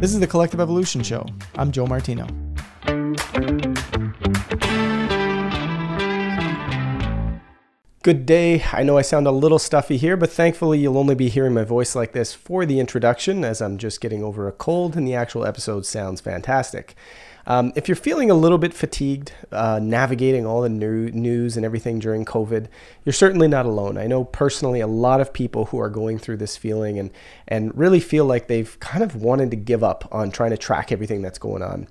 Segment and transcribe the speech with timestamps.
[0.00, 1.26] This is the Collective Evolution Show.
[1.56, 2.26] I'm Joe Martino.
[8.02, 8.64] Good day.
[8.72, 11.64] I know I sound a little stuffy here, but thankfully you'll only be hearing my
[11.64, 15.14] voice like this for the introduction as I'm just getting over a cold and the
[15.14, 16.94] actual episode sounds fantastic.
[17.46, 21.64] Um, if you're feeling a little bit fatigued uh, navigating all the new news and
[21.64, 22.66] everything during COVID,
[23.04, 23.96] you're certainly not alone.
[23.96, 27.10] I know personally a lot of people who are going through this feeling and,
[27.48, 30.92] and really feel like they've kind of wanted to give up on trying to track
[30.92, 31.88] everything that's going on.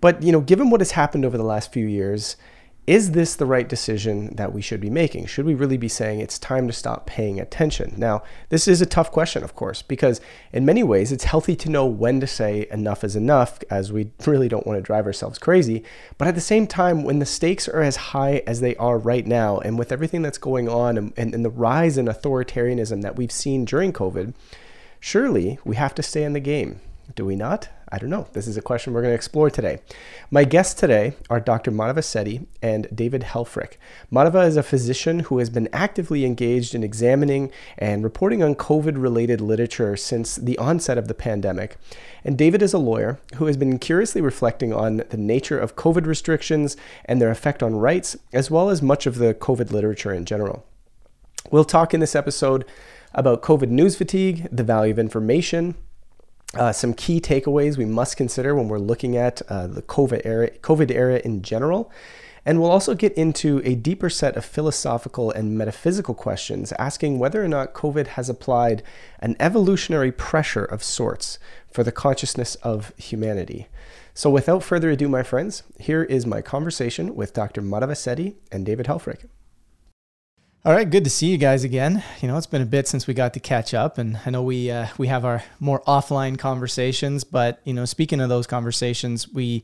[0.00, 2.36] But, you know, given what has happened over the last few years,
[2.86, 5.26] is this the right decision that we should be making?
[5.26, 7.94] Should we really be saying it's time to stop paying attention?
[7.96, 10.20] Now, this is a tough question, of course, because
[10.52, 14.12] in many ways it's healthy to know when to say enough is enough, as we
[14.26, 15.82] really don't want to drive ourselves crazy.
[16.16, 19.26] But at the same time, when the stakes are as high as they are right
[19.26, 23.16] now, and with everything that's going on and, and, and the rise in authoritarianism that
[23.16, 24.32] we've seen during COVID,
[25.00, 26.80] surely we have to stay in the game.
[27.16, 27.68] Do we not?
[27.92, 28.26] I don't know.
[28.32, 29.78] This is a question we're going to explore today.
[30.28, 31.70] My guests today are Dr.
[31.70, 33.74] Madhava Setty and David Helfrich.
[34.12, 39.00] Madhava is a physician who has been actively engaged in examining and reporting on COVID
[39.00, 41.76] related literature since the onset of the pandemic.
[42.24, 46.06] And David is a lawyer who has been curiously reflecting on the nature of COVID
[46.06, 50.24] restrictions and their effect on rights, as well as much of the COVID literature in
[50.24, 50.66] general.
[51.52, 52.64] We'll talk in this episode
[53.14, 55.76] about COVID news fatigue, the value of information,
[56.58, 60.50] uh, some key takeaways we must consider when we're looking at uh, the COVID era,
[60.50, 61.90] COVID era in general.
[62.44, 67.44] And we'll also get into a deeper set of philosophical and metaphysical questions, asking whether
[67.44, 68.84] or not COVID has applied
[69.18, 73.66] an evolutionary pressure of sorts for the consciousness of humanity.
[74.14, 77.60] So, without further ado, my friends, here is my conversation with Dr.
[77.60, 79.26] Madhava and David Helfrich.
[80.64, 82.02] All right, good to see you guys again.
[82.20, 84.42] You know, it's been a bit since we got to catch up, and I know
[84.42, 87.22] we uh, we have our more offline conversations.
[87.22, 89.62] But you know, speaking of those conversations, we,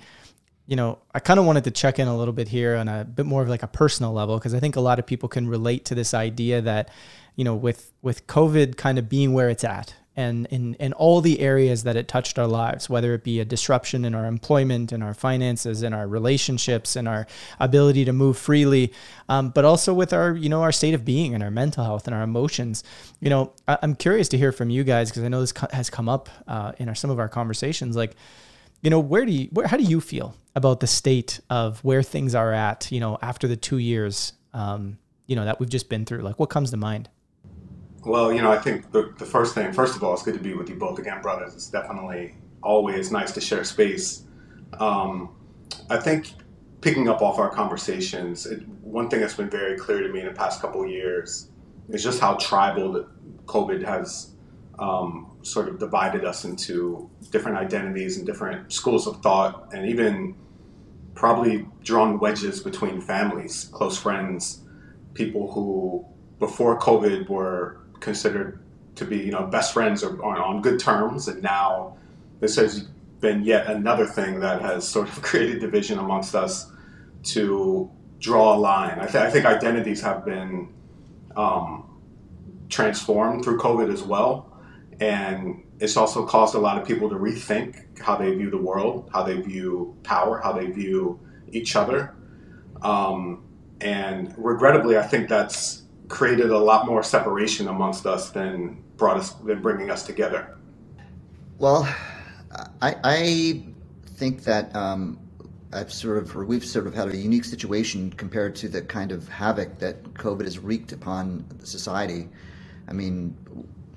[0.69, 3.05] you know, I kind of wanted to check in a little bit here on a
[3.05, 5.49] bit more of like a personal level because I think a lot of people can
[5.49, 6.89] relate to this idea that,
[7.34, 11.21] you know, with with COVID kind of being where it's at, and in, in all
[11.23, 14.93] the areas that it touched our lives, whether it be a disruption in our employment,
[14.93, 17.27] in our finances, in our relationships, in our
[17.59, 18.93] ability to move freely,
[19.31, 22.06] um, but also with our, you know, our state of being and our mental health
[22.06, 22.84] and our emotions.
[23.21, 25.89] You know, I, am curious to hear from you guys because I know this has
[25.89, 27.97] come up uh, in our, some of our conversations.
[27.97, 28.15] Like,
[28.83, 32.03] you know, where do you, where, how do you feel about the state of where
[32.03, 35.89] things are at, you know, after the two years, um, you know, that we've just
[35.89, 36.21] been through?
[36.21, 37.09] Like, what comes to mind?
[38.05, 40.41] Well, you know, I think the, the first thing, first of all, it's good to
[40.41, 41.55] be with you both again, brothers.
[41.55, 44.25] It's definitely always nice to share space.
[44.81, 45.37] Um,
[45.89, 46.29] I think
[46.81, 50.27] picking up off our conversations, it, one thing that's been very clear to me in
[50.27, 51.51] the past couple of years
[51.91, 53.07] is just how tribal
[53.47, 54.34] COVID has
[54.81, 60.34] um, sort of divided us into different identities and different schools of thought, and even
[61.15, 64.63] probably drawn wedges between families, close friends,
[65.15, 66.05] people who
[66.41, 68.59] before COVID were considered
[68.97, 71.97] to be, you know, best friends or, or on good terms, and now
[72.41, 72.83] this has
[73.21, 76.71] been yet another thing that has sort of created division amongst us
[77.23, 78.99] to draw a line.
[78.99, 80.69] I, th- I think identities have been
[81.37, 82.03] um,
[82.69, 84.53] transformed through COVID as well,
[85.01, 89.09] and it's also caused a lot of people to rethink how they view the world,
[89.13, 91.19] how they view power, how they view
[91.51, 92.15] each other.
[92.83, 93.45] Um,
[93.81, 95.81] and regrettably, I think that's
[96.12, 100.59] created a lot more separation amongst us than brought us than bringing us together.
[101.59, 101.89] Well,
[102.83, 103.62] I, I
[104.05, 105.19] think that um,
[105.72, 109.27] I've sort of, we've sort of had a unique situation compared to the kind of
[109.28, 112.28] havoc that COVID has wreaked upon society.
[112.89, 113.34] I mean,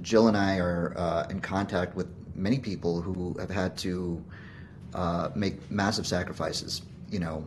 [0.01, 4.23] Jill and I are uh, in contact with many people who have had to
[4.93, 7.43] uh, make massive sacrifices, you know,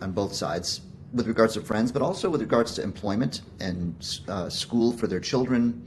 [0.00, 4.48] on both sides with regards to friends, but also with regards to employment and uh,
[4.48, 5.86] school for their children.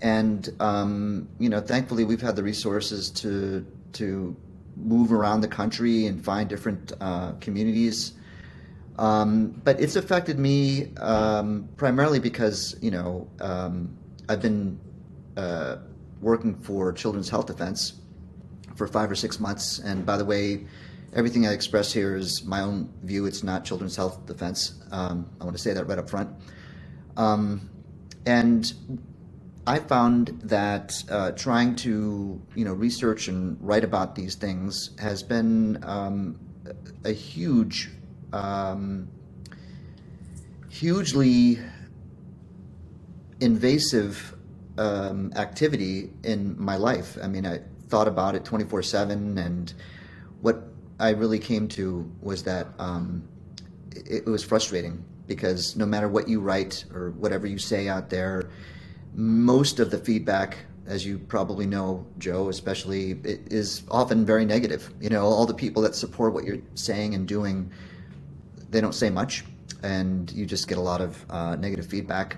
[0.00, 3.64] And um, you know, thankfully, we've had the resources to
[3.94, 4.36] to
[4.76, 8.14] move around the country and find different uh, communities.
[8.98, 13.96] Um, but it's affected me um, primarily because you know um,
[14.28, 14.78] I've been
[15.36, 15.76] uh,
[16.20, 17.94] working for Children's Health Defense
[18.76, 20.66] for five or six months, and by the way
[21.12, 23.26] everything I express here is my own view.
[23.26, 24.80] It's not Children's Health Defense.
[24.90, 26.30] Um, I want to say that right up front.
[27.16, 27.70] Um,
[28.26, 28.72] and
[29.66, 35.22] I found that uh, trying to you know research and write about these things has
[35.22, 36.38] been um,
[37.04, 37.90] a huge,
[38.32, 39.08] um,
[40.68, 41.58] hugely
[43.40, 44.34] invasive
[44.78, 47.18] um, activity in my life.
[47.22, 47.60] I mean, I,
[47.92, 49.36] thought about it 24 7.
[49.36, 49.74] And
[50.40, 53.26] what I really came to was that um,
[53.90, 58.10] it, it was frustrating because no matter what you write or whatever you say out
[58.10, 58.50] there,
[59.14, 64.92] most of the feedback as you probably know, Joe, especially, is often very negative.
[65.00, 67.70] You know, all the people that support what you're saying and doing,
[68.70, 69.44] they don't say much,
[69.82, 72.36] and you just get a lot of uh, negative feedback.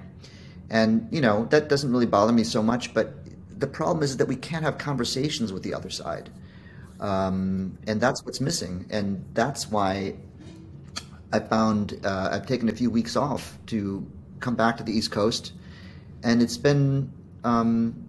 [0.70, 3.14] And you know that doesn't really bother me so much, but
[3.58, 6.30] the problem is that we can't have conversations with the other side,
[7.00, 8.86] um, and that's what's missing.
[8.90, 10.14] And that's why
[11.32, 14.06] I found uh, I've taken a few weeks off to
[14.40, 15.52] come back to the East Coast,
[16.22, 17.12] and it's been
[17.42, 18.08] um,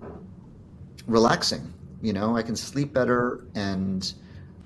[1.08, 1.74] relaxing.
[2.02, 4.14] You know, I can sleep better, and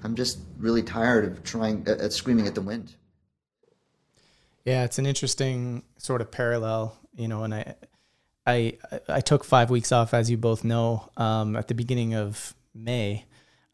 [0.03, 2.95] I'm just really tired of trying at, at screaming at the wind.
[4.65, 7.75] Yeah, it's an interesting sort of parallel, you know, and I,
[8.45, 8.77] I,
[9.07, 13.25] I took five weeks off, as you both know, um, at the beginning of May,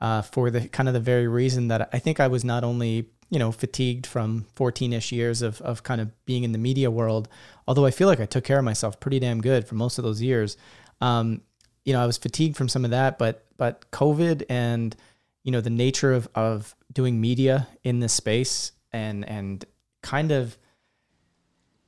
[0.01, 3.09] uh, for the kind of the very reason that I think I was not only
[3.29, 7.27] you know fatigued from 14ish years of of kind of being in the media world,
[7.67, 10.03] although I feel like I took care of myself pretty damn good for most of
[10.03, 10.57] those years.
[11.01, 11.41] Um,
[11.83, 14.95] you know, I was fatigued from some of that, but but COVID and
[15.43, 19.65] you know the nature of of doing media in this space and and
[20.01, 20.57] kind of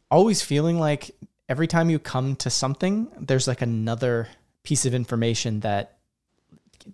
[0.09, 1.11] always feeling like
[1.49, 4.27] every time you come to something, there's like another
[4.63, 5.96] piece of information that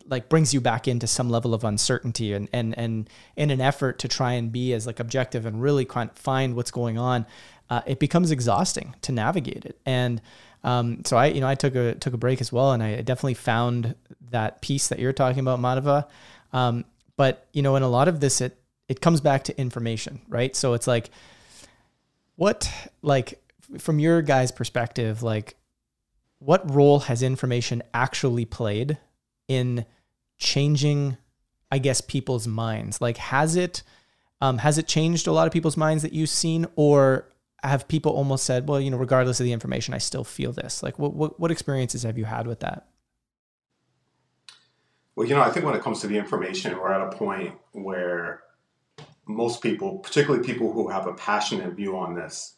[0.07, 3.99] like brings you back into some level of uncertainty and and and in an effort
[3.99, 7.25] to try and be as like objective and really find what's going on,
[7.69, 10.21] uh, it becomes exhausting to navigate it and
[10.63, 13.01] um, so I, you know, I took a took a break as well, and I
[13.01, 13.95] definitely found
[14.31, 16.07] that piece that you're talking about, Madhava.
[16.53, 16.85] Um,
[17.17, 18.57] but you know, in a lot of this, it
[18.87, 20.55] it comes back to information, right?
[20.55, 21.09] So it's like,
[22.35, 23.41] what like
[23.77, 25.55] from your guys' perspective, like
[26.39, 28.97] what role has information actually played
[29.47, 29.85] in
[30.37, 31.17] changing,
[31.71, 33.01] I guess, people's minds?
[33.01, 33.83] Like, has it
[34.41, 37.29] um, has it changed a lot of people's minds that you've seen, or
[37.63, 40.83] have people almost said, well, you know, regardless of the information, I still feel this?
[40.83, 42.87] Like, what, what, what experiences have you had with that?
[45.15, 47.53] Well, you know, I think when it comes to the information, we're at a point
[47.71, 48.43] where
[49.25, 52.55] most people, particularly people who have a passionate view on this,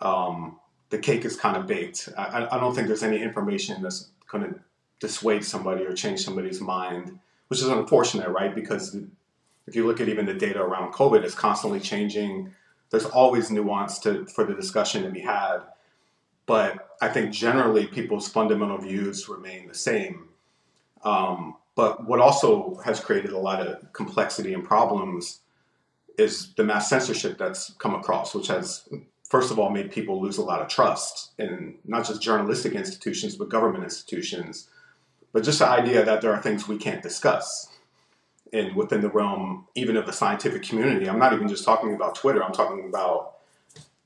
[0.00, 0.60] um,
[0.90, 2.10] the cake is kind of baked.
[2.16, 4.60] I, I don't think there's any information that's going to
[5.02, 7.18] dissuade somebody or change somebody's mind,
[7.48, 8.54] which is unfortunate, right?
[8.54, 8.96] Because
[9.66, 12.54] if you look at even the data around COVID, it's constantly changing
[12.92, 15.60] there's always nuance to for the discussion to be had.
[16.46, 20.28] But I think generally people's fundamental views remain the same.
[21.02, 25.40] Um, but what also has created a lot of complexity and problems
[26.18, 28.86] is the mass censorship that's come across, which has,
[29.30, 33.36] first of all, made people lose a lot of trust in not just journalistic institutions,
[33.36, 34.68] but government institutions.
[35.32, 37.68] But just the idea that there are things we can't discuss
[38.52, 41.08] and within the realm even of the scientific community.
[41.08, 42.44] I'm not even just talking about Twitter.
[42.44, 43.36] I'm talking about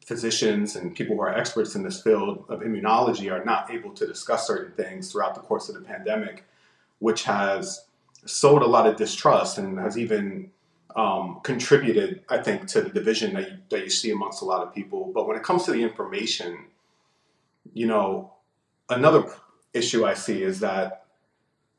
[0.05, 4.07] physicians and people who are experts in this field of immunology are not able to
[4.07, 6.45] discuss certain things throughout the course of the pandemic,
[7.01, 7.87] which has
[8.25, 10.51] sowed a lot of distrust and has even
[10.95, 14.67] um, contributed, I think, to the division that you, that you see amongst a lot
[14.67, 15.11] of people.
[15.13, 16.67] But when it comes to the information,
[17.75, 18.33] you know,
[18.89, 19.25] another
[19.75, 21.06] issue I see is that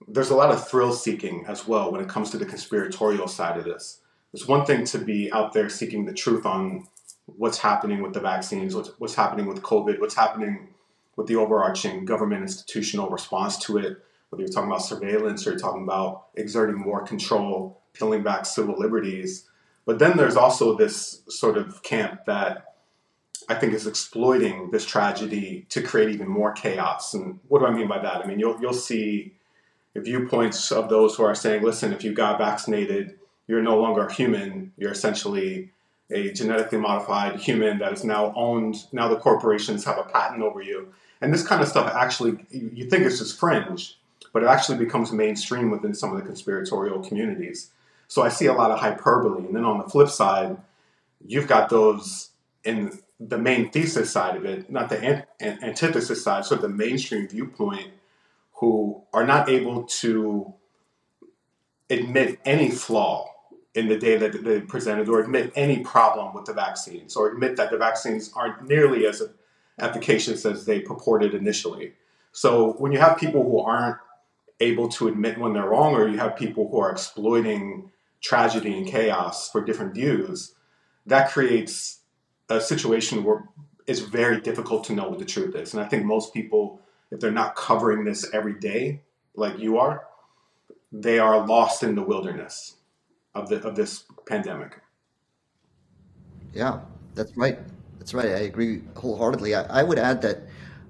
[0.07, 3.57] there's a lot of thrill seeking as well when it comes to the conspiratorial side
[3.57, 3.99] of this.
[4.33, 6.87] It's one thing to be out there seeking the truth on
[7.26, 10.69] what's happening with the vaccines, what's, what's happening with COVID, what's happening
[11.18, 13.97] with the overarching government institutional response to it,
[14.30, 18.78] whether you're talking about surveillance or you're talking about exerting more control, peeling back civil
[18.78, 19.45] liberties.
[19.85, 22.76] But then there's also this sort of camp that
[23.49, 27.14] I think is exploiting this tragedy to create even more chaos.
[27.14, 28.23] And what do I mean by that?
[28.23, 29.36] I mean, you'll, you'll see
[30.01, 34.73] viewpoints of those who are saying, listen, if you got vaccinated, you're no longer human.
[34.77, 35.71] You're essentially
[36.09, 38.85] a genetically modified human that is now owned.
[38.92, 40.94] Now the corporations have a patent over you.
[41.21, 43.97] And this kind of stuff actually, you think it's just fringe,
[44.33, 47.71] but it actually becomes mainstream within some of the conspiratorial communities.
[48.07, 49.45] So I see a lot of hyperbole.
[49.45, 50.57] And then on the flip side,
[51.25, 52.30] you've got those
[52.63, 57.87] in the main thesis side of it, not the antithesis side, so the mainstream viewpoint
[58.59, 60.54] who are not able to
[61.90, 63.31] admit any flaw
[63.76, 67.56] in the data that they presented or admit any problem with the vaccines or admit
[67.56, 69.21] that the vaccines aren't nearly as
[69.80, 71.94] efficacious as they purported initially.
[72.31, 73.97] So when you have people who aren't
[74.59, 78.87] able to admit when they're wrong or you have people who are exploiting tragedy and
[78.87, 80.56] chaos for different views,
[81.06, 81.99] that creates
[82.49, 83.47] a situation where
[83.85, 85.73] it's very difficult to know what the truth is.
[85.73, 89.02] And I think most people if they're not covering this every day
[89.35, 90.07] like you are,
[90.92, 92.78] they are lost in the wilderness
[93.35, 94.81] of the of this pandemic.
[96.54, 96.80] Yeah,
[97.14, 97.59] that's right.
[97.99, 98.28] That's right.
[98.28, 99.54] I agree wholeheartedly.
[99.54, 100.44] I, I would add that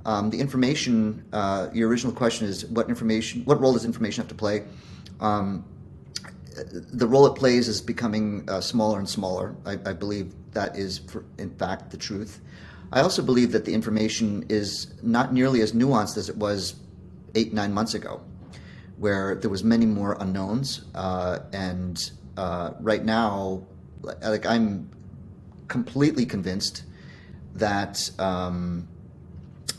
[0.06, 1.26] um, the information.
[1.34, 3.44] Uh, your original question is what information?
[3.46, 4.64] What role does information have to play?
[5.20, 5.66] Um,
[6.72, 9.56] the role it plays is becoming uh, smaller and smaller.
[9.66, 12.40] I, I believe that is, for, in fact, the truth.
[12.92, 16.76] I also believe that the information is not nearly as nuanced as it was
[17.36, 18.22] eight, nine months ago,
[18.98, 20.86] where there was many more unknowns.
[20.96, 23.64] Uh, and uh, right now,
[24.02, 24.90] like I'm
[25.68, 26.84] completely convinced
[27.56, 28.88] that um,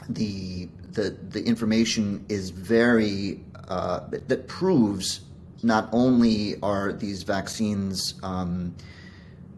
[0.08, 5.20] the the the information is very uh, that proves
[5.62, 8.74] not only are these vaccines um,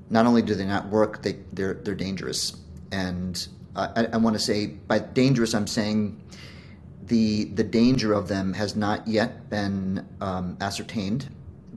[0.08, 2.56] not only do they not work, they they're they're dangerous.
[2.92, 6.20] And I, I want to say by dangerous, I'm saying
[7.02, 11.28] the the danger of them has not yet been um, ascertained,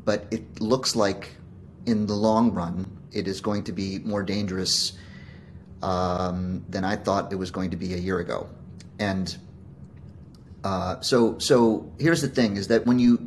[0.05, 1.31] but it looks like
[1.85, 4.93] in the long run it is going to be more dangerous
[5.81, 8.49] um, than I thought it was going to be a year ago.
[8.99, 9.35] And
[10.63, 13.17] uh, so so here's the thing: is that when you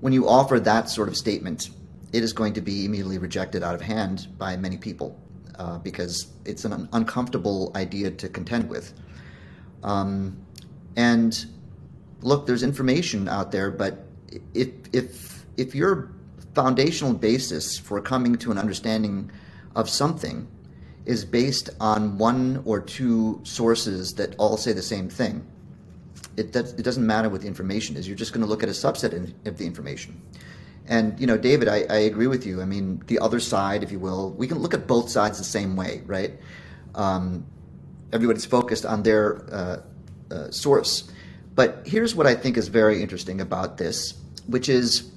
[0.00, 1.70] when you offer that sort of statement,
[2.12, 5.16] it is going to be immediately rejected out of hand by many people
[5.60, 8.94] uh, because it's an uncomfortable idea to contend with.
[9.82, 10.38] Um,
[10.96, 11.44] and
[12.22, 14.06] look, there's information out there, but
[14.54, 16.12] if if if your
[16.54, 19.30] foundational basis for coming to an understanding
[19.76, 20.48] of something
[21.04, 25.46] is based on one or two sources that all say the same thing,
[26.38, 28.08] it, it doesn't matter what the information is.
[28.08, 29.12] You're just going to look at a subset
[29.46, 30.22] of the information.
[30.90, 32.60] And you know, David, I, I, agree with you.
[32.60, 35.44] I mean, the other side, if you will, we can look at both sides the
[35.44, 36.32] same way, right?
[36.96, 37.46] Um,
[38.12, 39.82] everybody's focused on their uh,
[40.32, 41.08] uh, source.
[41.54, 44.14] But here's what I think is very interesting about this,
[44.48, 45.12] which is,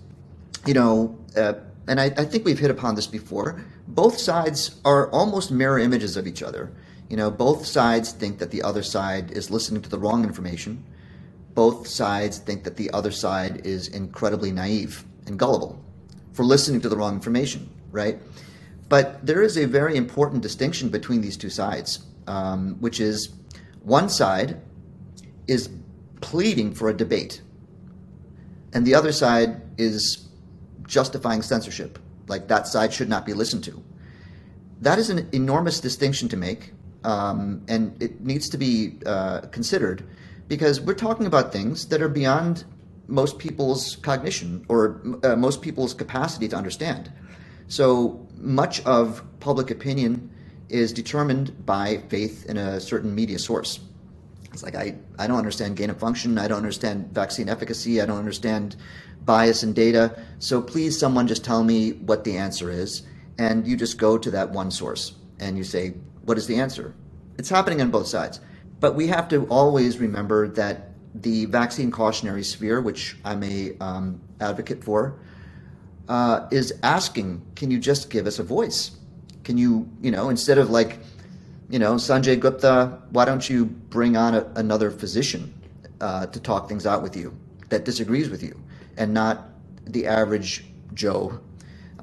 [0.68, 1.54] you know, uh,
[1.88, 3.60] and I, I think we've hit upon this before.
[3.88, 6.72] Both sides are almost mirror images of each other.
[7.10, 10.84] You know, both sides think that the other side is listening to the wrong information.
[11.56, 15.84] Both sides think that the other side is incredibly naive and gullible
[16.34, 18.20] for listening to the wrong information, right?
[18.90, 23.34] But there is a very important distinction between these two sides, um, which is
[23.82, 24.62] one side
[25.48, 25.70] is
[26.22, 27.42] pleading for a debate,
[28.74, 30.28] and the other side is
[30.88, 32.00] justifying censorship.
[32.28, 33.84] Like that side should not be listened to.
[34.82, 40.04] That is an enormous distinction to make, um, and it needs to be uh, considered
[40.48, 42.66] because we're talking about things that are beyond
[43.08, 47.12] most people's cognition or uh, most people's capacity to understand.
[47.68, 50.30] So much of public opinion
[50.70, 53.80] is determined by faith in a certain media source.
[54.52, 58.06] It's like I, I don't understand gain of function, I don't understand vaccine efficacy, I
[58.06, 58.76] don't understand
[59.26, 60.22] bias in data.
[60.40, 63.04] So please someone just tell me what the answer is.
[63.40, 65.96] And you just go to that one source and you say,
[66.26, 66.94] what is the answer?
[67.38, 68.40] It's happening on both sides.
[68.80, 74.22] But we have to always remember that the vaccine cautionary sphere, which I'm a um,
[74.40, 75.20] advocate for,
[76.08, 78.92] uh, is asking, can you just give us a voice?
[79.44, 81.00] Can you, you know, instead of like,
[81.70, 85.54] you know, Sanjay Gupta, why don't you bring on a, another physician
[86.02, 87.38] uh, to talk things out with you
[87.70, 88.60] that disagrees with you,
[88.98, 89.50] and not
[89.86, 91.40] the average Joe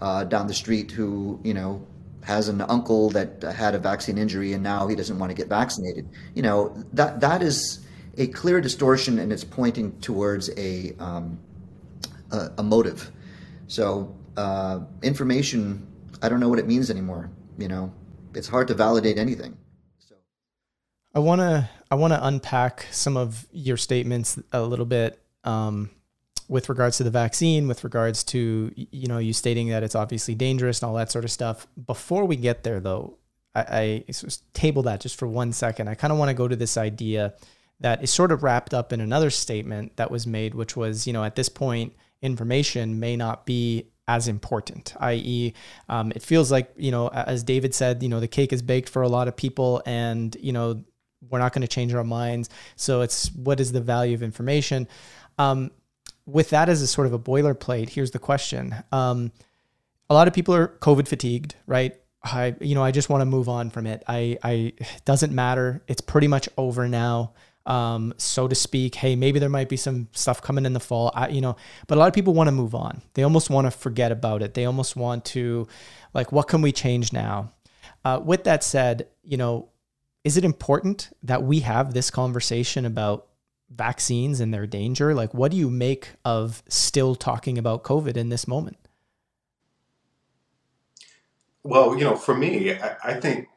[0.01, 1.87] uh, down the street who, you know,
[2.23, 5.49] has an uncle that had a vaccine injury and now he doesn't want to get
[5.49, 6.09] vaccinated.
[6.35, 7.87] You know, that that is
[8.19, 11.39] a clear distortion and it's pointing towards a, um,
[12.33, 13.11] a, a, motive.
[13.67, 15.87] So uh, information,
[16.23, 17.31] I don't know what it means anymore.
[17.59, 17.93] You know,
[18.35, 19.57] it's hard to validate anything.
[19.99, 20.15] So.
[21.15, 25.91] I want to I want to unpack some of your statements a little bit um,
[26.49, 30.35] with regards to the vaccine, with regards to you know you stating that it's obviously
[30.35, 31.67] dangerous and all that sort of stuff.
[31.87, 33.19] Before we get there, though,
[33.55, 34.05] I, I
[34.55, 35.89] table that just for one second.
[35.89, 37.35] I kind of want to go to this idea
[37.81, 41.13] that is sort of wrapped up in another statement that was made, which was, you
[41.13, 45.55] know, at this point, information may not be as important, i.e.,
[45.89, 48.89] um, it feels like, you know, as David said, you know, the cake is baked
[48.89, 50.83] for a lot of people and, you know,
[51.29, 52.49] we're not going to change our minds.
[52.77, 54.89] So it's what is the value of information?
[55.39, 55.71] Um,
[56.27, 58.75] with that as a sort of a boilerplate, here's the question.
[58.91, 59.33] Um,
[60.09, 61.95] a lot of people are COVID fatigued, right?
[62.23, 64.03] I, you know, I just want to move on from it.
[64.09, 65.83] I, I, it doesn't matter.
[65.87, 67.33] It's pretty much over now
[67.67, 68.95] um, so to speak.
[68.95, 71.97] Hey, maybe there might be some stuff coming in the fall, I, you know, but
[71.97, 73.03] a lot of people want to move on.
[73.15, 74.55] They almost want to forget about it.
[74.55, 75.69] They almost want to,
[76.15, 77.53] like, what can we change now?
[78.05, 79.69] Uh, with that said, you know,
[80.25, 83.27] is it important that we have this conversation about
[83.71, 85.15] vaccines and their danger?
[85.15, 88.77] Like, what do you make of still talking about COVID in this moment?
[91.63, 93.49] Well, you know, for me, I, I think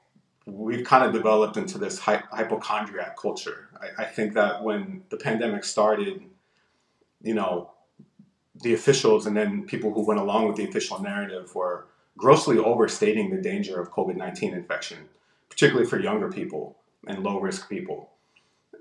[0.46, 3.70] we've kind of developed into this hy- hypochondriac culture.
[3.84, 6.24] I, I think that when the pandemic started,
[7.22, 7.72] you know,
[8.62, 11.88] the officials and then people who went along with the official narrative were
[12.18, 15.10] grossly overstating the danger of COVID 19 infection,
[15.50, 18.10] particularly for younger people and low risk people.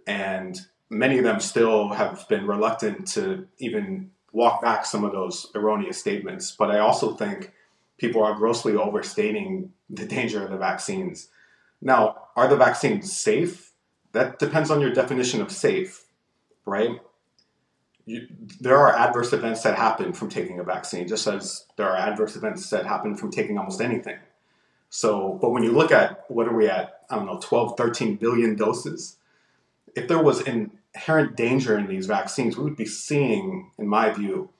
[0.06, 5.50] And many of them still have been reluctant to even walk back some of those
[5.54, 6.50] erroneous statements.
[6.52, 7.52] But I also think
[7.98, 11.28] people are grossly overstating the danger of the vaccines.
[11.80, 13.71] Now, are the vaccines safe?
[14.12, 16.04] That depends on your definition of safe,
[16.64, 17.00] right?
[18.04, 18.26] You,
[18.60, 22.36] there are adverse events that happen from taking a vaccine, just as there are adverse
[22.36, 24.18] events that happen from taking almost anything.
[24.90, 28.16] So, but when you look at what are we at, I don't know, 12, 13
[28.16, 29.16] billion doses,
[29.96, 34.50] if there was inherent danger in these vaccines, we would be seeing, in my view,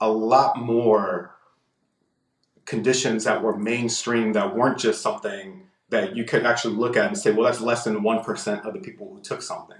[0.00, 1.36] a lot more
[2.64, 7.18] conditions that were mainstream that weren't just something that you could actually look at and
[7.18, 9.78] say, well, that's less than 1% of the people who took something.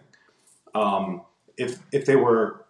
[0.74, 1.22] Um,
[1.56, 2.66] if, if they were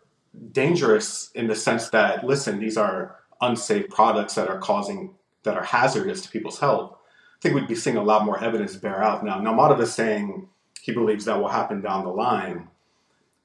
[0.53, 5.65] dangerous in the sense that, listen, these are unsafe products that are causing, that are
[5.65, 9.25] hazardous to people's health, I think we'd be seeing a lot more evidence bear out
[9.25, 9.41] now.
[9.41, 10.49] Now, Madhav is saying
[10.83, 12.69] he believes that will happen down the line.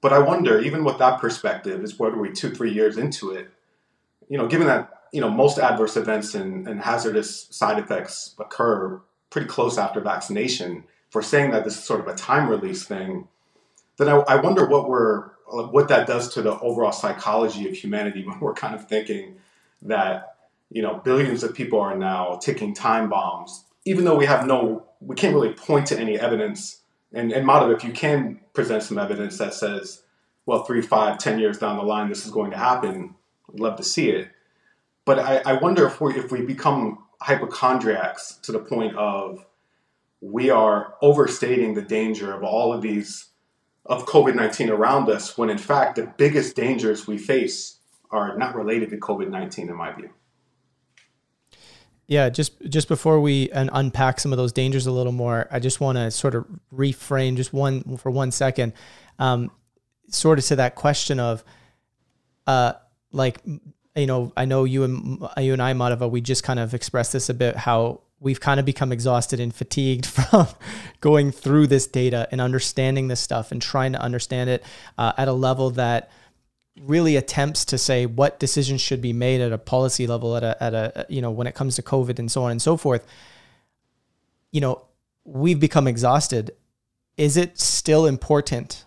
[0.02, 3.50] But I wonder, even with that perspective, is are we two, three years into it?
[4.28, 9.02] You know, given that you know most adverse events and, and hazardous side effects occur
[9.30, 10.84] pretty close after vaccination.
[11.10, 13.28] for saying that this is sort of a time release thing,
[13.98, 18.24] then I, I wonder what we're what that does to the overall psychology of humanity
[18.28, 19.38] when we're kind of thinking
[19.82, 20.36] that
[20.70, 24.86] you know billions of people are now ticking time bombs, even though we have no,
[25.00, 26.82] we can't really point to any evidence.
[27.14, 30.02] And, and Madhav, if you can present some evidence that says,
[30.46, 33.16] well, three, five, ten years down the line, this is going to happen,
[33.50, 34.30] I'd love to see it.
[35.06, 39.46] But I, I wonder if we if we become hypochondriacs to the point of
[40.22, 43.28] we are overstating the danger of all of these
[43.86, 47.78] of COVID 19 around us when in fact the biggest dangers we face
[48.10, 50.10] are not related to COVID 19 in my view.
[52.08, 55.80] Yeah, just just before we unpack some of those dangers a little more, I just
[55.80, 58.74] want to sort of reframe just one for one second,
[59.18, 59.50] um,
[60.10, 61.44] sort of to that question of,
[62.46, 62.74] uh,
[63.12, 63.40] like
[63.96, 67.14] you know, I know you and you and I, Madhava, we just kind of expressed
[67.14, 70.48] this a bit how we've kind of become exhausted and fatigued from
[71.02, 74.64] going through this data and understanding this stuff and trying to understand it
[74.98, 76.10] uh, at a level that
[76.82, 80.62] really attempts to say what decisions should be made at a policy level at a,
[80.62, 83.06] at a you know when it comes to covid and so on and so forth.
[84.52, 84.82] You know
[85.24, 86.52] we've become exhausted.
[87.18, 88.85] Is it still important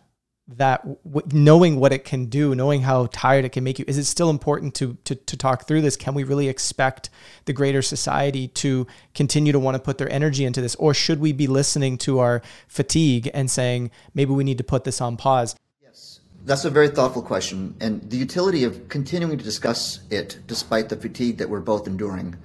[0.56, 3.98] that w- knowing what it can do, knowing how tired it can make you, is
[3.98, 5.96] it still important to, to to talk through this?
[5.96, 7.10] Can we really expect
[7.44, 11.20] the greater society to continue to want to put their energy into this, or should
[11.20, 15.16] we be listening to our fatigue and saying maybe we need to put this on
[15.18, 15.54] pause?
[15.82, 20.88] Yes, that's a very thoughtful question, and the utility of continuing to discuss it, despite
[20.88, 22.36] the fatigue that we're both enduring,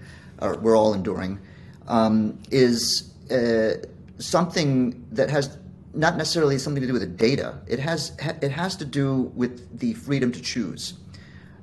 [0.42, 1.40] or we're all enduring,
[1.88, 3.76] um, is uh,
[4.18, 5.58] something that has
[5.94, 7.60] not necessarily something to do with the data.
[7.68, 10.96] It has it has to do with the freedom to choose.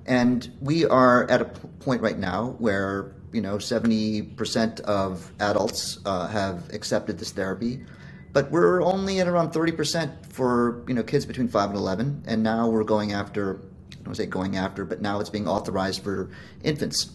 [0.07, 6.27] And we are at a point right now where you know 70% of adults uh,
[6.29, 7.85] have accepted this therapy,
[8.33, 12.43] but we're only at around 30% for you know kids between five and 11, and
[12.43, 13.61] now we're going after
[13.93, 16.31] I don't say going after, but now it's being authorized for
[16.63, 17.11] infants.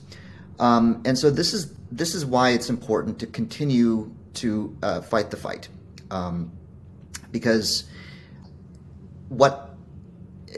[0.60, 5.32] Um, and so this is this is why it's important to continue to uh, fight
[5.32, 5.70] the fight.
[6.12, 6.52] Um,
[7.36, 7.84] because
[9.28, 9.76] what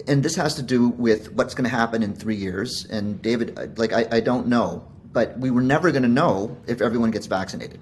[0.08, 3.80] and this has to do with what's going to happen in three years and david
[3.80, 7.26] like i, I don't know but we were never going to know if everyone gets
[7.26, 7.80] vaccinated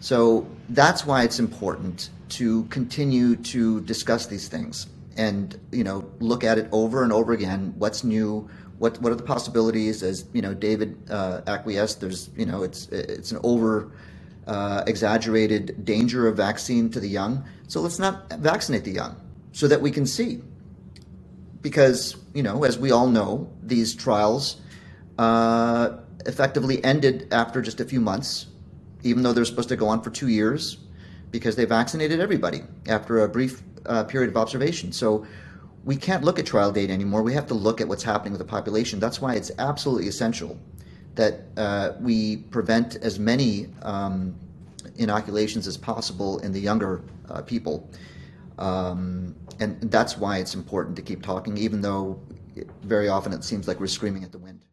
[0.00, 6.42] so that's why it's important to continue to discuss these things and you know look
[6.42, 10.42] at it over and over again what's new what what are the possibilities as you
[10.42, 13.92] know david uh, acquiesced there's you know it's it's an over
[14.46, 17.44] uh, exaggerated danger of vaccine to the young.
[17.68, 19.20] So let's not vaccinate the young
[19.52, 20.42] so that we can see.
[21.60, 24.58] Because, you know, as we all know, these trials
[25.18, 28.46] uh, effectively ended after just a few months,
[29.02, 30.78] even though they're supposed to go on for two years,
[31.30, 34.92] because they vaccinated everybody after a brief uh, period of observation.
[34.92, 35.26] So
[35.84, 37.22] we can't look at trial data anymore.
[37.22, 39.00] We have to look at what's happening with the population.
[39.00, 40.58] That's why it's absolutely essential
[41.14, 44.34] that uh, we prevent as many um,
[44.96, 47.90] inoculations as possible in the younger uh, people.
[48.58, 52.20] Um, and that's why it's important to keep talking, even though
[52.82, 54.64] very often it seems like we're screaming at the wind.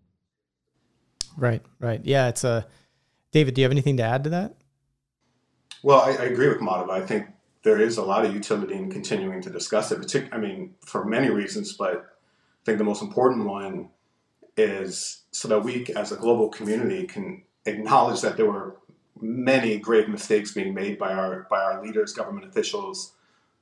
[1.37, 2.01] Right, right.
[2.03, 2.65] Yeah, it's a.
[3.31, 4.55] David, do you have anything to add to that?
[5.81, 6.89] Well, I, I agree with Madhav.
[6.89, 7.27] I think
[7.63, 9.99] there is a lot of utility in continuing to discuss it.
[9.99, 13.89] Partic- I mean, for many reasons, but I think the most important one
[14.55, 18.77] is so that we, as a global community, can acknowledge that there were
[19.21, 23.13] many grave mistakes being made by our by our leaders, government officials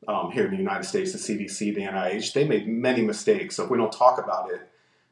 [0.07, 2.33] um, here in the United States, the CDC, the NIH.
[2.33, 3.55] They made many mistakes.
[3.55, 4.61] So if we don't talk about it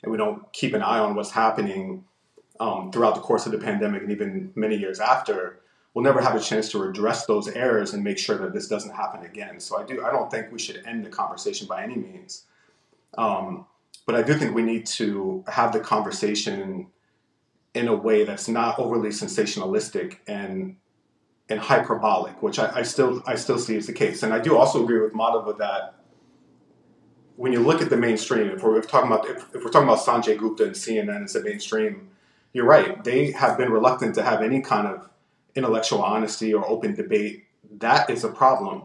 [0.04, 2.04] and we don't keep an eye on what's happening
[2.60, 5.60] um, throughout the course of the pandemic and even many years after,
[5.93, 8.95] we'll never have a chance to redress those errors and make sure that this doesn't
[8.95, 9.60] happen again.
[9.60, 10.04] So I do.
[10.04, 12.45] I don't think we should end the conversation by any means.
[13.17, 13.65] Um,
[14.06, 16.88] but I do think we need to have the conversation
[17.73, 20.75] in a way that's not overly sensationalistic and
[21.49, 24.21] and hyperbolic, which I, I, still I still see as the case.
[24.21, 25.95] And I do also agree with Madhava that
[27.38, 29.99] when you look at the mainstream, if we're, talking about if, if, we're talking about
[29.99, 32.10] Sanjay Gupta and CNN as the mainstream,
[32.53, 33.03] you're right.
[33.03, 35.10] They have been reluctant to have any kind of
[35.55, 37.45] intellectual honesty or open debate.
[37.77, 38.84] That is a problem.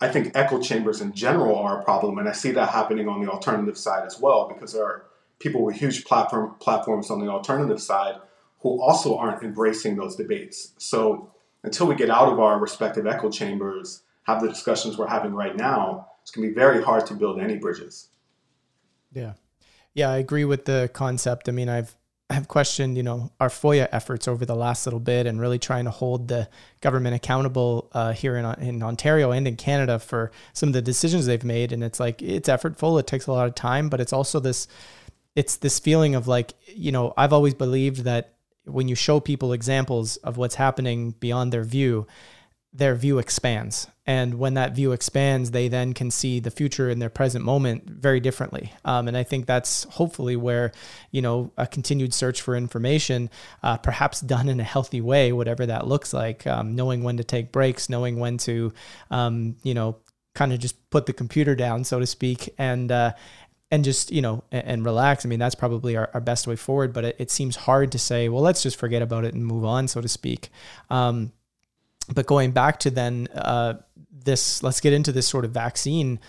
[0.00, 3.24] I think echo chambers in general are a problem, and I see that happening on
[3.24, 5.06] the alternative side as well because there are
[5.38, 8.16] people with huge platform platforms on the alternative side
[8.60, 10.72] who also aren't embracing those debates.
[10.78, 11.30] So
[11.62, 15.56] until we get out of our respective echo chambers, have the discussions we're having right
[15.56, 18.08] now, it's going to be very hard to build any bridges.
[19.12, 19.34] Yeah.
[19.92, 21.48] Yeah, I agree with the concept.
[21.48, 21.94] I mean, I've
[22.30, 25.84] I've questioned, you know, our FOIA efforts over the last little bit and really trying
[25.84, 26.48] to hold the
[26.80, 31.26] government accountable uh, here in, in Ontario and in Canada for some of the decisions
[31.26, 31.70] they've made.
[31.70, 32.98] And it's like, it's effortful.
[32.98, 34.66] It takes a lot of time, but it's also this,
[35.34, 39.52] it's this feeling of like, you know, I've always believed that when you show people
[39.52, 42.06] examples of what's happening beyond their view,
[42.72, 43.86] their view expands.
[44.06, 47.88] And when that view expands, they then can see the future in their present moment
[47.88, 48.72] very differently.
[48.84, 50.72] Um, and I think that's hopefully where,
[51.10, 53.30] you know, a continued search for information,
[53.62, 57.24] uh, perhaps done in a healthy way, whatever that looks like, um, knowing when to
[57.24, 58.72] take breaks, knowing when to,
[59.10, 59.96] um, you know,
[60.34, 63.12] kind of just put the computer down, so to speak, and uh,
[63.74, 65.26] and just you know and, and, relax.
[65.26, 67.98] I mean that's probably our, our best way forward but it, it, seems hard to
[67.98, 70.50] say well let's just forget about it and move on so to speak.
[70.90, 71.32] Um,
[72.14, 73.74] but going back to then uh,
[74.24, 76.20] this let's get into this sort of vaccine.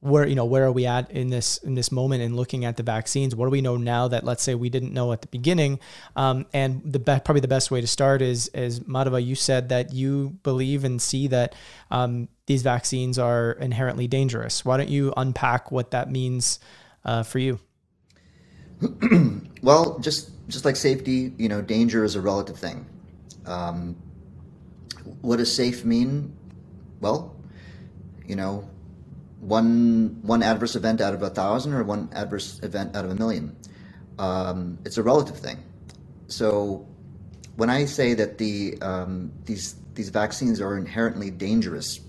[0.00, 2.76] Where you know where are we at in this in this moment and looking at
[2.76, 3.36] the vaccines?
[3.36, 5.78] What do we know now that let's say we didn't know at the beginning?
[6.16, 9.68] Um, and the be- probably the best way to start is as madhava you said
[9.68, 11.54] that you believe and see that
[11.92, 14.64] um, these vaccines are inherently dangerous.
[14.64, 16.58] Why don't you unpack what that means
[17.04, 17.58] uh, for you?
[19.62, 22.86] well, just just like safety, you know, danger is a relative thing.
[23.46, 23.96] Um,
[25.20, 26.36] what does safe mean?
[27.00, 27.34] Well,
[28.26, 28.68] you know,
[29.40, 33.14] one one adverse event out of a thousand or one adverse event out of a
[33.14, 33.56] million.
[34.18, 35.62] Um, it's a relative thing.
[36.28, 36.86] So
[37.56, 42.00] when I say that the um, these these vaccines are inherently dangerous,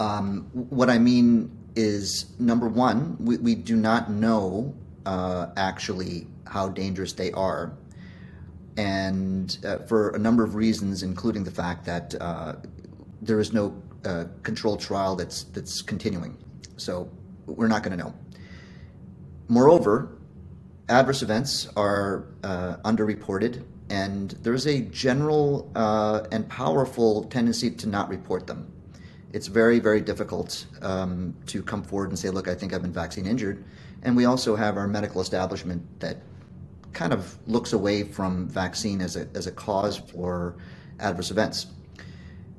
[0.00, 4.74] um, what I mean is number one, we, we do not know
[5.06, 7.72] uh, actually how dangerous they are.
[8.76, 12.54] And uh, for a number of reasons, including the fact that uh,
[13.20, 16.36] there is no uh, controlled trial that's, that's continuing.
[16.76, 17.10] So
[17.46, 18.14] we're not going to know.
[19.48, 20.16] Moreover,
[20.88, 28.08] adverse events are uh, underreported, and there's a general uh, and powerful tendency to not
[28.08, 28.72] report them
[29.32, 32.92] it's very, very difficult um, to come forward and say, look, I think I've been
[32.92, 33.64] vaccine injured.
[34.02, 36.18] And we also have our medical establishment that
[36.92, 40.56] kind of looks away from vaccine as a, as a cause for
[41.00, 41.66] adverse events.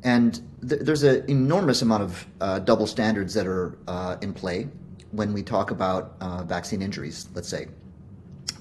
[0.04, 4.68] And th- there's an enormous amount of uh, double standards that are uh, in play
[5.12, 7.68] when we talk about uh, vaccine injuries, let's say.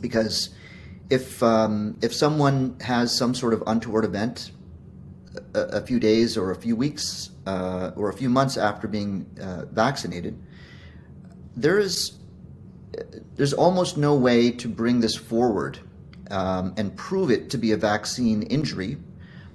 [0.01, 0.51] Because
[1.09, 4.51] if, um, if someone has some sort of untoward event
[5.55, 9.27] a, a few days or a few weeks uh, or a few months after being
[9.41, 10.41] uh, vaccinated,
[11.57, 12.19] there is
[13.37, 15.79] there's almost no way to bring this forward
[16.31, 18.99] um, and prove it to be a vaccine injury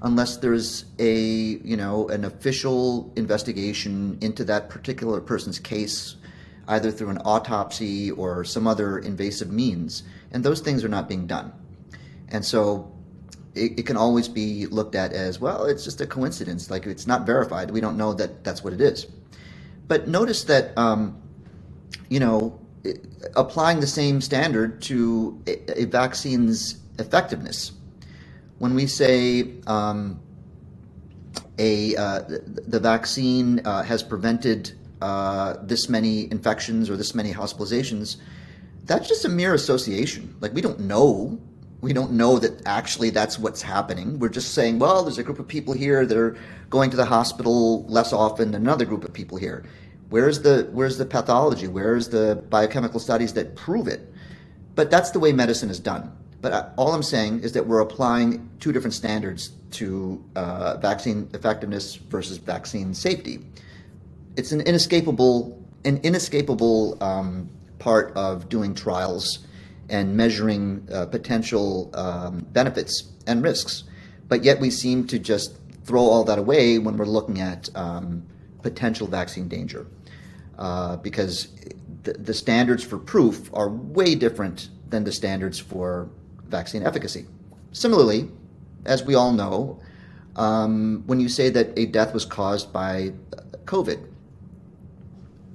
[0.02, 6.16] unless there's a you know an official investigation into that particular person's case
[6.68, 11.26] either through an autopsy or some other invasive means and those things are not being
[11.28, 11.52] done.
[12.30, 12.92] And so
[13.58, 17.08] it, it, can always be looked at as well it's just a coincidence like it's
[17.08, 19.08] not verified we don't know that that's what it is
[19.88, 21.22] but notice that um,
[22.10, 22.60] you know
[23.36, 27.72] applying the same standard to a, a vaccine's effectiveness
[28.60, 30.20] when we say um,
[31.60, 38.18] a uh, the, vaccine uh, has prevented uh, this many infections or this many hospitalizations,
[38.86, 40.36] that's just a mere association.
[40.40, 41.40] Like we don't know.
[41.82, 44.18] We don't know that actually that's what's happening.
[44.20, 46.36] We're just saying, well, there's a group of people here that are
[46.70, 49.64] going to the hospital less often than another group of people here.
[50.10, 51.68] Where's the where's the pathology?
[51.68, 54.12] Where's the biochemical studies that prove it?
[54.74, 56.12] But that's the way medicine is done.
[56.42, 61.96] But all I'm saying is that we're applying two different standards to uh, vaccine effectiveness
[61.96, 63.40] versus vaccine safety.
[64.36, 69.40] It's an inescapable, an inescapable um, part of doing trials
[69.90, 73.84] and measuring uh, potential um, benefits and risks.
[74.28, 78.26] But yet we seem to just throw all that away when we're looking at um,
[78.62, 79.88] potential vaccine danger,
[80.58, 81.48] uh, because
[82.04, 86.10] the, the standards for proof are way different than the standards for
[86.48, 87.26] vaccine efficacy.
[87.72, 88.30] Similarly,
[88.86, 89.80] as we all know,
[90.36, 93.14] um, when you say that a death was caused by
[93.66, 94.06] COVID,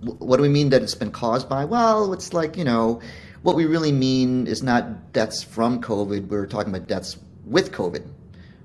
[0.01, 1.65] what do we mean that it's been caused by?
[1.65, 3.01] Well, it's like, you know,
[3.43, 8.09] what we really mean is not deaths from COVID, we're talking about deaths with COVID.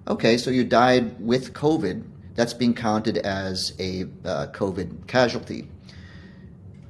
[0.07, 2.03] Okay, so you died with COVID,
[2.35, 5.67] that's being counted as a uh, COVID casualty.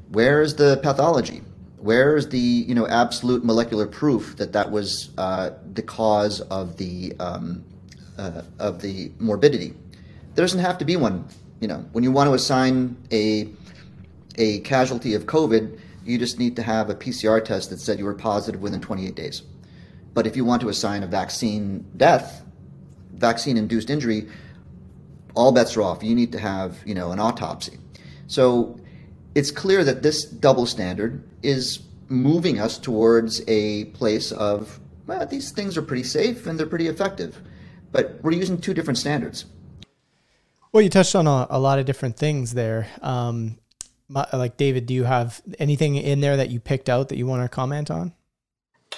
[0.09, 1.41] Where is the pathology?
[1.77, 6.75] Where is the you know absolute molecular proof that that was uh, the cause of
[6.77, 7.63] the um,
[8.17, 9.73] uh, of the morbidity?
[10.35, 11.27] There doesn't have to be one.
[11.61, 13.47] You know, when you want to assign a
[14.35, 18.05] a casualty of COVID, you just need to have a PCR test that said you
[18.05, 19.41] were positive within 28 days.
[20.13, 22.43] But if you want to assign a vaccine death,
[23.13, 24.27] vaccine induced injury,
[25.35, 26.03] all bets are off.
[26.03, 27.77] You need to have you know an autopsy.
[28.27, 28.79] So
[29.35, 35.51] it's clear that this double standard is moving us towards a place of well, these
[35.51, 37.39] things are pretty safe and they're pretty effective,
[37.91, 39.45] but we're using two different standards.
[40.71, 42.87] Well, you touched on a, a lot of different things there.
[43.01, 43.57] Um,
[44.09, 47.43] like David, do you have anything in there that you picked out that you want
[47.43, 48.13] to comment on?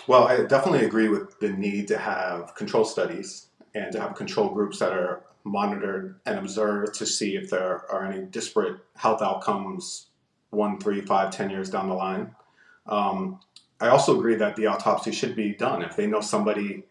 [0.07, 4.49] Well, I definitely agree with the need to have control studies and to have control
[4.49, 10.07] groups that are monitored and observed to see if there are any disparate health outcomes
[10.51, 12.35] one, three, five, ten years down the line.
[12.87, 13.39] Um,
[13.79, 15.81] I also agree that the autopsy should be done.
[15.81, 16.83] If they know somebody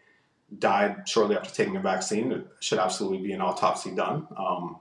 [0.59, 4.26] died shortly after taking a vaccine, it should absolutely be an autopsy done.
[4.37, 4.78] Um,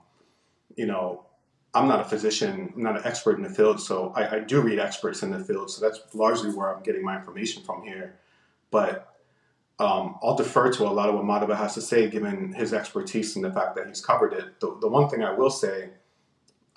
[0.76, 1.26] you know,
[1.74, 4.60] I'm not a physician, I'm not an expert in the field, so I, I, do
[4.62, 5.70] read experts in the field.
[5.70, 8.18] So that's largely where I'm getting my information from here.
[8.70, 9.14] But
[9.78, 13.36] um, I'll defer to a lot of what Madhava has to say, given his expertise
[13.36, 14.60] and the fact that he's covered it.
[14.60, 15.90] The, the one thing I will say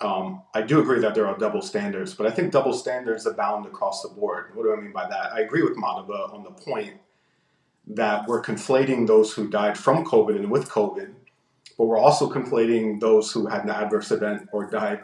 [0.02, 3.66] um, I do agree that there are double standards, but I think double standards abound
[3.66, 4.54] across the board.
[4.54, 5.32] What do I mean by that?
[5.32, 6.94] I agree with Madhava on the point
[7.86, 11.14] that we're conflating those who died from COVID and with COVID,
[11.82, 15.00] but we're also conflating those who had an adverse event or died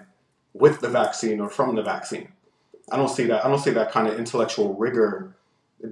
[0.52, 2.28] with the vaccine or from the vaccine.
[2.92, 3.44] I don't see that.
[3.44, 5.34] I don't see that kind of intellectual rigor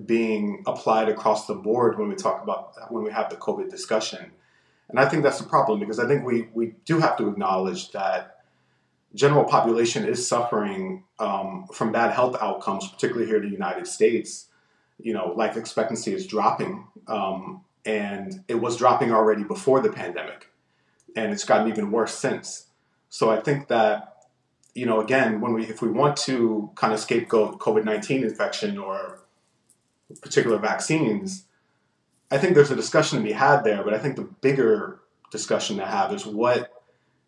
[0.04, 4.30] being applied across the board when we talk about when we have the COVID discussion.
[4.88, 7.90] And I think that's the problem because I think we we do have to acknowledge
[7.90, 8.44] that
[9.12, 14.46] general population is suffering um, from bad health outcomes, particularly here in the United States.
[15.00, 20.45] You know, life expectancy is dropping, um, and it was dropping already before the pandemic,
[21.16, 22.66] and it's gotten even worse since.
[23.08, 24.26] So I think that,
[24.74, 28.78] you know, again, when we if we want to kind of scapegoat COVID nineteen infection
[28.78, 29.22] or
[30.22, 31.46] particular vaccines,
[32.30, 33.82] I think there's a discussion to be had there.
[33.82, 35.00] But I think the bigger
[35.30, 36.70] discussion to have is what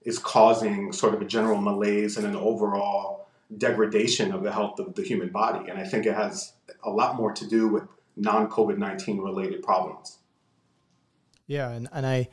[0.03, 4.95] is causing sort of a general malaise and an overall degradation of the health of
[4.95, 5.71] the human body.
[5.71, 6.53] And I think it has
[6.85, 7.85] a lot more to do with
[8.17, 10.19] non COVID 19 related problems.
[11.47, 11.71] Yeah.
[11.71, 12.29] And, and I,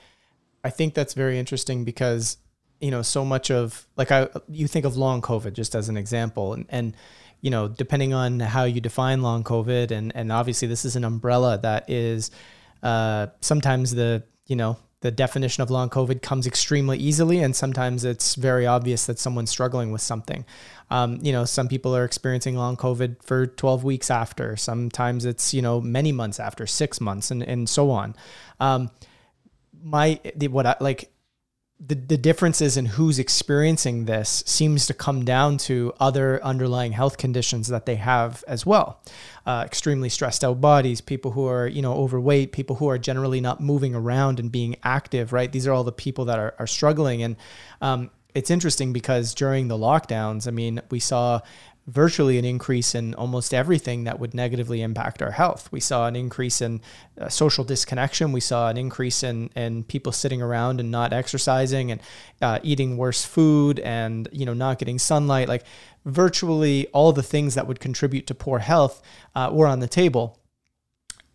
[0.65, 2.37] I think that's very interesting because,
[2.81, 5.95] you know, so much of like I, you think of long COVID just as an
[5.95, 6.95] example and, and,
[7.41, 11.03] you know, depending on how you define long COVID and, and obviously this is an
[11.03, 12.31] umbrella that is,
[12.81, 18.03] uh, sometimes the, you know, the definition of long COVID comes extremely easily, and sometimes
[18.03, 20.45] it's very obvious that someone's struggling with something.
[20.89, 24.55] Um, you know, some people are experiencing long COVID for 12 weeks after.
[24.55, 28.15] Sometimes it's you know many months after, six months, and and so on.
[28.59, 28.89] Um,
[29.85, 31.11] my the, what I like
[31.79, 37.17] the, the differences in who's experiencing this seems to come down to other underlying health
[37.17, 39.01] conditions that they have as well.
[39.45, 43.41] Uh, extremely stressed out bodies, people who are, you know, overweight, people who are generally
[43.41, 45.51] not moving around and being active, right?
[45.51, 47.21] These are all the people that are, are struggling.
[47.21, 47.35] And
[47.81, 51.41] um, it's interesting because during the lockdowns, I mean, we saw
[51.87, 55.71] virtually an increase in almost everything that would negatively impact our health.
[55.71, 56.81] We saw an increase in
[57.19, 58.31] uh, social disconnection.
[58.31, 62.01] We saw an increase in, in people sitting around and not exercising and
[62.41, 65.47] uh, eating worse food and you know not getting sunlight.
[65.47, 65.63] Like
[66.05, 69.01] virtually all the things that would contribute to poor health
[69.35, 70.39] uh, were on the table.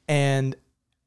[0.08, 0.56] And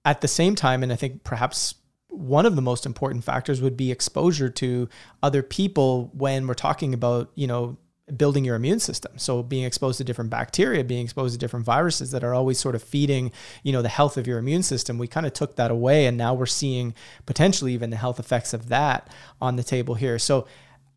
[0.06, 1.76] at the same time, and I think perhaps
[2.08, 4.88] one of the most important factors would be exposure to
[5.22, 7.78] other people when we're talking about you know
[8.18, 9.14] building your immune system.
[9.18, 12.76] So being exposed to different bacteria, being exposed to different viruses that are always sort
[12.76, 13.32] of feeding,
[13.64, 14.98] you know, the health of your immune system.
[14.98, 16.94] We kind of took that away and now we're seeing
[17.26, 19.10] potentially even the health effects of that
[19.42, 20.20] on the table here.
[20.20, 20.48] So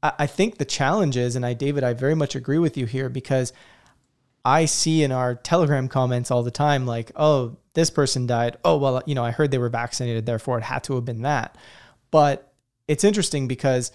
[0.02, 3.08] I think the challenge is, and I, David, I very much agree with you here
[3.08, 3.52] because
[4.44, 8.58] I see in our Telegram comments all the time, like, oh, this person died.
[8.64, 11.22] Oh, well, you know, I heard they were vaccinated, therefore it had to have been
[11.22, 11.56] that.
[12.10, 12.52] But
[12.86, 13.90] it's interesting because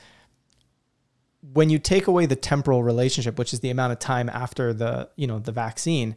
[1.41, 5.09] when you take away the temporal relationship, which is the amount of time after the,
[5.15, 6.15] you know, the vaccine,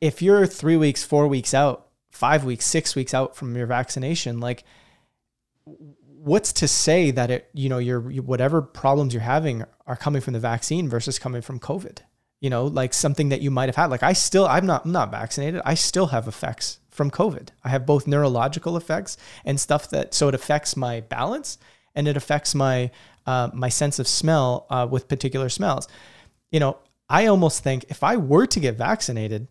[0.00, 4.38] if you're three weeks, four weeks out, five weeks, six weeks out from your vaccination,
[4.38, 4.64] like
[6.24, 10.32] what's to say that it, you know, your whatever problems you're having are coming from
[10.32, 11.98] the vaccine versus coming from COVID?
[12.40, 13.90] You know, like something that you might have had.
[13.90, 15.62] Like I still, I'm not, I'm not vaccinated.
[15.64, 17.48] I still have effects from COVID.
[17.64, 21.58] I have both neurological effects and stuff that, so it affects my balance
[21.94, 22.90] and it affects my
[23.26, 25.88] uh, my sense of smell uh, with particular smells.
[26.50, 29.48] You know, I almost think if I were to get vaccinated,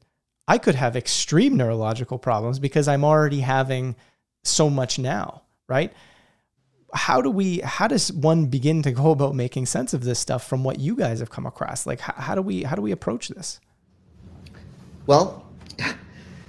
[0.47, 3.95] I could have extreme neurological problems because I'm already having
[4.43, 5.93] so much now, right?
[6.93, 10.45] How do we, how does one begin to go about making sense of this stuff
[10.45, 11.87] from what you guys have come across?
[11.87, 13.59] Like, how, how do we, how do we approach this?
[15.07, 15.45] Well,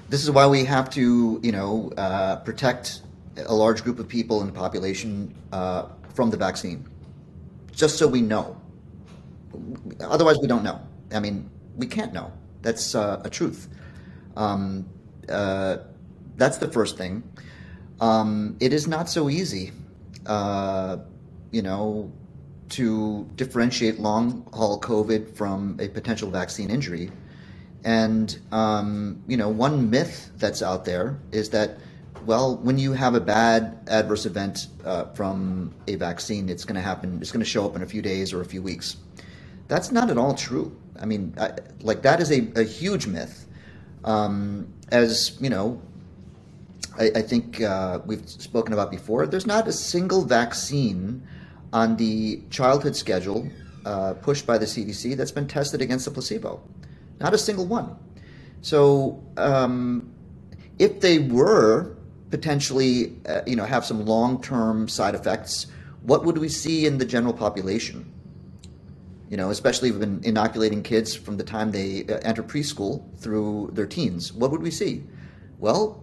[0.09, 3.03] this is why we have to, you know, uh, protect
[3.37, 6.87] a large group of people in the population uh, from the vaccine
[7.75, 8.61] just so we know.
[10.01, 10.81] Otherwise, we don't know.
[11.13, 12.33] I mean, we can't know.
[12.63, 13.69] That's uh, a truth.
[14.37, 14.87] Um,
[15.29, 15.79] uh,
[16.37, 17.23] that's the first thing.
[18.01, 19.73] Um, it is not so easy,
[20.27, 20.99] uh,
[21.53, 22.13] you know,
[22.71, 27.13] to differentiate long haul COVID from a potential vaccine injury.
[27.85, 31.79] And, um, you know, one myth that's out there is that
[32.27, 36.81] well, when you have a bad adverse event uh, from a vaccine, it's going to
[36.81, 37.19] happen.
[37.21, 38.97] It's going to show up in a few days or a few weeks.
[39.69, 40.77] That's not at all true.
[41.01, 43.47] I mean, I, like that is a, a huge myth.
[44.05, 45.81] Um, as you know,
[46.99, 49.27] I, I think uh, we've spoken about before.
[49.27, 51.23] There's not a single vaccine
[51.73, 53.49] on the childhood schedule
[53.85, 56.63] uh, pushed by the CDC that's been tested against a placebo.
[57.21, 57.97] Not a single one.
[58.61, 60.11] So, um,
[60.79, 61.97] if they were
[62.35, 65.69] potentially, uh, you know, have some long-term side effects,
[66.03, 68.13] what would we see in the general population?
[69.31, 72.93] You know, especially if we've been inoculating kids from the time they uh, enter preschool
[73.19, 74.33] through their teens.
[74.33, 75.05] What would we see?
[75.61, 76.03] Well,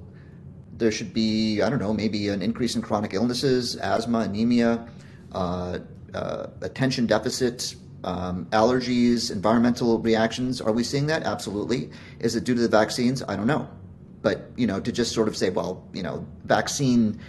[0.77, 4.87] there should be, I don't know, maybe an increase in chronic illnesses, asthma, anemia,
[5.33, 5.79] uh,
[6.13, 10.61] uh, attention deficit, um, allergies, environmental reactions.
[10.61, 11.23] Are we seeing that?
[11.23, 11.89] Absolutely.
[12.21, 13.21] Is it due to the vaccines?
[13.27, 13.67] I don't know.
[14.21, 17.19] But you know, to just sort of say, well, you know, vaccine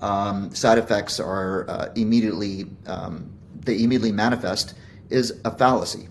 [0.00, 3.30] um, side effects are uh, immediately um,
[3.64, 4.74] they immediately manifest
[5.10, 6.08] is a fallacy.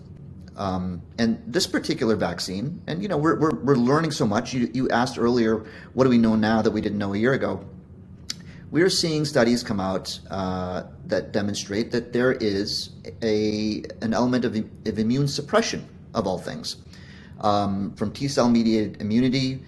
[0.57, 4.53] Um, and this particular vaccine, and you know, we're, we're, we're learning so much.
[4.53, 7.33] You, you asked earlier, what do we know now that we didn't know a year
[7.33, 7.65] ago?
[8.69, 14.55] We're seeing studies come out uh, that demonstrate that there is a an element of,
[14.55, 16.77] of immune suppression of all things,
[17.41, 19.61] um, from T cell mediated immunity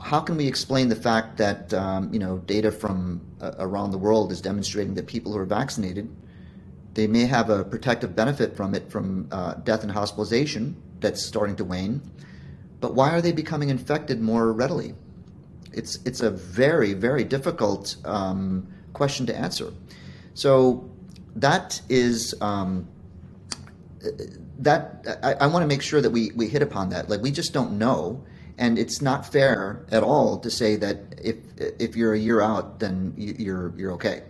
[0.00, 3.98] how can we explain the fact that um, you know data from uh, around the
[3.98, 6.08] world is demonstrating that people who are vaccinated
[6.94, 11.56] they may have a protective benefit from it from uh, death and hospitalization that's starting
[11.56, 12.00] to wane
[12.80, 14.94] but why are they becoming infected more readily?
[15.72, 19.72] It's it's a very very difficult um, question to answer.
[20.34, 20.88] So
[21.36, 22.88] that is um,
[24.58, 27.08] that I, I want to make sure that we, we hit upon that.
[27.08, 28.24] Like we just don't know
[28.58, 32.80] and it's not fair at all to say that if if you're a year out,
[32.80, 34.22] then you're you're okay.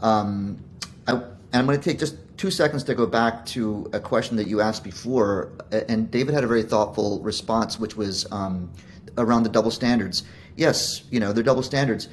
[0.00, 0.62] Um,
[1.06, 4.36] I, and I'm going to take just two seconds to go back to a question
[4.36, 8.70] that you asked before, and David had a very thoughtful response, which was um,
[9.16, 10.22] around the double standards.
[10.56, 12.08] Yes, you know they're double standards,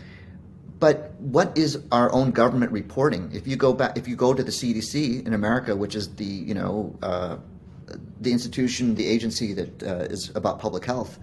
[0.79, 3.29] but what is our own government reporting?
[3.33, 6.25] If you go back, if you go to the CDC in America, which is the
[6.25, 7.38] you know uh,
[8.21, 11.19] the institution, the agency that uh, is about public health,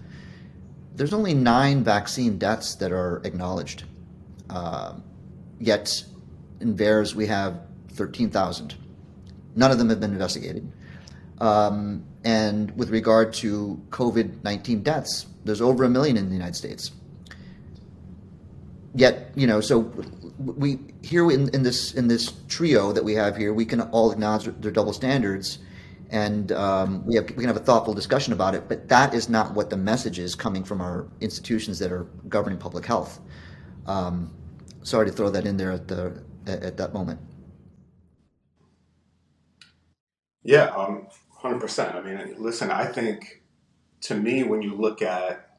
[0.95, 3.83] there's only nine vaccine deaths that are acknowledged.
[4.49, 4.93] Uh,
[5.59, 6.03] yet
[6.59, 8.75] in VAERS we have 13,000.
[9.55, 10.71] None of them have been investigated.
[11.39, 16.55] Um, And with regard to COVID 19 deaths, there's over a million in the United
[16.55, 16.91] States.
[18.95, 19.91] Yet, you know, so
[20.39, 24.11] we here in, in this in this trio that we have here, we can all
[24.11, 25.59] acknowledge their double standards,
[26.13, 28.69] and um, we have we can have a thoughtful discussion about it.
[28.69, 32.59] But that is not what the message is coming from our institutions that are governing
[32.59, 33.19] public health.
[33.87, 34.31] Um,
[34.83, 37.19] sorry to throw that in there at the at, at that moment.
[40.43, 41.95] Yeah, um, hundred percent.
[41.95, 43.41] I mean, listen, I think
[44.01, 45.57] to me, when you look at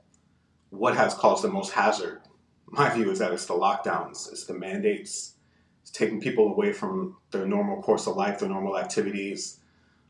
[0.70, 2.20] what has caused the most hazard,
[2.66, 5.34] my view is that it's the lockdowns, it's the mandates,
[5.82, 9.59] it's taking people away from their normal course of life, their normal activities,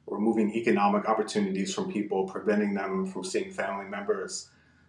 [0.07, 4.49] removing economic opportunities from people, preventing them from seeing family members,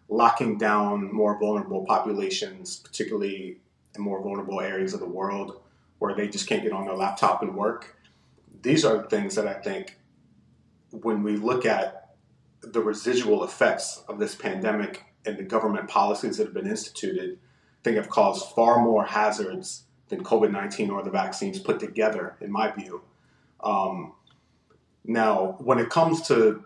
[0.09, 3.57] locking down more vulnerable populations, particularly
[3.95, 5.61] in more vulnerable areas of the world
[5.99, 7.95] where they just can't get on their laptop and work.
[8.61, 9.97] These are things that I think
[10.91, 12.15] when we look at
[12.61, 17.83] the residual effects of this pandemic and the government policies that have been instituted, I
[17.83, 22.51] think have caused far more hazards than COVID 19 or the vaccines put together, in
[22.51, 23.01] my view.
[23.63, 24.13] Um,
[25.07, 26.63] now, when it comes to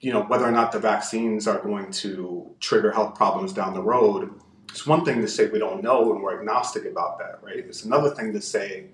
[0.00, 3.82] you know whether or not the vaccines are going to trigger health problems down the
[3.82, 4.30] road,
[4.70, 7.58] it's one thing to say we don't know and we're agnostic about that, right?
[7.58, 8.86] It's another thing to say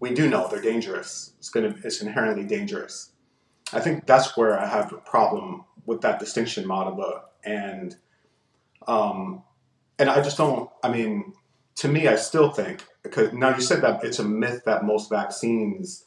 [0.00, 1.32] we do know they're dangerous.
[1.38, 3.10] It's going to it's inherently dangerous.
[3.72, 7.96] I think that's where I have a problem with that distinction, Madhava, and
[8.86, 9.42] um,
[9.98, 10.68] and I just don't.
[10.82, 11.34] I mean,
[11.76, 15.08] to me, I still think because now you said that it's a myth that most
[15.10, 16.04] vaccines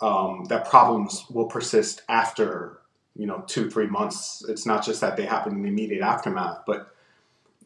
[0.00, 2.80] um, that problems will persist after
[3.16, 4.44] you know two three months.
[4.48, 6.94] It's not just that they happen in the immediate aftermath, but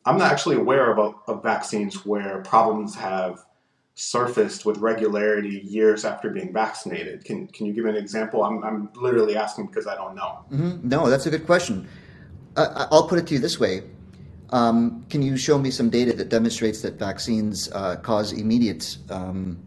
[0.06, 3.44] I'm not actually aware of, a, of vaccines where problems have
[3.94, 7.24] surfaced with regularity years after being vaccinated.
[7.24, 8.42] Can, can you give an example?
[8.42, 10.44] I'm, I'm literally asking because I don't know.
[10.52, 10.88] Mm-hmm.
[10.88, 11.88] No, that's a good question.
[12.56, 13.82] Uh, I'll put it to you this way.
[14.50, 19.58] Um, can you show me some data that demonstrates that vaccines uh, cause immediate um,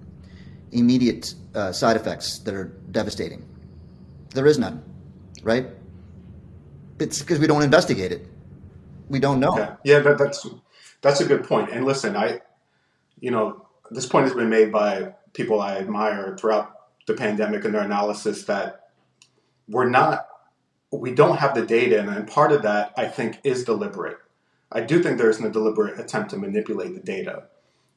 [0.72, 3.46] immediate uh, side effects that are devastating?
[4.34, 4.84] There is none,
[5.44, 5.68] right?
[7.00, 8.28] It's because we don't investigate it
[9.10, 9.78] we don't know.
[9.84, 10.48] Yeah, that, that's
[11.02, 11.72] that's a good point.
[11.72, 12.42] And listen, I,
[13.20, 16.74] you know, this point has been made by people I admire throughout
[17.06, 18.90] the pandemic and their analysis that
[19.70, 20.28] we're not,
[20.92, 24.18] we don't have the data, and, and part of that I think is deliberate.
[24.72, 27.44] I do think there's a deliberate attempt to manipulate the data,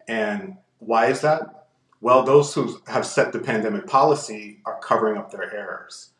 [0.06, 1.59] and why is that?
[2.00, 6.10] Well, those who have set the pandemic policy are covering up their errors.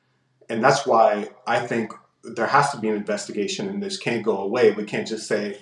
[0.49, 4.39] And that's why I think there has to be an investigation and this can't go
[4.39, 4.73] away.
[4.73, 5.59] We can't just say,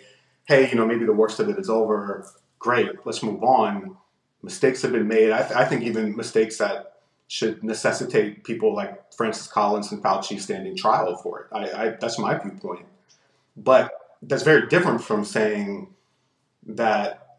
[0.46, 2.26] hey, you know, maybe the worst of it is over.
[2.58, 3.96] Great, let's move on.
[4.42, 5.30] Mistakes have been made.
[5.30, 6.94] I, th- I think even mistakes that
[7.28, 11.46] should necessitate people like Francis Collins and Fauci standing trial for it.
[11.52, 12.86] I, I, that's my viewpoint.
[13.56, 13.92] But
[14.22, 15.94] that's very different from saying
[16.66, 17.36] that,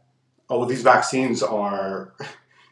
[0.50, 2.14] oh, these vaccines are,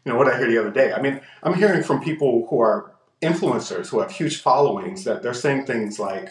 [0.08, 0.94] you know, what I heard the other day.
[0.94, 5.34] I mean, I'm hearing from people who are influencers who have huge followings that they're
[5.34, 6.30] saying things like,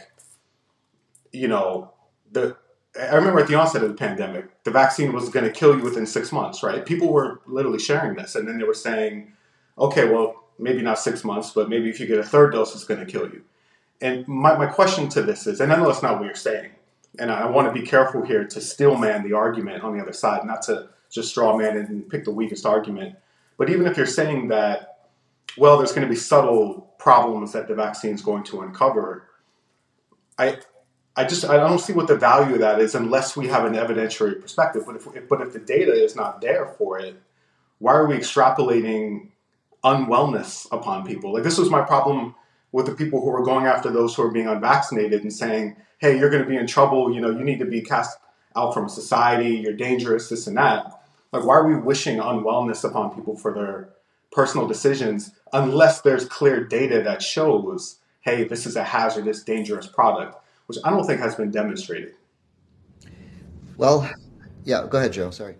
[1.31, 1.93] you know,
[2.33, 2.57] the
[2.99, 5.83] I remember at the onset of the pandemic, the vaccine was going to kill you
[5.83, 6.87] within six months, right?
[6.87, 9.35] People were literally sharing this, and then they were saying,
[9.77, 12.85] okay, well, maybe not six months, but maybe if you get a third dose, it's
[12.85, 13.43] going to kill you.
[14.01, 16.71] And my, my question to this is, and I know that's not what you're saying,
[17.19, 20.15] and I want to be careful here to still man the argument on the other
[20.15, 23.17] side, not to just straw man and pick the weakest argument.
[23.59, 24.97] But even if you're saying that
[25.57, 29.29] well, there's going to be subtle problems that the vaccine is going to uncover.
[30.39, 30.59] I,
[31.17, 33.73] I just I don't see what the value of that is unless we have an
[33.73, 34.85] evidentiary perspective.
[34.87, 37.17] But if but if the data is not there for it,
[37.79, 39.29] why are we extrapolating
[39.83, 41.33] unwellness upon people?
[41.33, 42.35] Like this was my problem
[42.73, 46.19] with the people who were going after those who are being unvaccinated and saying, "Hey,
[46.19, 47.15] you're going to be in trouble.
[47.15, 48.19] You know, you need to be cast
[48.55, 49.57] out from society.
[49.57, 50.29] You're dangerous.
[50.29, 50.93] This and that."
[51.33, 53.91] Like, why are we wishing unwellness upon people for their
[54.33, 60.37] personal decisions unless there's clear data that shows, hey, this is a hazardous, dangerous product,
[60.67, 62.15] which I don't think has been demonstrated.
[63.77, 64.11] Well,
[64.65, 65.31] yeah, go ahead, Joe.
[65.31, 65.57] Sorry.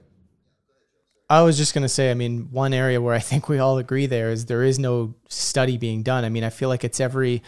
[1.29, 3.79] I was just going to say, I mean, one area where I think we all
[3.79, 6.25] agree there is there is no study being done.
[6.25, 7.43] I mean, I feel like it's every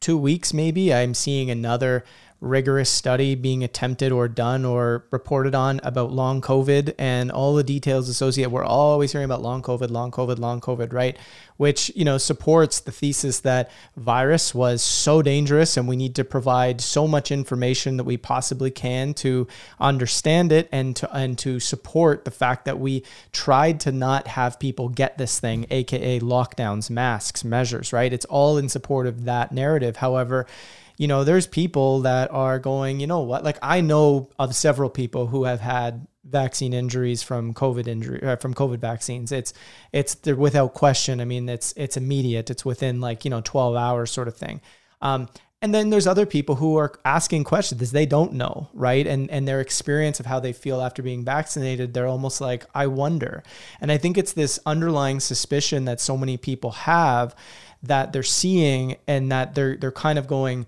[0.00, 2.04] two weeks, maybe, I'm seeing another
[2.44, 7.64] rigorous study being attempted or done or reported on about long COVID and all the
[7.64, 8.50] details associated.
[8.50, 11.16] We're always hearing about long COVID, long COVID, long COVID, right?
[11.56, 16.24] Which, you know, supports the thesis that virus was so dangerous and we need to
[16.24, 19.48] provide so much information that we possibly can to
[19.80, 24.58] understand it and to and to support the fact that we tried to not have
[24.58, 28.12] people get this thing, aka lockdowns, masks, measures, right?
[28.12, 29.96] It's all in support of that narrative.
[29.96, 30.46] However,
[30.96, 33.44] you know, there's people that are going, you know what?
[33.44, 38.36] Like I know of several people who have had vaccine injuries from COVID injury uh,
[38.36, 39.32] from COVID vaccines.
[39.32, 39.52] It's
[39.92, 41.20] it's they're without question.
[41.20, 42.50] I mean, it's it's immediate.
[42.50, 44.60] It's within like you know 12 hours sort of thing.
[45.02, 45.28] Um,
[45.60, 49.06] and then there's other people who are asking questions they don't know, right?
[49.06, 52.86] And and their experience of how they feel after being vaccinated, they're almost like, I
[52.86, 53.42] wonder.
[53.80, 57.34] And I think it's this underlying suspicion that so many people have
[57.86, 60.66] that they're seeing and that they're they're kind of going,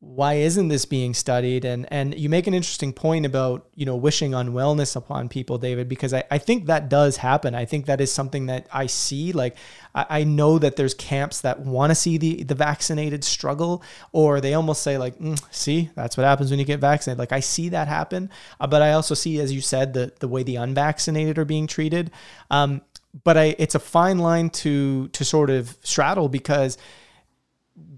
[0.00, 1.66] why isn't this being studied?
[1.66, 5.58] And and you make an interesting point about you know wishing on wellness upon people
[5.58, 7.54] david because i, I think that does happen.
[7.54, 9.32] I think that is something that i see.
[9.32, 9.56] Like
[9.94, 13.82] i, I know that there's camps that want to see the the vaccinated struggle
[14.12, 17.18] or they almost say like mm, see that's what happens when you get vaccinated.
[17.18, 18.30] Like i see that happen.
[18.58, 21.66] Uh, but i also see as you said the the way the unvaccinated are being
[21.66, 22.10] treated.
[22.50, 22.80] Um,
[23.24, 26.78] but I, it's a fine line to to sort of straddle because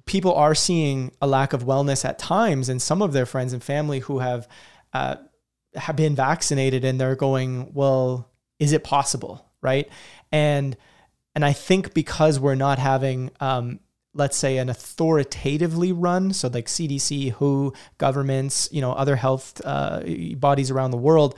[0.07, 3.63] people are seeing a lack of wellness at times and some of their friends and
[3.63, 4.49] family who have
[4.93, 5.17] uh,
[5.75, 9.45] have been vaccinated and they're going well is it possible?
[9.61, 9.89] Right?
[10.31, 10.77] And
[11.35, 13.81] and i think because we're not having um,
[14.15, 20.03] let's say an authoritatively run so like cdc who governments you know other health uh,
[20.37, 21.37] bodies around the world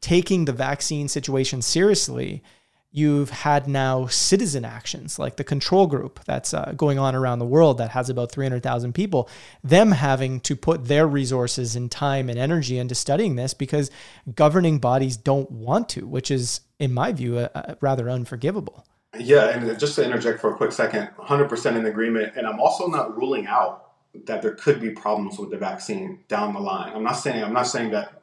[0.00, 2.42] taking the vaccine situation seriously
[2.90, 7.46] You've had now citizen actions like the control group that's uh, going on around the
[7.46, 9.28] world that has about 300,000 people,
[9.62, 13.90] them having to put their resources and time and energy into studying this because
[14.34, 18.86] governing bodies don't want to, which is, in my view, a rather unforgivable.
[19.18, 22.34] Yeah, and just to interject for a quick second, 100% in agreement.
[22.36, 23.88] And I'm also not ruling out
[24.26, 26.92] that there could be problems with the vaccine down the line.
[26.94, 28.22] I'm not saying I'm not saying that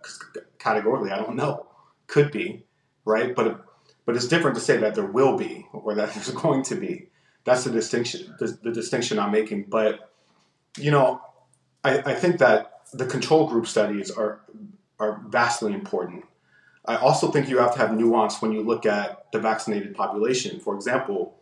[0.59, 1.11] categorically.
[1.11, 1.67] I don't know.
[2.07, 2.65] Could be,
[3.05, 3.35] right?
[3.35, 3.65] But
[4.05, 7.07] but it's different to say that there will be or that there's going to be.
[7.43, 8.35] That's the distinction.
[8.39, 9.65] The, the distinction I'm making.
[9.69, 10.11] But
[10.77, 11.21] you know,
[11.83, 14.41] I, I think that the control group studies are
[14.99, 16.25] are vastly important.
[16.85, 20.59] I also think you have to have nuance when you look at the vaccinated population.
[20.59, 21.35] For example,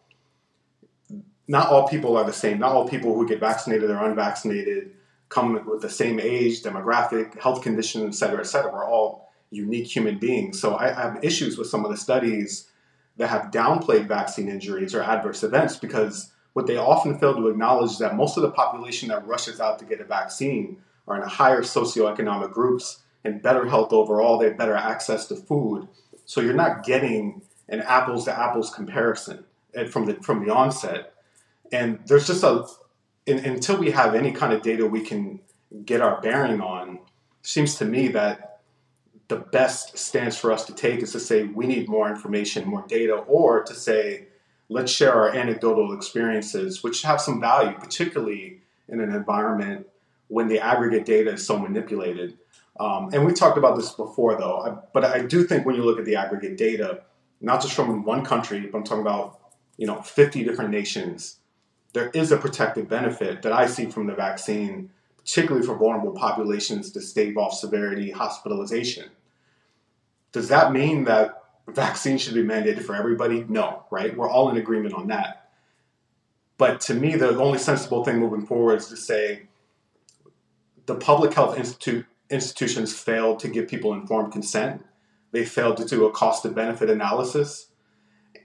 [1.48, 2.60] not all people are the same.
[2.60, 4.92] Not all people who get vaccinated or unvaccinated
[5.30, 8.72] come with the same age, demographic, health condition, et cetera, et cetera.
[8.72, 9.23] We're all
[9.54, 10.60] unique human beings.
[10.60, 12.70] So I have issues with some of the studies
[13.18, 17.92] that have downplayed vaccine injuries or adverse events because what they often fail to acknowledge
[17.92, 20.78] is that most of the population that rushes out to get a vaccine
[21.08, 24.38] are in higher socioeconomic groups and better health overall.
[24.38, 25.88] They have better access to food.
[26.26, 31.14] So you're not getting an apples to apples comparison eh, from the from the onset.
[31.72, 32.66] And there's just a
[33.26, 35.40] in, until we have any kind of data we can
[35.86, 37.00] get our bearing on,
[37.42, 38.53] seems to me that
[39.34, 42.86] the best stance for us to take is to say we need more information, more
[42.88, 44.28] data, or to say
[44.70, 49.88] let's share our anecdotal experiences, which have some value, particularly in an environment
[50.28, 52.38] when the aggregate data is so manipulated.
[52.80, 54.60] Um, and we talked about this before, though.
[54.60, 57.02] I, but I do think when you look at the aggregate data,
[57.42, 59.40] not just from one country, but I'm talking about
[59.78, 61.38] you know 50 different nations,
[61.94, 66.92] there is a protective benefit that I see from the vaccine, particularly for vulnerable populations
[66.92, 69.10] to stave off severity, hospitalization.
[70.34, 73.46] Does that mean that vaccines should be mandated for everybody?
[73.48, 74.16] No, right?
[74.16, 75.52] We're all in agreement on that.
[76.58, 79.44] But to me, the only sensible thing moving forward is to say
[80.86, 84.84] the public health institute, institutions failed to give people informed consent.
[85.32, 87.68] They failed to do a cost of benefit analysis.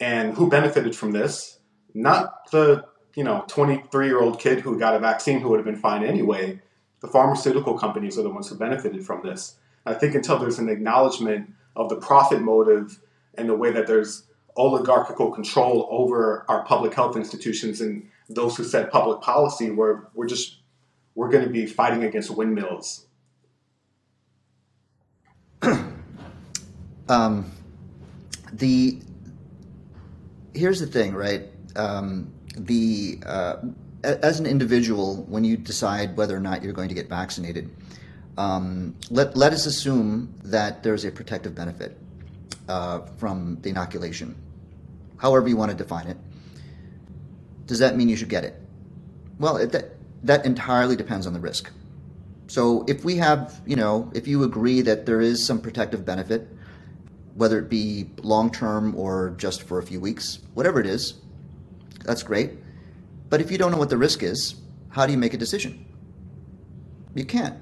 [0.01, 1.59] And who benefited from this?
[1.95, 2.84] Not the
[3.14, 6.05] you know 23 year old kid who got a vaccine who would have been fine
[6.05, 6.61] anyway.
[7.01, 9.57] The pharmaceutical companies are the ones who benefited from this.
[9.86, 13.01] I think until there's an acknowledgement of the profit motive
[13.37, 14.24] and the way that there's
[14.57, 20.26] oligarchical control over our public health institutions and those who set public policy we're, we're
[20.26, 20.59] just
[21.14, 23.07] we're going to be fighting against windmills.
[27.11, 27.51] Um,
[28.53, 29.01] the
[30.55, 31.45] here's the thing right?
[31.74, 33.57] Um, the uh,
[34.05, 37.70] as an individual when you decide whether or not you're going to get vaccinated
[38.39, 41.99] um, let, let us assume that there's a protective benefit
[42.68, 44.36] uh, from the inoculation,
[45.16, 46.16] however you want to define it.
[47.66, 48.55] Does that mean you should get it?
[49.41, 51.70] Well, it, that, that entirely depends on the risk.
[52.47, 56.49] So if we have, you know, if you agree that there is some protective benefit,
[57.34, 61.14] whether it be long term or just for a few weeks, whatever it is,
[62.05, 62.53] that's great.
[63.30, 64.55] But if you don't know what the risk is,
[64.91, 65.84] how do you make a decision?
[67.14, 67.57] You can't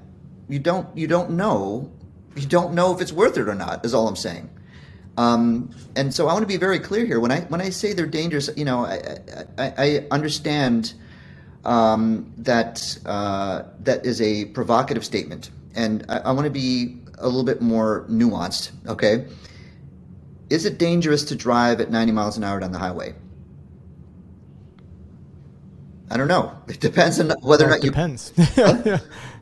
[0.49, 1.91] you don't you don't know
[2.35, 3.85] you don't know if it's worth it or not.
[3.85, 4.49] Is all I'm saying.
[5.17, 7.19] Um, and so I want to be very clear here.
[7.19, 8.99] When I when I say they're dangerous, you know, I
[9.57, 10.93] I, I understand
[11.65, 17.25] um, that uh, that is a provocative statement, and I, I want to be a
[17.25, 18.71] little bit more nuanced.
[18.87, 19.25] Okay,
[20.51, 23.15] is it dangerous to drive at 90 miles an hour down the highway?
[26.11, 26.55] I don't know.
[26.67, 27.89] It depends on whether Well, or not you.
[27.89, 28.31] depends.
[28.57, 28.99] yeah.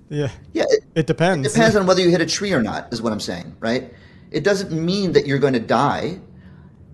[0.09, 0.29] Yeah.
[0.53, 1.45] Yeah, it, It depends.
[1.45, 2.91] it depends on whether you hit a tree or not.
[2.93, 3.93] Is what I'm saying, right?
[4.31, 6.19] It doesn't mean that you're going to die,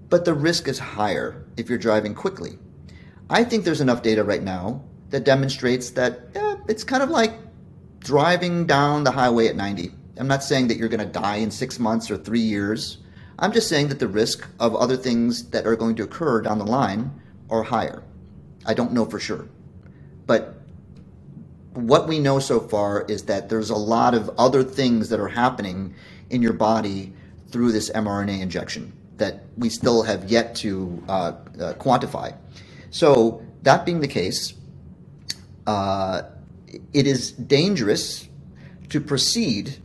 [0.09, 2.57] but the risk is higher if you're driving quickly.
[3.29, 7.33] I think there's enough data right now that demonstrates that yeah, it's kind of like
[7.99, 9.91] driving down the highway at 90.
[10.17, 12.97] I'm not saying that you're going to die in six months or three years.
[13.39, 16.59] I'm just saying that the risk of other things that are going to occur down
[16.59, 17.11] the line
[17.49, 18.03] are higher.
[18.65, 19.47] I don't know for sure.
[20.25, 20.60] But
[21.73, 25.29] what we know so far is that there's a lot of other things that are
[25.29, 25.95] happening
[26.29, 27.13] in your body
[27.49, 32.35] through this mRNA injection that we still have yet to uh, uh, quantify.
[32.89, 34.53] So, that being the case,
[35.67, 36.23] uh,
[36.93, 38.27] it is dangerous
[38.89, 39.77] to proceed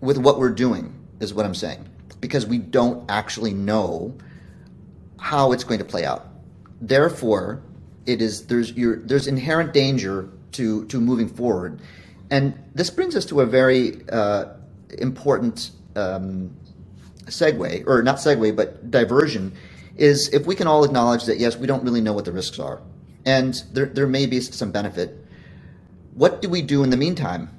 [0.00, 1.88] with what we're doing, is what I'm saying,
[2.20, 4.14] because we don't actually know
[5.18, 6.26] how it's going to play out.
[6.80, 7.62] Therefore,
[8.06, 11.80] it is there's there's inherent danger to to moving forward,
[12.30, 14.46] and this brings us to a very uh,
[14.98, 16.54] important um,
[17.26, 19.52] segue, or not segue, but diversion,
[19.96, 22.58] is if we can all acknowledge that yes, we don't really know what the risks
[22.58, 22.80] are,
[23.24, 25.16] and there there may be some benefit.
[26.14, 27.50] What do we do in the meantime?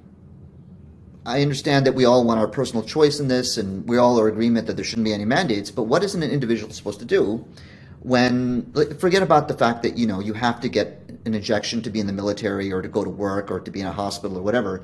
[1.26, 4.28] I understand that we all want our personal choice in this, and we all are
[4.28, 5.70] agreement that there shouldn't be any mandates.
[5.70, 7.46] But what is an individual supposed to do
[8.00, 8.72] when?
[9.00, 12.00] Forget about the fact that you know you have to get an injection to be
[12.00, 14.42] in the military, or to go to work, or to be in a hospital, or
[14.42, 14.84] whatever.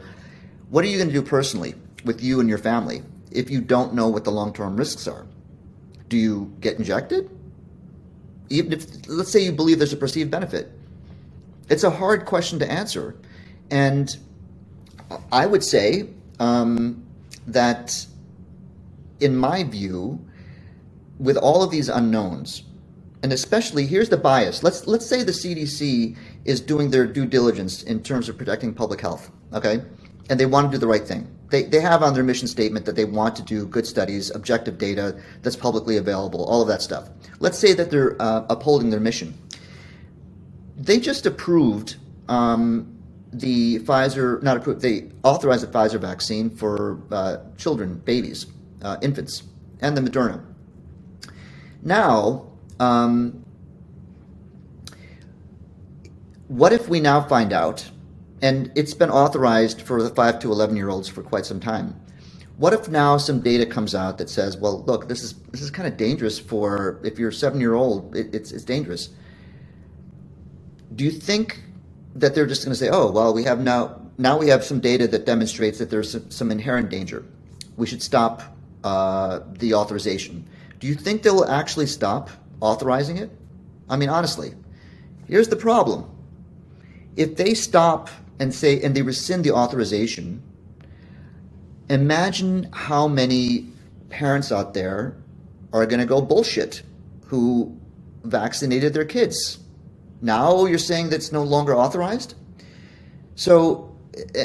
[0.69, 1.75] What are you going to do personally
[2.05, 5.25] with you and your family if you don't know what the long-term risks are?
[6.09, 7.29] Do you get injected?
[8.49, 10.71] Even if, let's say, you believe there's a perceived benefit,
[11.69, 13.15] it's a hard question to answer,
[13.69, 14.15] and
[15.31, 16.09] I would say
[16.39, 17.05] um,
[17.47, 18.05] that,
[19.19, 20.25] in my view,
[21.19, 22.63] with all of these unknowns,
[23.27, 24.63] and especially here's the bias.
[24.63, 26.15] Let's let's say the CDC
[26.45, 29.81] is doing their due diligence in terms of protecting public health, okay,
[30.29, 31.27] and they want to do the right thing.
[31.49, 34.77] They they have on their mission statement that they want to do good studies, objective
[34.77, 37.09] data that's publicly available, all of that stuff.
[37.41, 39.33] Let's say that they're uh, upholding their mission.
[40.77, 41.97] They just approved
[42.29, 42.97] um,
[43.33, 48.45] the Pfizer, not approved, they authorized the Pfizer vaccine for uh, children, babies,
[48.83, 49.43] uh, infants,
[49.81, 50.41] and the Moderna.
[51.83, 52.47] Now,
[52.79, 53.45] um,
[56.47, 57.89] what if we now find out,
[58.41, 61.99] and it's been authorized for the 5 to 11 year olds for quite some time.
[62.57, 65.69] What if now some data comes out that says, well, look, this is this is
[65.69, 69.09] kind of dangerous for if you're a seven year old, it, it's it's dangerous.
[70.95, 71.61] Do you think
[72.15, 74.79] that they're just going to say, "Oh, well, we have now now we have some
[74.79, 77.23] data that demonstrates that there's some, some inherent danger.
[77.75, 78.41] We should stop
[78.83, 80.47] uh, the authorization."
[80.79, 83.31] Do you think they'll actually stop authorizing it?
[83.89, 84.53] I mean, honestly,
[85.27, 86.09] here's the problem:
[87.15, 90.41] if they stop and say and they rescind the authorization,
[91.89, 93.67] imagine how many
[94.09, 95.15] parents out there
[95.73, 96.81] are going to go bullshit
[97.25, 97.77] who
[98.23, 99.59] vaccinated their kids.
[100.21, 102.35] Now you're saying that it's no longer authorized.
[103.35, 103.95] So,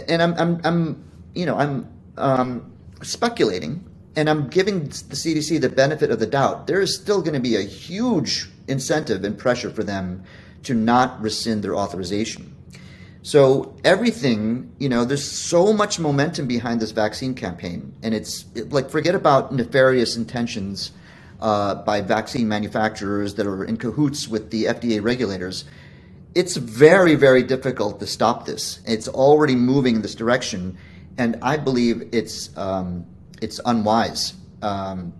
[0.08, 1.04] and I'm, I'm, I'm
[1.34, 1.88] you know, I'm
[2.18, 3.84] um, speculating,
[4.16, 6.66] and I'm giving the CDC the benefit of the doubt.
[6.66, 10.24] There is still going to be a huge incentive and pressure for them
[10.64, 12.54] to not rescind their authorization.
[13.22, 18.72] So everything, you know, there's so much momentum behind this vaccine campaign, and it's it,
[18.72, 20.90] like forget about nefarious intentions
[21.40, 25.64] uh, by vaccine manufacturers that are in cahoots with the FDA regulators.
[26.34, 28.80] It's very, very difficult to stop this.
[28.86, 30.76] It's already moving in this direction,
[31.16, 33.06] and I believe it's um,
[33.42, 35.12] it's unwise, um,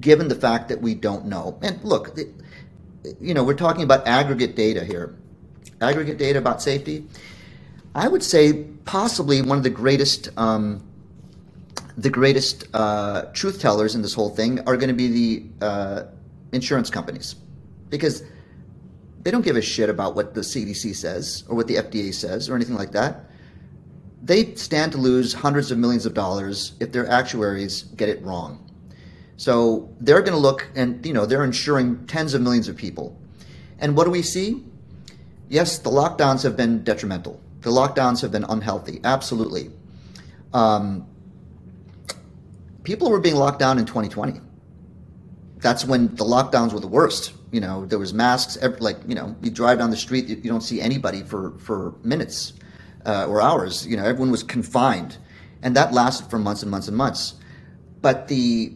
[0.00, 1.58] given the fact that we don't know.
[1.62, 2.16] And look,
[3.20, 5.16] you know, we're talking about aggregate data here
[5.80, 7.06] aggregate data about safety.
[7.94, 10.86] I would say possibly one of the greatest, um,
[11.96, 16.02] the greatest uh, truth tellers in this whole thing are going to be the uh,
[16.52, 17.36] insurance companies,
[17.88, 18.22] because
[19.22, 22.48] they don't give a shit about what the CDC says or what the FDA says
[22.48, 23.25] or anything like that.
[24.26, 28.68] They stand to lose hundreds of millions of dollars if their actuaries get it wrong.
[29.36, 33.16] So they're going to look and you know they're insuring tens of millions of people.
[33.78, 34.64] And what do we see?
[35.48, 37.40] yes, the lockdowns have been detrimental.
[37.60, 39.70] The lockdowns have been unhealthy, absolutely.
[40.52, 41.06] Um,
[42.82, 44.40] people were being locked down in 2020.
[45.58, 47.32] That's when the lockdowns were the worst.
[47.50, 48.58] You know, there was masks.
[48.80, 51.94] Like you know, you drive down the street, you, you don't see anybody for for
[52.02, 52.52] minutes
[53.06, 53.86] uh, or hours.
[53.86, 55.16] You know, everyone was confined,
[55.62, 57.34] and that lasted for months and months and months.
[58.02, 58.74] But the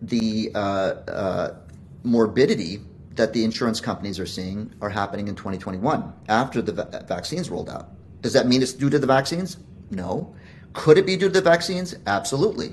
[0.00, 1.56] the uh, uh,
[2.04, 2.80] morbidity
[3.14, 7.68] that the insurance companies are seeing are happening in 2021 after the va- vaccines rolled
[7.68, 7.90] out.
[8.22, 9.58] Does that mean it's due to the vaccines?
[9.90, 10.34] No.
[10.72, 11.94] Could it be due to the vaccines?
[12.06, 12.72] Absolutely.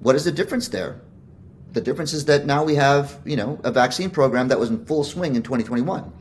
[0.00, 1.00] What is the difference there?
[1.72, 4.84] The difference is that now we have, you know, a vaccine program that was in
[4.84, 6.12] full swing in 2021.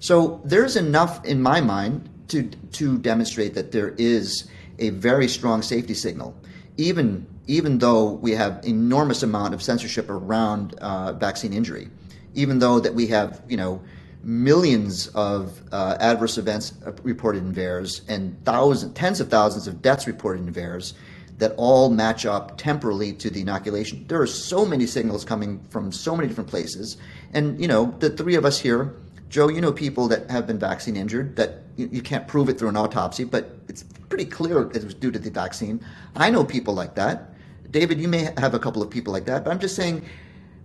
[0.00, 4.48] So there's enough in my mind to to demonstrate that there is
[4.78, 6.34] a very strong safety signal,
[6.76, 11.88] even even though we have enormous amount of censorship around uh, vaccine injury,
[12.34, 13.82] even though that we have, you know,
[14.22, 20.06] millions of uh, adverse events reported in VAERS and thousands, tens of thousands of deaths
[20.06, 20.92] reported in VAERS
[21.38, 24.04] that all match up temporally to the inoculation.
[24.08, 26.96] There are so many signals coming from so many different places.
[27.32, 28.96] And, you know, the three of us here,
[29.28, 32.58] Joe, you know people that have been vaccine injured that you, you can't prove it
[32.58, 35.80] through an autopsy, but it's pretty clear it was due to the vaccine.
[36.16, 37.34] I know people like that.
[37.70, 40.04] David, you may have a couple of people like that, but I'm just saying,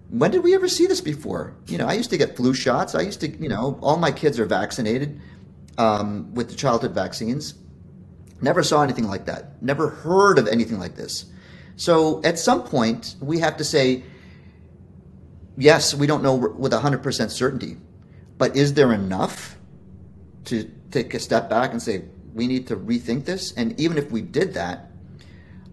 [0.09, 1.55] when did we ever see this before?
[1.67, 2.95] You know, I used to get flu shots.
[2.95, 5.19] I used to, you know, all my kids are vaccinated
[5.77, 7.55] um, with the childhood vaccines.
[8.41, 9.61] Never saw anything like that.
[9.61, 11.25] Never heard of anything like this.
[11.75, 14.03] So at some point, we have to say,
[15.57, 17.77] yes, we don't know with 100% certainty,
[18.37, 19.57] but is there enough
[20.45, 23.53] to take a step back and say, we need to rethink this?
[23.53, 24.91] And even if we did that,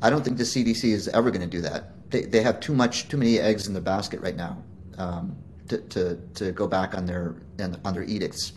[0.02, 2.10] I don't think the CDC is ever going to do that.
[2.10, 4.62] They, they have too much, too many eggs in the basket right now
[4.98, 5.36] um,
[5.68, 7.36] to, to, to go back on their
[7.84, 8.52] on their edicts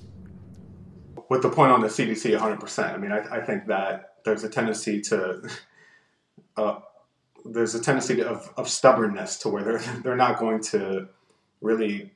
[1.34, 2.94] with the point on the CDC 100%.
[2.94, 5.50] I mean, I, I think that there's a tendency to,
[6.58, 6.80] uh,
[7.46, 11.10] there's a tendency of, of stubbornness to where they're, they're not going to
[11.62, 12.12] really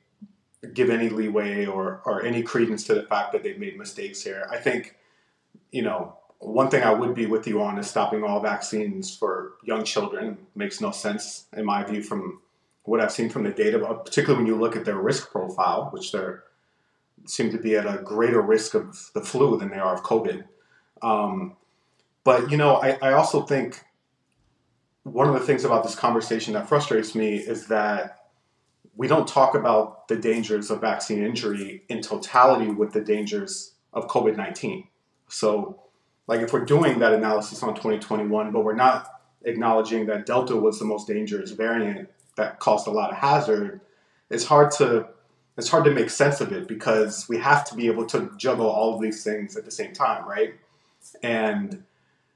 [0.74, 4.48] give any leeway or, or any credence to the fact that they've made mistakes here.
[4.50, 4.96] I think,
[5.70, 9.54] you know, one thing I would be with you on is stopping all vaccines for
[9.64, 12.40] young children makes no sense in my view from
[12.84, 16.12] what I've seen from the data, particularly when you look at their risk profile, which
[16.12, 16.44] they're
[17.26, 20.44] seem to be at a greater risk of the flu than they are of COVID.
[21.02, 21.56] Um,
[22.24, 23.82] but you know, I, I also think
[25.02, 28.17] one of the things about this conversation that frustrates me is that
[28.98, 34.08] we don't talk about the dangers of vaccine injury in totality with the dangers of
[34.08, 34.88] COVID 19.
[35.28, 35.80] So,
[36.26, 39.08] like, if we're doing that analysis on 2021, but we're not
[39.44, 43.80] acknowledging that Delta was the most dangerous variant that caused a lot of hazard,
[44.30, 45.06] it's hard to
[45.56, 48.66] it's hard to make sense of it because we have to be able to juggle
[48.68, 50.54] all of these things at the same time, right?
[51.22, 51.84] And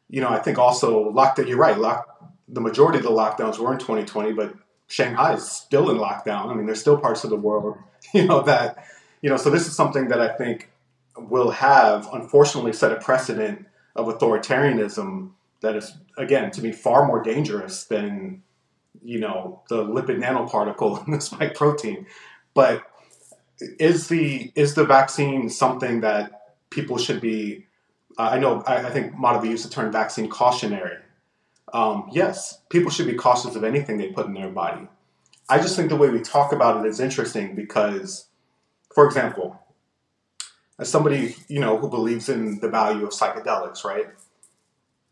[0.09, 1.49] you know, I think also lockdown.
[1.49, 1.77] You're right.
[1.77, 2.07] Lock,
[2.49, 4.55] the majority of the lockdowns were in 2020, but
[4.93, 6.51] Shanghai is still in lockdown.
[6.51, 7.79] I mean, there's still parts of the world,
[8.13, 8.87] you know, that
[9.23, 9.39] you know.
[9.39, 10.71] So this is something that I think
[11.17, 13.65] will have, unfortunately, set a precedent
[13.97, 15.31] of authoritarianism
[15.63, 18.43] that is, again, to me, far more dangerous than
[19.03, 22.07] you know the lipid nanoparticle in the spike protein.
[22.53, 22.83] But
[23.81, 27.67] is the is the vaccine something that people should be?
[28.19, 30.99] Uh, I know I, I think Madhava used the term vaccine cautionary.
[31.73, 34.89] Um, yes, people should be cautious of anything they put in their body.
[35.49, 38.27] I just think the way we talk about it is interesting because,
[38.95, 39.59] for example,
[40.79, 44.09] as somebody you know who believes in the value of psychedelics, right?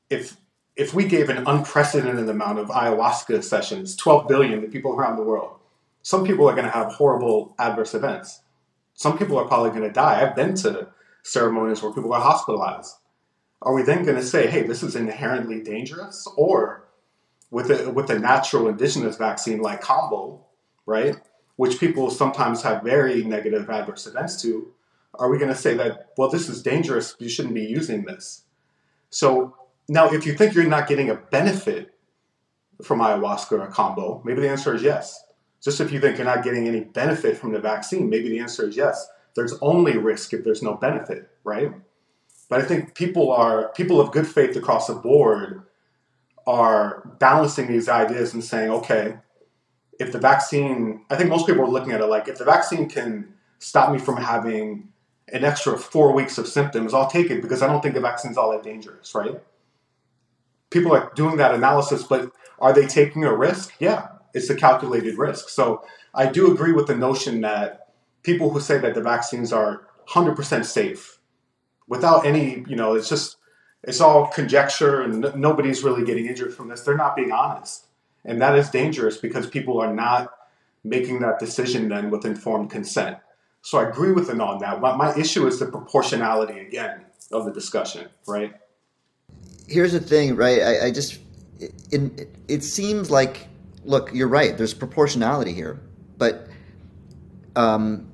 [0.09, 0.37] If
[0.77, 5.23] if we gave an unprecedented amount of ayahuasca sessions, 12 billion to people around the
[5.23, 5.59] world,
[6.03, 8.41] some people are going to have horrible adverse events.
[8.95, 10.23] Some people are probably going to die.
[10.23, 10.89] I've been to
[11.23, 12.95] ceremonies where people are hospitalized.
[13.63, 16.27] Are we then going to say, hey, this is inherently dangerous?
[16.37, 16.89] Or
[17.51, 20.41] with a, with a natural indigenous vaccine like kambo,
[20.87, 21.17] right,
[21.57, 24.73] which people sometimes have very negative adverse events to,
[25.15, 28.45] are we going to say that, well, this is dangerous, you shouldn't be using this?
[29.11, 29.57] So
[29.89, 31.95] now, if you think you're not getting a benefit
[32.83, 35.23] from ayahuasca or a kambo, maybe the answer is yes.
[35.63, 38.69] Just if you think you're not getting any benefit from the vaccine, maybe the answer
[38.69, 39.07] is yes.
[39.35, 41.73] There's only risk if there's no benefit, right?
[42.51, 45.63] But I think people are people of good faith across the board
[46.47, 49.19] are balancing these ideas and saying, okay,
[50.01, 52.89] if the vaccine, I think most people are looking at it like if the vaccine
[52.89, 54.89] can stop me from having
[55.33, 58.37] an extra four weeks of symptoms, I'll take it because I don't think the vaccine's
[58.37, 59.41] all that dangerous, right?
[60.71, 63.75] People are doing that analysis, but are they taking a risk?
[63.79, 65.51] Yeah, it's a calculated risk.
[65.51, 65.85] So
[66.15, 67.93] I do agree with the notion that
[68.25, 71.20] people who say that the vaccines are 100% safe
[71.91, 73.37] without any, you know, it's just,
[73.83, 76.83] it's all conjecture and n- nobody's really getting injured from this.
[76.83, 77.87] They're not being honest.
[78.25, 80.33] And that is dangerous because people are not
[80.85, 83.19] making that decision then with informed consent.
[83.63, 84.81] So I agree with them on that.
[84.81, 88.55] My, my issue is the proportionality again of the discussion, right?
[89.67, 90.63] Here's the thing, right?
[90.63, 91.19] I, I just
[91.59, 93.49] it, it, it seems like
[93.85, 94.57] look, you're right.
[94.57, 95.81] There's proportionality here,
[96.19, 96.49] but
[97.57, 98.11] um,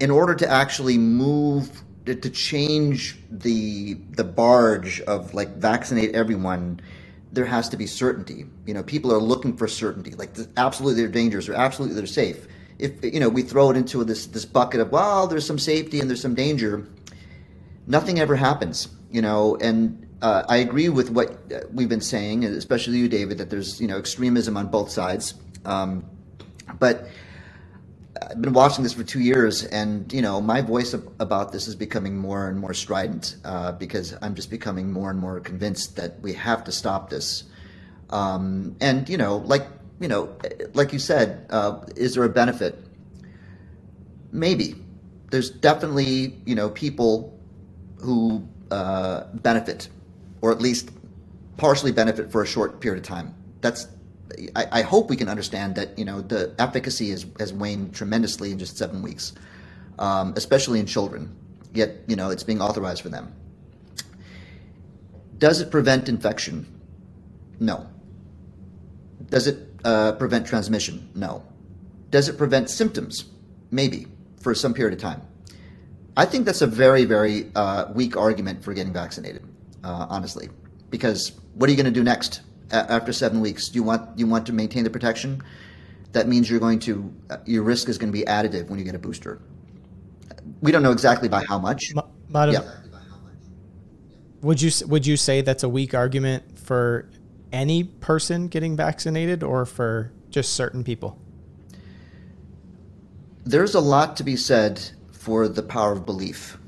[0.00, 1.82] in order to actually move
[2.14, 6.80] to change the the barge of like vaccinate everyone
[7.32, 8.46] there has to be certainty.
[8.66, 10.12] You know people are looking for certainty.
[10.12, 11.48] Like absolutely they're dangerous.
[11.48, 12.46] Or absolutely they're safe.
[12.78, 16.00] If you know we throw it into this this bucket of well there's some safety
[16.00, 16.86] and there's some danger
[17.86, 19.56] nothing ever happens you know?
[19.60, 21.38] And uh, I agree with what
[21.72, 25.34] we've been saying, especially you, David, that there's you know extremism on both sides.
[25.64, 26.04] Um,
[26.78, 27.08] but
[28.22, 31.74] I've been watching this for two years, and you know my voice about this is
[31.74, 36.20] becoming more and more strident uh, because I'm just becoming more and more convinced that
[36.20, 37.44] we have to stop this.
[38.10, 39.66] Um, and you know, like
[40.00, 40.36] you know,
[40.74, 42.78] like you said, uh, is there a benefit?
[44.32, 44.76] Maybe.
[45.30, 47.38] There's definitely you know people
[48.00, 49.88] who uh, benefit
[50.40, 50.90] or at least
[51.56, 53.34] partially benefit for a short period of time.
[53.60, 53.88] That's
[54.54, 58.50] I, I, hope we can understand that you know the efficacy has, has waned tremendously
[58.50, 59.32] in just seven weeks,
[59.98, 61.34] um, especially in children.
[61.72, 63.32] Yet you know it's being authorized for them.
[65.38, 66.66] Does it prevent infection?
[67.60, 67.88] No.
[69.28, 71.10] Does it uh, prevent transmission?
[71.14, 71.42] No.
[72.10, 73.24] Does it prevent symptoms?
[73.70, 74.06] Maybe
[74.40, 75.22] for some period of time.
[76.16, 79.42] I think that's a very very uh, weak argument for getting vaccinated
[79.86, 80.48] uh, honestly,
[80.90, 82.40] because what are you going to do next
[82.70, 83.68] after seven weeks?
[83.68, 85.42] Do you want you want to maintain the protection?
[86.12, 88.84] That means you're going to uh, your risk is going to be additive when you
[88.84, 89.40] get a booster.
[90.60, 91.92] We don't know exactly by how much.
[91.96, 92.02] M-
[92.52, 92.60] yeah.
[94.42, 97.08] Would you would you say that's a weak argument for
[97.52, 101.18] any person getting vaccinated or for just certain people?
[103.44, 106.58] There's a lot to be said for the power of belief.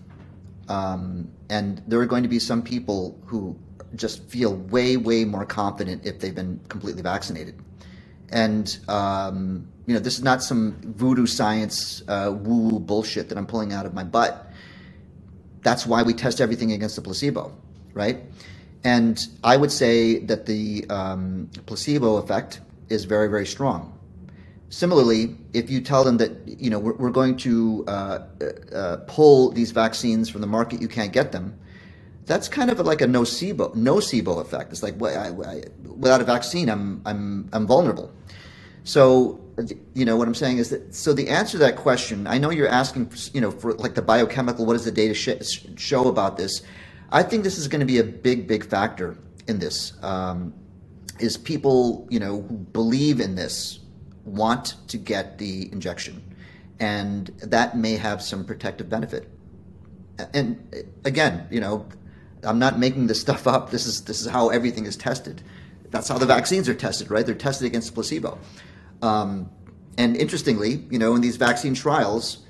[0.68, 3.58] Um, and there are going to be some people who
[3.94, 7.60] just feel way, way more confident if they've been completely vaccinated.
[8.30, 13.38] And, um, you know, this is not some voodoo science, uh, woo woo bullshit that
[13.38, 14.52] I'm pulling out of my butt.
[15.62, 17.56] That's why we test everything against the placebo,
[17.94, 18.22] right?
[18.84, 23.98] And I would say that the um, placebo effect is very, very strong.
[24.70, 28.18] Similarly, if you tell them that you know we're, we're going to uh,
[28.74, 31.58] uh, pull these vaccines from the market, you can't get them.
[32.28, 34.70] That's kind of like a nocebo nocebo effect.
[34.70, 38.12] It's like I, I, without a vaccine, I'm I'm I'm vulnerable.
[38.84, 39.40] So
[39.94, 42.50] you know what I'm saying is that so the answer to that question, I know
[42.50, 44.66] you're asking you know for like the biochemical.
[44.66, 46.62] What does the data sh- show about this?
[47.10, 49.92] I think this is going to be a big big factor in this.
[50.02, 50.54] Um,
[51.18, 53.80] is people you know who believe in this
[54.24, 56.22] want to get the injection,
[56.78, 59.28] and that may have some protective benefit.
[60.34, 61.86] And again, you know,
[62.44, 63.70] I'm not making this stuff up.
[63.70, 65.42] This is this is how everything is tested.
[65.90, 67.24] That's how the vaccines are tested, right?
[67.24, 68.38] They're tested against placebo.
[69.00, 69.50] Um,
[69.96, 72.44] and interestingly, you know, in these vaccine trials,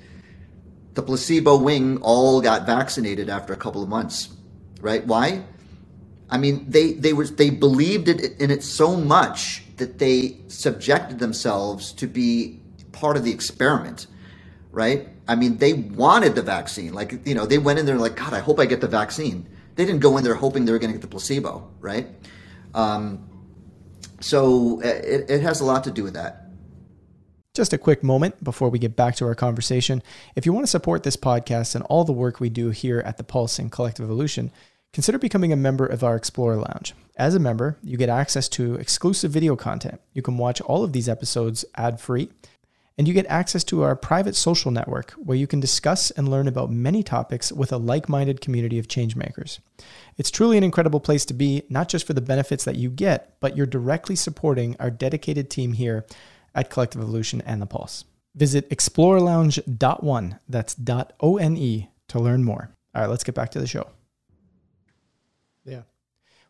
[0.93, 4.29] the placebo wing all got vaccinated after a couple of months,
[4.81, 5.05] right?
[5.05, 5.43] Why?
[6.29, 11.19] I mean, they they were they believed it, in it so much that they subjected
[11.19, 12.59] themselves to be
[12.91, 14.07] part of the experiment,
[14.71, 15.07] right?
[15.27, 16.93] I mean, they wanted the vaccine.
[16.93, 19.47] Like, you know, they went in there like, God, I hope I get the vaccine.
[19.79, 22.05] They didn't go in there hoping they were going to get the placebo, right?
[22.73, 23.29] Um,
[24.19, 26.49] so it, it has a lot to do with that.
[27.55, 30.03] Just a quick moment before we get back to our conversation.
[30.35, 33.15] If you want to support this podcast and all the work we do here at
[33.15, 34.51] the Pulse and Collective Evolution,
[34.91, 36.93] consider becoming a member of our Explorer Lounge.
[37.15, 40.01] As a member, you get access to exclusive video content.
[40.11, 42.27] You can watch all of these episodes ad free,
[42.99, 46.49] and you get access to our private social network where you can discuss and learn
[46.49, 49.59] about many topics with a like minded community of changemakers.
[50.17, 53.39] It's truly an incredible place to be, not just for the benefits that you get,
[53.39, 56.05] but you're directly supporting our dedicated team here
[56.53, 58.03] at Collective Evolution and The Pulse.
[58.35, 62.69] Visit explorerlounge.one, that's dot .one, to learn more.
[62.93, 63.87] All right, let's get back to the show.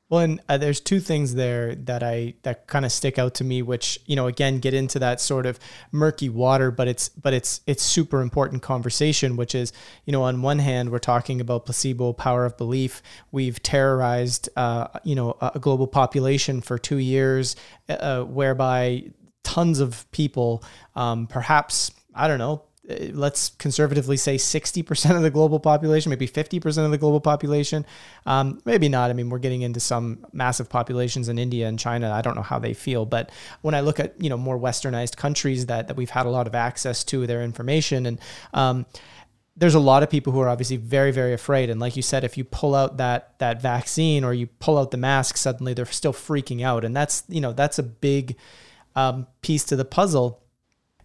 [0.09, 3.43] Well, and uh, there's two things there that I that kind of stick out to
[3.43, 5.59] me, which you know again get into that sort of
[5.91, 9.71] murky water, but it's but it's it's super important conversation, which is
[10.05, 13.03] you know on one hand we're talking about placebo power of belief.
[13.31, 17.55] We've terrorized uh, you know a global population for two years,
[17.87, 19.11] uh, whereby
[19.43, 20.63] tons of people,
[20.95, 22.63] um, perhaps I don't know,
[23.13, 27.85] let's conservatively say 60% of the global population, maybe 50% of the global population.
[28.25, 29.09] Um, maybe not.
[29.09, 32.11] I mean, we're getting into some massive populations in India and China.
[32.11, 33.31] I don't know how they feel, but
[33.61, 36.47] when I look at, you know, more westernized countries that, that we've had a lot
[36.47, 38.19] of access to their information and,
[38.53, 38.85] um,
[39.55, 42.23] there's a lot of people who are obviously very very afraid and like you said
[42.23, 45.85] if you pull out that that vaccine or you pull out the mask suddenly they're
[45.85, 48.37] still freaking out and that's you know that's a big
[48.95, 50.41] um, piece to the puzzle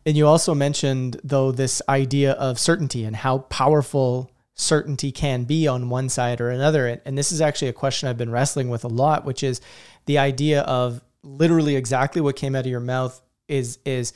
[0.07, 5.67] and you also mentioned though this idea of certainty and how powerful certainty can be
[5.67, 8.85] on one side or another and this is actually a question i've been wrestling with
[8.85, 9.61] a lot which is
[10.07, 14.13] the idea of literally exactly what came out of your mouth is is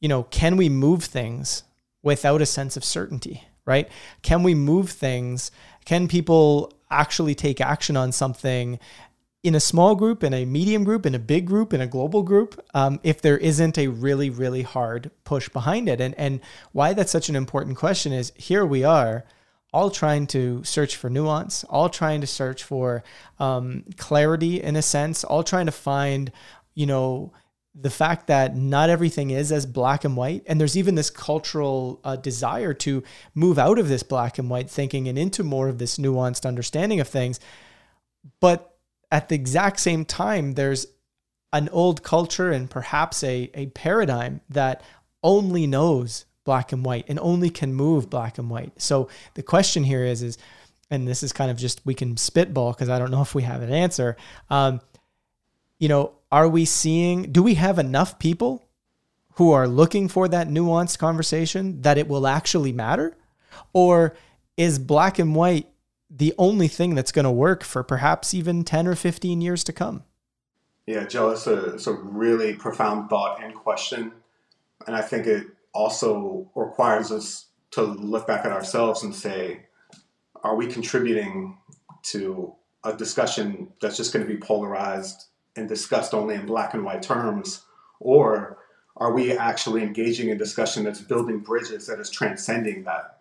[0.00, 1.62] you know can we move things
[2.02, 3.88] without a sense of certainty right?
[4.22, 5.50] Can we move things?
[5.84, 8.80] Can people actually take action on something
[9.48, 12.22] in a small group, in a medium group, in a big group, in a global
[12.22, 16.02] group, um, if there isn't a really, really hard push behind it?
[16.02, 16.40] And, and
[16.72, 19.24] why that's such an important question is here we are
[19.72, 23.02] all trying to search for nuance, all trying to search for
[23.38, 26.30] um, clarity in a sense, all trying to find,
[26.74, 27.32] you know,
[27.74, 32.00] the fact that not everything is as black and white and there's even this cultural
[32.02, 33.02] uh, desire to
[33.34, 36.98] move out of this black and white thinking and into more of this nuanced understanding
[36.98, 37.38] of things
[38.40, 38.77] but
[39.10, 40.86] at the exact same time there's
[41.52, 44.82] an old culture and perhaps a, a paradigm that
[45.22, 49.84] only knows black and white and only can move black and white so the question
[49.84, 50.38] here is is
[50.90, 53.42] and this is kind of just we can spitball because i don't know if we
[53.42, 54.16] have an answer
[54.50, 54.80] um,
[55.78, 58.68] you know are we seeing, do we have enough people
[59.34, 63.16] who are looking for that nuanced conversation that it will actually matter?
[63.72, 64.14] Or
[64.56, 65.68] is black and white
[66.10, 69.72] the only thing that's going to work for perhaps even 10 or 15 years to
[69.72, 70.04] come?
[70.86, 74.12] Yeah, Joe, it's a, it's a really profound thought and question.
[74.86, 79.66] And I think it also requires us to look back at ourselves and say,
[80.42, 81.58] are we contributing
[82.04, 82.54] to
[82.84, 87.02] a discussion that's just going to be polarized and discussed only in black and white
[87.02, 87.64] terms?
[88.00, 88.58] Or
[88.96, 93.17] are we actually engaging in discussion that's building bridges that is transcending that?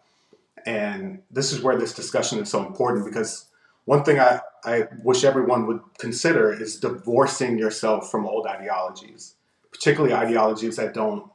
[0.68, 3.45] And this is where this discussion is so important because
[3.86, 9.36] one thing I, I wish everyone would consider is divorcing yourself from old ideologies,
[9.72, 11.32] particularly ideologies that don't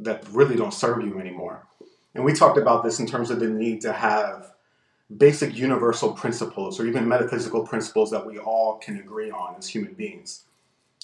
[0.00, 1.66] that really don't serve you anymore.
[2.14, 4.52] And we talked about this in terms of the need to have
[5.16, 9.94] basic universal principles or even metaphysical principles that we all can agree on as human
[9.94, 10.44] beings.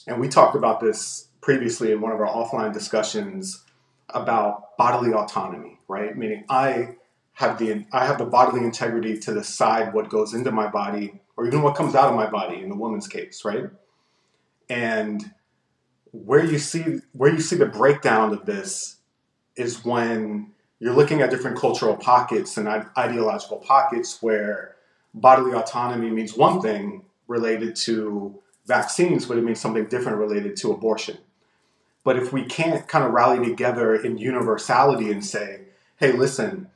[0.06, 3.64] And we talked about this previously in one of our offline discussions
[4.10, 6.14] about bodily autonomy, right?
[6.14, 6.96] Meaning I
[7.34, 11.46] have the I have the bodily integrity to decide what goes into my body or
[11.46, 13.64] even what comes out of my body in the woman's case, right?
[14.68, 15.32] And
[16.12, 18.96] where you see where you see the breakdown of this
[19.56, 22.68] is when you're looking at different cultural pockets and
[22.98, 24.76] ideological pockets where
[25.14, 30.72] bodily autonomy means one thing related to vaccines, but it means something different related to
[30.72, 31.18] abortion.
[32.04, 35.60] But if we can't kind of rally together in universality and say,
[35.96, 36.68] hey, listen,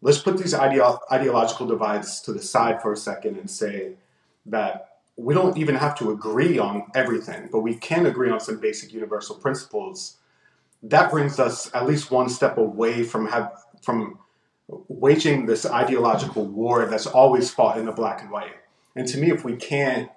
[0.00, 3.92] let's put these ideo- ideological divides to the side for a second and say
[4.46, 8.60] that we don't even have to agree on everything, but we can agree on some
[8.60, 10.18] basic universal principles
[10.82, 14.18] that brings us at least one step away from have from
[14.68, 18.54] waging this ideological war that's always fought in the black and white.
[18.94, 20.10] And to me, if we can't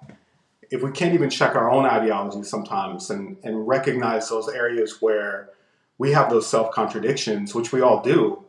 [0.70, 5.50] if we can't even check our own ideology sometimes and, and recognize those areas where
[5.98, 8.44] we have those self contradictions, which we all do,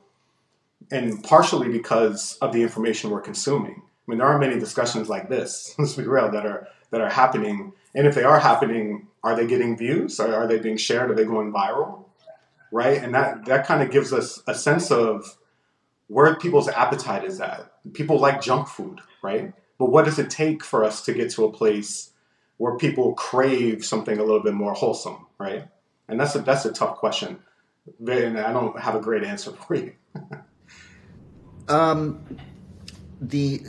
[0.92, 3.82] and partially because of the information we're consuming.
[3.82, 7.10] I mean, there aren't many discussions like this, let's be real, that are that are
[7.10, 7.74] happening.
[7.96, 10.20] And if they are happening, are they getting views?
[10.20, 11.10] Are, are they being shared?
[11.10, 12.06] Are they going viral?
[12.72, 13.02] Right?
[13.02, 15.38] And that, that kind of gives us a sense of
[16.08, 17.72] where people's appetite is at.
[17.94, 19.54] People like junk food, right?
[19.80, 22.12] But what does it take for us to get to a place
[22.58, 25.68] where people crave something a little bit more wholesome, right?
[26.08, 27.40] And that's a, that's a tough question.
[28.08, 29.94] And I don't have a great answer for you.
[31.68, 32.24] Um,
[33.22, 33.62] the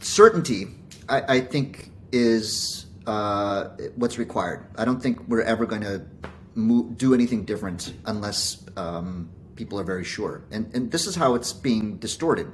[0.00, 0.68] certainty,
[1.08, 4.66] I, I think, is uh, what's required.
[4.76, 6.04] I don't think we're ever going to
[6.96, 10.42] do anything different unless um, people are very sure.
[10.50, 12.50] And and this is how it's being distorted.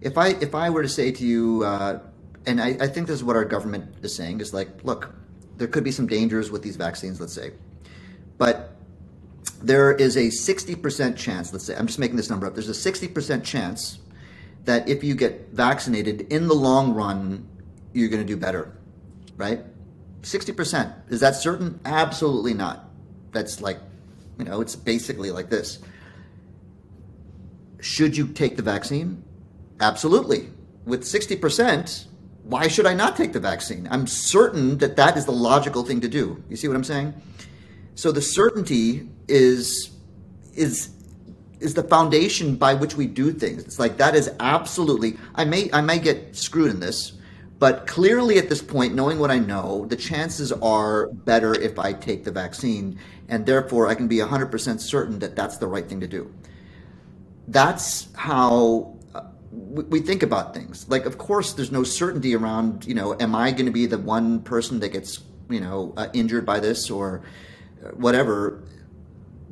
[0.00, 2.00] If I if I were to say to you, uh,
[2.46, 5.14] and I, I think this is what our government is saying is like, look,
[5.56, 7.52] there could be some dangers with these vaccines, let's say,
[8.38, 8.71] but
[9.62, 12.72] there is a 60% chance, let's say, I'm just making this number up, there's a
[12.92, 13.98] 60% chance
[14.64, 17.48] that if you get vaccinated in the long run,
[17.92, 18.72] you're going to do better,
[19.36, 19.60] right?
[20.22, 21.10] 60%.
[21.10, 21.80] Is that certain?
[21.84, 22.88] Absolutely not.
[23.32, 23.78] That's like,
[24.38, 25.78] you know, it's basically like this.
[27.80, 29.24] should you take the vaccine?
[29.80, 30.48] Absolutely.
[30.84, 32.06] With 60%,
[32.44, 33.88] why should I not take the vaccine?
[33.90, 36.42] I'm certain that that is the logical thing to do.
[36.48, 37.14] You see what I'm saying?
[37.94, 39.90] So the certainty is
[40.54, 40.90] is
[41.60, 43.62] is the foundation by which we do things.
[43.62, 47.12] It's like that is absolutely I may I may get screwed in this,
[47.58, 51.92] but clearly at this point knowing what I know, the chances are better if I
[51.92, 52.98] take the vaccine
[53.28, 56.32] and therefore I can be 100% certain that that's the right thing to do.
[57.48, 58.96] That's how
[59.52, 60.88] we think about things.
[60.88, 63.98] Like, of course, there's no certainty around, you know, am I going to be the
[63.98, 65.20] one person that gets,
[65.50, 67.22] you know, uh, injured by this or
[67.94, 68.62] whatever.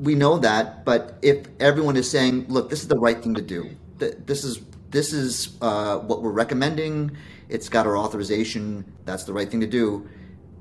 [0.01, 3.43] We know that, but if everyone is saying, look, this is the right thing to
[3.43, 7.17] do, this is this is uh, what we're recommending.
[7.49, 8.85] It's got our authorization.
[9.05, 10.09] That's the right thing to do.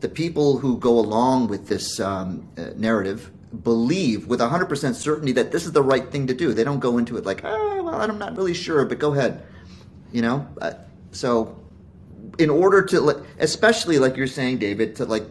[0.02, 3.32] The people who go along with this um, uh, narrative
[3.64, 6.54] believe with 100% certainty that this is the right thing to do.
[6.54, 9.44] They don't go into it like, oh, well, I'm not really sure, but go ahead.
[10.12, 10.48] You know?
[10.62, 10.74] Uh,
[11.12, 11.58] so,
[12.38, 15.24] in order to, especially like you're saying, David, to like,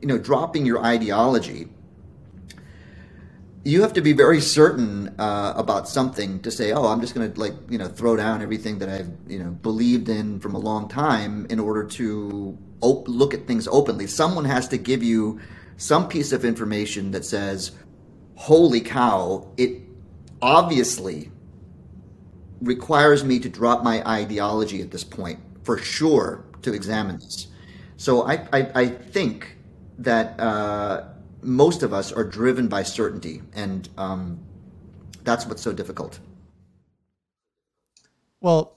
[0.00, 1.68] you know, dropping your ideology,
[3.64, 7.32] you have to be very certain uh, about something to say, oh, I'm just going
[7.32, 10.58] to like, you know, throw down everything that I've, you know, believed in from a
[10.58, 14.06] long time in order to op- look at things openly.
[14.06, 15.40] Someone has to give you
[15.78, 17.72] some piece of information that says,
[18.34, 19.80] holy cow, it
[20.42, 21.30] obviously
[22.60, 27.46] requires me to drop my ideology at this point, for sure, to examine this.
[27.96, 29.56] So I, I, I think
[29.98, 31.13] that uh,
[31.44, 34.38] most of us are driven by certainty, and um,
[35.22, 36.18] that's what's so difficult.
[38.40, 38.76] Well,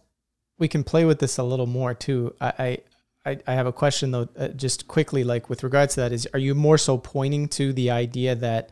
[0.57, 2.34] we can play with this a little more too.
[2.39, 2.80] I,
[3.26, 6.28] I, I have a question though, uh, just quickly, like with regards to that, is
[6.34, 8.70] are you more so pointing to the idea that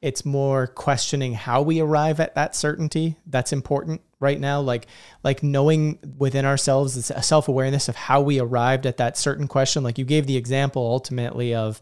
[0.00, 4.86] it's more questioning how we arrive at that certainty that's important right now like
[5.22, 9.98] like knowing within ourselves a self-awareness of how we arrived at that certain question like
[9.98, 11.80] you gave the example ultimately of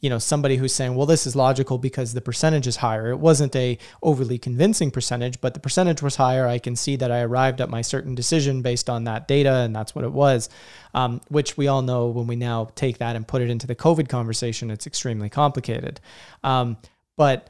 [0.00, 3.10] you know somebody who's saying well this is logical because the percentage is higher.
[3.10, 6.46] It wasn't a overly convincing percentage but the percentage was higher.
[6.46, 9.74] I can see that i arrived at my certain decision based on that data and
[9.74, 10.48] that's what it was
[10.94, 13.76] um, which we all know when we now take that and put it into the
[13.76, 16.00] covid conversation it's extremely complicated.
[16.42, 16.76] Um,
[17.16, 17.48] but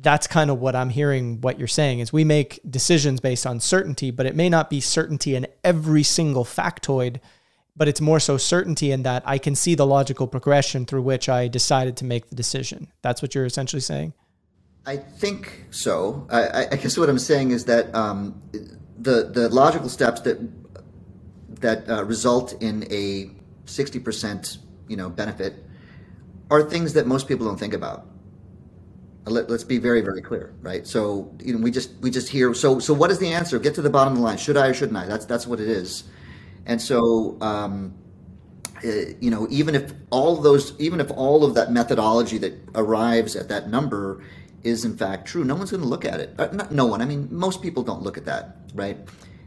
[0.00, 3.60] that's kind of what I'm hearing what you're saying is we make decisions based on
[3.60, 7.20] certainty, but it may not be certainty in every single factoid
[7.78, 11.28] but it's more so certainty in that I can see the logical progression through which
[11.28, 12.88] I decided to make the decision.
[13.02, 14.12] That's what you're essentially saying.
[14.84, 16.26] I think so.
[16.28, 18.42] I, I guess what I'm saying is that um,
[18.98, 20.38] the the logical steps that
[21.60, 23.30] that uh, result in a
[23.66, 24.58] 60%
[24.88, 25.64] you know benefit
[26.50, 28.06] are things that most people don't think about.
[29.26, 30.86] Let, us be very very clear, right?
[30.86, 33.58] So you know we just we just hear so so what is the answer?
[33.58, 34.38] Get to the bottom of the line.
[34.38, 35.06] Should I or shouldn't I?
[35.06, 36.04] That's that's what it is.
[36.68, 37.94] And so, um,
[38.84, 38.88] uh,
[39.20, 43.48] you know, even if all those, even if all of that methodology that arrives at
[43.48, 44.22] that number
[44.62, 46.34] is in fact true, no one's going to look at it.
[46.38, 47.00] Uh, not no one.
[47.00, 48.98] I mean, most people don't look at that, right?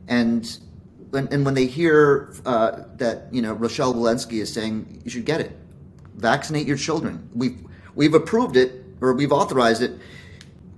[0.08, 0.58] And
[1.12, 5.26] when, and when they hear uh, that you know Rochelle Walensky is saying you should
[5.26, 5.56] get it,
[6.16, 7.30] vaccinate your children.
[7.36, 7.60] We've
[7.94, 9.92] we've approved it or we've authorized it.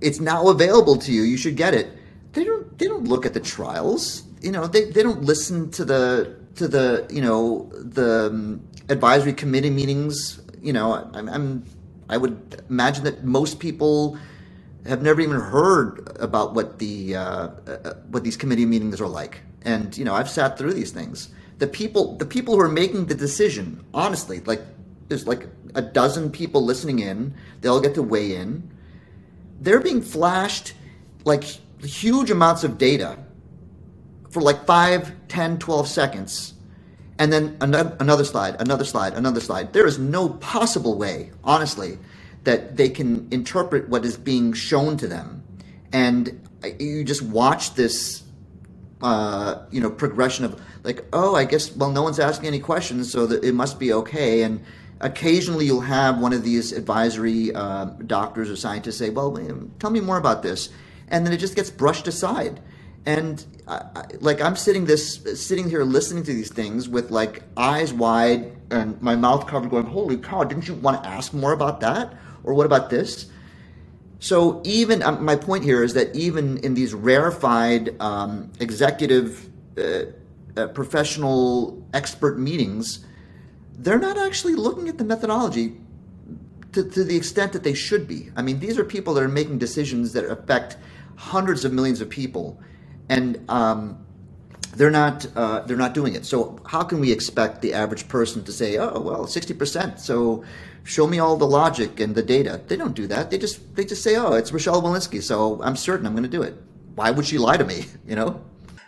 [0.02, 1.22] It's now available to you.
[1.22, 1.90] You should get it.
[2.32, 5.84] They don't they don't look at the trials you know they, they don't listen to
[5.84, 11.64] the to the you know the um, advisory committee meetings you know I, I'm
[12.10, 14.18] I would imagine that most people
[14.86, 19.40] have never even heard about what the uh, uh, what these committee meetings are like.
[19.62, 21.30] And you know I've sat through these things.
[21.58, 24.60] The people the people who are making the decision honestly like
[25.08, 28.70] there's like a dozen people listening in they all get to weigh in.
[29.60, 30.74] They're being flashed
[31.24, 31.44] like
[31.80, 33.23] huge amounts of data
[34.34, 36.54] for like 5, 10, 12 seconds,
[37.20, 39.72] and then another, another slide, another slide, another slide.
[39.72, 41.98] There is no possible way, honestly,
[42.42, 45.44] that they can interpret what is being shown to them.
[45.92, 46.48] And
[46.80, 48.24] you just watch this,
[49.02, 53.12] uh, you know, progression of like, oh, I guess, well, no one's asking any questions,
[53.12, 54.42] so that it must be okay.
[54.42, 54.64] And
[54.98, 59.38] occasionally you'll have one of these advisory uh, doctors or scientists say, well,
[59.78, 60.70] tell me more about this.
[61.06, 62.60] And then it just gets brushed aside
[63.06, 67.92] and I, like I'm sitting this sitting here listening to these things with like eyes
[67.92, 70.44] wide and my mouth covered, going, "Holy cow!
[70.44, 73.26] Didn't you want to ask more about that, or what about this?"
[74.20, 80.04] So even um, my point here is that even in these rarefied um, executive, uh,
[80.56, 83.04] uh, professional, expert meetings,
[83.76, 85.76] they're not actually looking at the methodology
[86.72, 88.30] to, to the extent that they should be.
[88.36, 90.76] I mean, these are people that are making decisions that affect
[91.16, 92.58] hundreds of millions of people,
[93.08, 94.04] and um,
[94.76, 96.24] they're not uh, they're not doing it.
[96.26, 100.00] So how can we expect the average person to say, "Oh, well, sixty percent"?
[100.00, 100.44] So
[100.82, 102.60] show me all the logic and the data.
[102.66, 103.30] They don't do that.
[103.30, 106.28] They just they just say, "Oh, it's Rochelle Walensky, so I'm certain I'm going to
[106.28, 106.54] do it."
[106.94, 107.86] Why would she lie to me?
[108.06, 108.44] You know.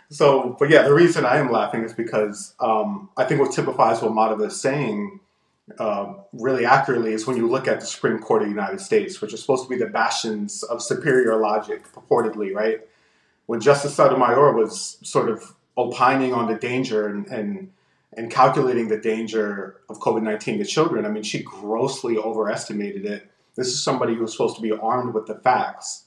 [0.09, 4.01] So, but yeah, the reason I am laughing is because um, I think what typifies
[4.01, 5.19] what Madhava is saying
[5.79, 9.19] uh, really accurately is when you look at the Supreme Court of the United States,
[9.19, 12.81] which is supposed to be the bastions of superior logic, purportedly, right?
[13.47, 17.71] When Justice Sotomayor was sort of opining on the danger and, and,
[18.15, 23.31] and calculating the danger of COVID 19 to children, I mean, she grossly overestimated it.
[23.55, 26.05] This is somebody who's supposed to be armed with the facts.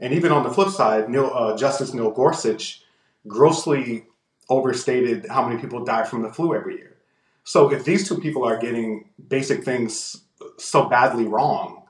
[0.00, 2.82] And even on the flip side, Neil, uh, Justice Neil Gorsuch
[3.26, 4.06] grossly
[4.48, 6.96] overstated how many people die from the flu every year.
[7.44, 10.24] So if these two people are getting basic things
[10.58, 11.84] so badly wrong,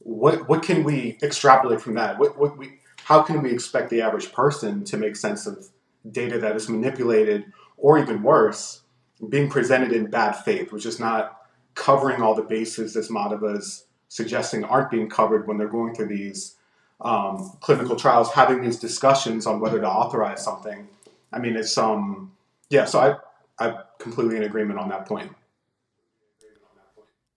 [0.00, 2.18] what what can we extrapolate from that?
[2.18, 5.68] What, what we, how can we expect the average person to make sense of
[6.10, 8.82] data that is manipulated, or even worse,
[9.28, 11.42] being presented in bad faith, which is not
[11.74, 16.08] covering all the bases as Madhava is suggesting aren't being covered when they're going through
[16.08, 16.56] these
[17.00, 20.88] um, clinical trials, having these discussions on whether to authorize something.
[21.32, 22.32] I mean, it's um,
[22.70, 22.84] yeah.
[22.84, 25.32] So I I'm completely in agreement on that point.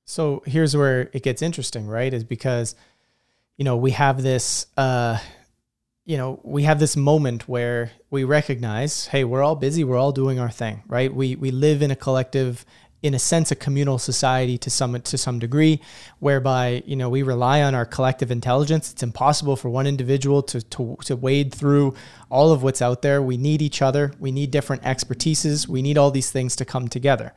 [0.05, 2.13] So here's where it gets interesting, right?
[2.13, 2.75] Is because
[3.57, 5.17] you know we have this uh,
[6.06, 10.11] you know we have this moment where we recognize, hey, we're all busy, we're all
[10.11, 11.14] doing our thing, right?
[11.14, 12.65] We we live in a collective
[13.02, 15.80] in a sense a communal society to some to some degree
[16.19, 18.91] whereby you know we rely on our collective intelligence.
[18.91, 21.95] It's impossible for one individual to, to, to wade through
[22.30, 23.22] all of what's out there.
[23.22, 24.14] We need each other.
[24.19, 25.68] We need different expertises.
[25.68, 27.34] We need all these things to come together.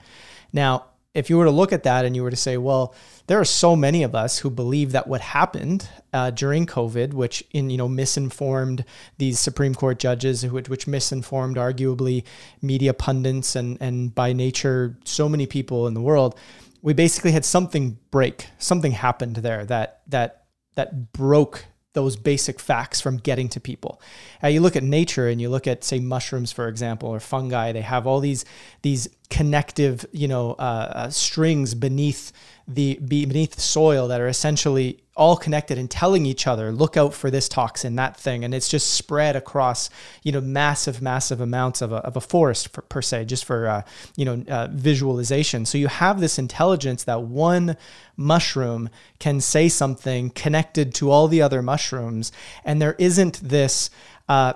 [0.52, 0.84] Now
[1.18, 2.94] if you were to look at that and you were to say, well,
[3.26, 7.42] there are so many of us who believe that what happened uh, during COVID, which
[7.50, 8.84] in you know misinformed
[9.18, 12.24] these Supreme Court judges, which, which misinformed arguably
[12.62, 16.38] media pundits and and by nature so many people in the world,
[16.82, 20.44] we basically had something break, something happened there that that
[20.76, 24.00] that broke those basic facts from getting to people.
[24.42, 27.72] Uh, you look at nature and you look at say mushrooms for example or fungi
[27.72, 28.44] they have all these
[28.82, 32.32] these connective you know uh, uh, strings beneath
[32.66, 37.30] the beneath soil that are essentially all connected and telling each other look out for
[37.30, 38.44] this toxin that thing.
[38.44, 39.90] And it's just spread across
[40.22, 43.66] you know massive massive amounts of a, of a forest for, per se just for
[43.66, 43.82] uh,
[44.16, 45.66] you know uh, visualization.
[45.66, 47.76] So you have this intelligence that one
[48.16, 52.32] mushroom can say something connected to all the other mushrooms
[52.64, 53.90] and there isn't this
[54.28, 54.52] uh,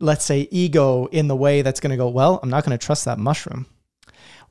[0.00, 2.84] let's say ego in the way that's going to go well i'm not going to
[2.84, 3.66] trust that mushroom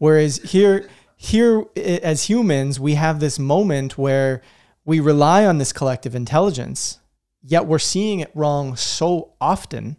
[0.01, 4.41] whereas here here as humans we have this moment where
[4.83, 6.97] we rely on this collective intelligence,
[7.43, 9.97] yet we're seeing it wrong so often.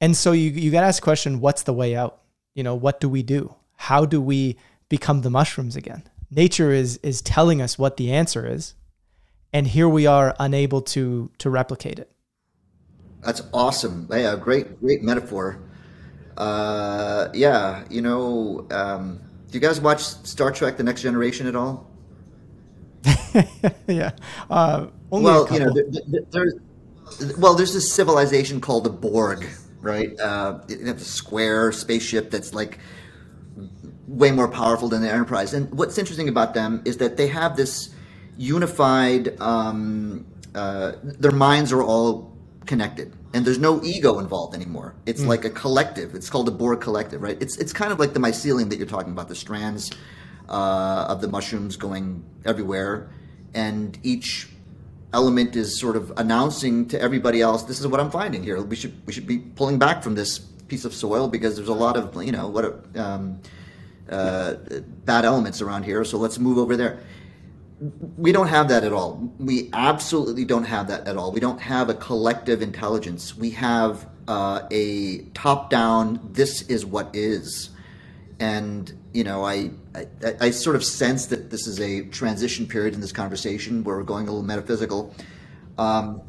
[0.00, 2.22] And so you, you got to ask the question what's the way out?
[2.56, 3.54] You know, what do we do?
[3.76, 4.56] How do we
[4.88, 6.02] become the mushrooms again?
[6.28, 8.74] Nature is, is telling us what the answer is.
[9.52, 12.10] And here we are unable to, to replicate it.
[13.22, 14.08] That's awesome.
[14.10, 15.69] Yeah, great, great metaphor.
[16.40, 21.54] Uh, yeah, you know, um, do you guys watch Star Trek: The Next Generation at
[21.54, 21.90] all?
[23.86, 24.12] yeah.
[24.48, 26.54] Uh, well, you know, there, there, there's
[27.36, 29.46] well, there's this civilization called the Borg,
[29.82, 30.18] right?
[30.18, 32.78] Uh, they have a square spaceship that's like
[34.06, 35.52] way more powerful than the Enterprise.
[35.52, 37.90] And what's interesting about them is that they have this
[38.38, 39.38] unified.
[39.40, 42.36] Um, uh, their minds are all
[42.66, 44.94] connected, and there's no ego involved anymore.
[45.06, 45.28] It's mm.
[45.28, 46.14] like a collective.
[46.14, 47.40] It's called a Borg collective, right?
[47.40, 49.90] It's it's kind of like the mycelium that you're talking about, the strands
[50.48, 53.10] uh, of the mushrooms going everywhere,
[53.54, 54.48] and each
[55.12, 58.60] element is sort of announcing to everybody else, "This is what I'm finding here.
[58.60, 61.74] We should we should be pulling back from this piece of soil because there's a
[61.74, 63.40] lot of you know what um,
[64.08, 64.54] uh,
[65.04, 66.04] bad elements around here.
[66.04, 66.98] So let's move over there."
[68.18, 69.32] We don't have that at all.
[69.38, 71.32] We absolutely don't have that at all.
[71.32, 73.34] We don't have a collective intelligence.
[73.36, 76.20] We have uh, a top-down.
[76.32, 77.70] This is what is,
[78.38, 80.06] and you know, I, I,
[80.40, 84.02] I sort of sense that this is a transition period in this conversation where we're
[84.02, 85.14] going a little metaphysical.
[85.78, 86.20] Um,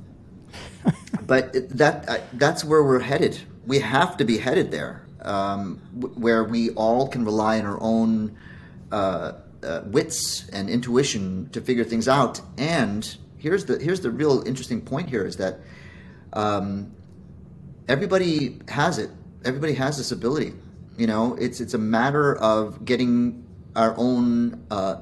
[1.28, 3.40] but that that's where we're headed.
[3.68, 5.78] We have to be headed there, um,
[6.16, 8.38] where we all can rely on our own
[8.92, 12.42] uh, uh, wits and intuition to figure things out.
[12.58, 15.60] And here's the here's the real interesting point here is that
[16.34, 16.92] um,
[17.88, 19.10] everybody has it.
[19.44, 20.54] Everybody has this ability.
[20.98, 24.98] You know, it's it's a matter of getting our own uh,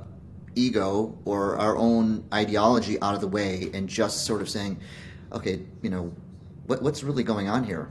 [0.55, 4.79] ego or our own ideology out of the way and just sort of saying,
[5.31, 6.13] okay, you know,
[6.67, 7.89] what, what's really going on here?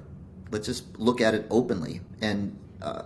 [0.51, 2.01] Let's just look at it openly.
[2.21, 3.03] And uh,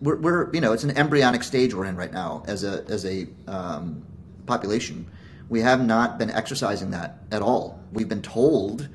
[0.00, 3.04] we're, we're, you know, it's an embryonic stage we're in right now as a as
[3.04, 4.04] a um,
[4.46, 5.06] population.
[5.48, 7.80] We have not been exercising that at all.
[7.92, 8.88] We've been told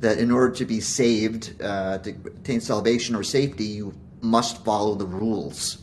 [0.00, 4.96] that in order to be saved, uh, to attain salvation or safety, you must follow
[4.96, 5.78] the rules.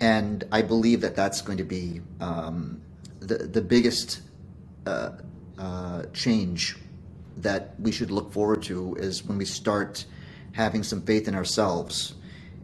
[0.00, 2.80] And I believe that that's going to be um,
[3.20, 4.22] the the biggest
[4.86, 5.10] uh,
[5.58, 6.76] uh, change
[7.38, 10.04] that we should look forward to is when we start
[10.52, 12.14] having some faith in ourselves.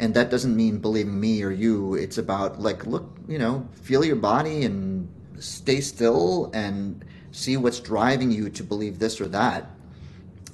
[0.00, 1.94] And that doesn't mean believing me or you.
[1.94, 5.08] It's about like, look, you know, feel your body and
[5.38, 9.70] stay still and see what's driving you to believe this or that.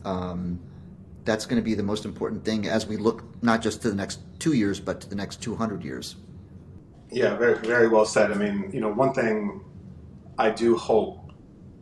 [0.05, 0.61] Um,
[1.25, 3.95] that's going to be the most important thing as we look not just to the
[3.95, 6.17] next two years, but to the next 200 years.
[7.11, 8.33] Yeah, very, very well said.
[8.33, 9.63] I mean, you know, one thing
[10.39, 11.33] I do hope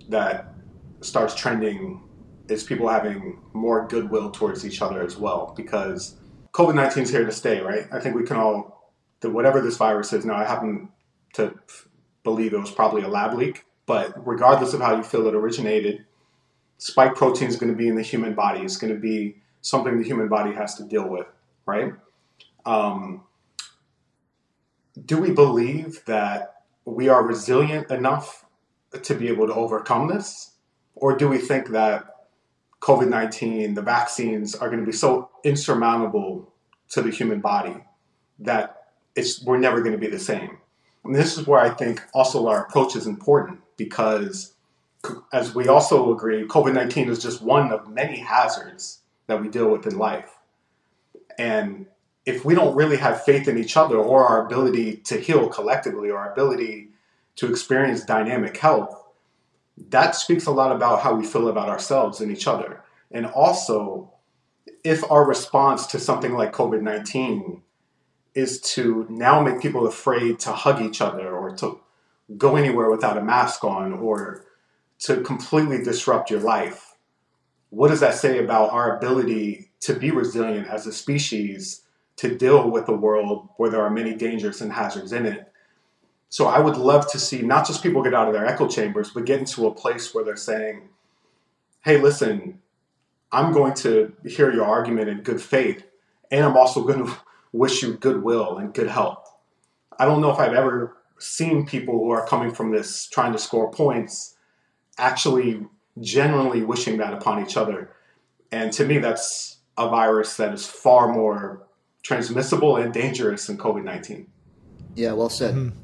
[0.08, 0.54] that
[1.00, 2.02] starts trending
[2.48, 6.16] is people having more goodwill towards each other as well because
[6.52, 7.86] COVID 19 is here to stay, right?
[7.90, 8.92] I think we can all,
[9.22, 10.90] whatever this virus is now, I happen
[11.34, 11.54] to
[12.24, 16.04] believe it was probably a lab leak, but regardless of how you feel it originated,
[16.78, 18.60] spike protein is going to be in the human body.
[18.60, 21.26] It's going to be something the human body has to deal with,
[21.64, 21.92] right?
[22.66, 23.24] Um,
[25.06, 28.44] do we believe that we are resilient enough
[29.02, 30.52] to be able to overcome this?
[30.94, 32.11] Or do we think that
[32.82, 36.52] COVID 19, the vaccines are going to be so insurmountable
[36.90, 37.76] to the human body
[38.40, 40.58] that it's, we're never going to be the same?
[41.04, 44.54] And this is where I think also our approach is important because,
[45.32, 49.68] as we also agree, COVID 19 is just one of many hazards that we deal
[49.68, 50.38] with in life.
[51.38, 51.86] And
[52.26, 56.10] if we don't really have faith in each other or our ability to heal collectively
[56.10, 56.88] or our ability
[57.36, 59.01] to experience dynamic health,
[59.76, 62.82] that speaks a lot about how we feel about ourselves and each other.
[63.10, 64.12] And also,
[64.84, 67.62] if our response to something like COVID 19
[68.34, 71.80] is to now make people afraid to hug each other or to
[72.38, 74.44] go anywhere without a mask on or
[75.00, 76.96] to completely disrupt your life,
[77.70, 81.82] what does that say about our ability to be resilient as a species
[82.16, 85.51] to deal with a world where there are many dangers and hazards in it?
[86.32, 89.10] So I would love to see not just people get out of their echo chambers,
[89.10, 90.88] but get into a place where they're saying,
[91.84, 92.58] hey, listen,
[93.30, 95.84] I'm going to hear your argument in good faith,
[96.30, 97.14] and I'm also going to
[97.52, 99.30] wish you goodwill and good health.
[99.98, 103.38] I don't know if I've ever seen people who are coming from this trying to
[103.38, 104.34] score points
[104.96, 105.66] actually
[106.00, 107.90] genuinely wishing that upon each other.
[108.50, 111.66] And to me, that's a virus that is far more
[112.02, 114.28] transmissible and dangerous than COVID 19.
[114.94, 115.54] Yeah, well said.
[115.54, 115.81] Mm-hmm.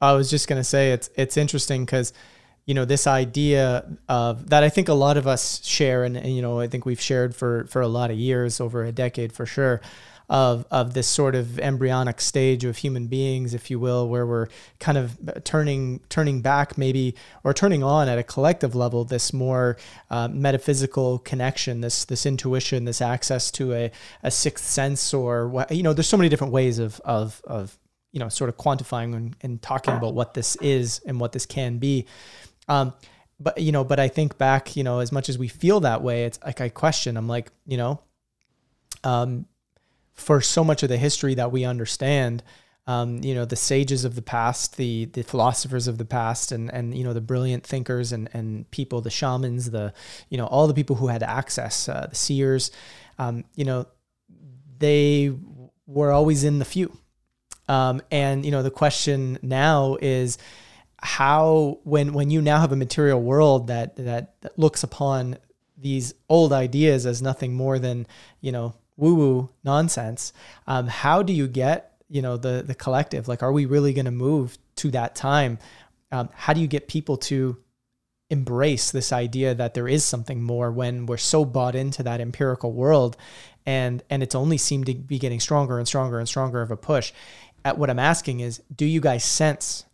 [0.00, 2.12] I was just going to say it's it's interesting because
[2.66, 6.34] you know this idea of that I think a lot of us share and, and,
[6.34, 9.32] you know I think we've shared for for a lot of years over a decade
[9.32, 9.80] for sure
[10.28, 14.48] of of this sort of embryonic stage of human beings if you will where we're
[14.80, 17.14] kind of turning turning back maybe
[17.44, 19.76] or turning on at a collective level this more
[20.10, 23.90] uh, metaphysical connection this this intuition this access to a,
[24.24, 27.78] a sixth sense or what you know there's so many different ways of of of
[28.16, 31.44] you know, sort of quantifying and, and talking about what this is and what this
[31.44, 32.06] can be.
[32.66, 32.94] Um,
[33.38, 36.00] but you know, but I think back, you know, as much as we feel that
[36.00, 37.18] way, it's like I question.
[37.18, 38.00] I'm like, you know,
[39.04, 39.44] um,
[40.14, 42.42] for so much of the history that we understand,
[42.86, 46.72] um, you know, the sages of the past, the the philosophers of the past, and
[46.72, 49.92] and you know the brilliant thinkers and and people, the shamans, the
[50.30, 52.70] you know all the people who had access, uh, the seers,
[53.18, 53.84] um, you know,
[54.78, 55.34] they
[55.86, 56.96] were always in the few.
[57.68, 60.38] Um, and you know, the question now is
[60.98, 65.38] how when when you now have a material world that that, that looks upon
[65.76, 68.06] these old ideas as nothing more than
[68.40, 70.32] you know woo woo nonsense.
[70.66, 73.28] Um, how do you get you know the the collective?
[73.28, 75.58] Like, are we really going to move to that time?
[76.12, 77.58] Um, how do you get people to
[78.30, 82.72] embrace this idea that there is something more when we're so bought into that empirical
[82.72, 83.16] world
[83.66, 86.76] and and it's only seemed to be getting stronger and stronger and stronger of a
[86.76, 87.12] push
[87.66, 89.86] at what I'm asking is do you guys sense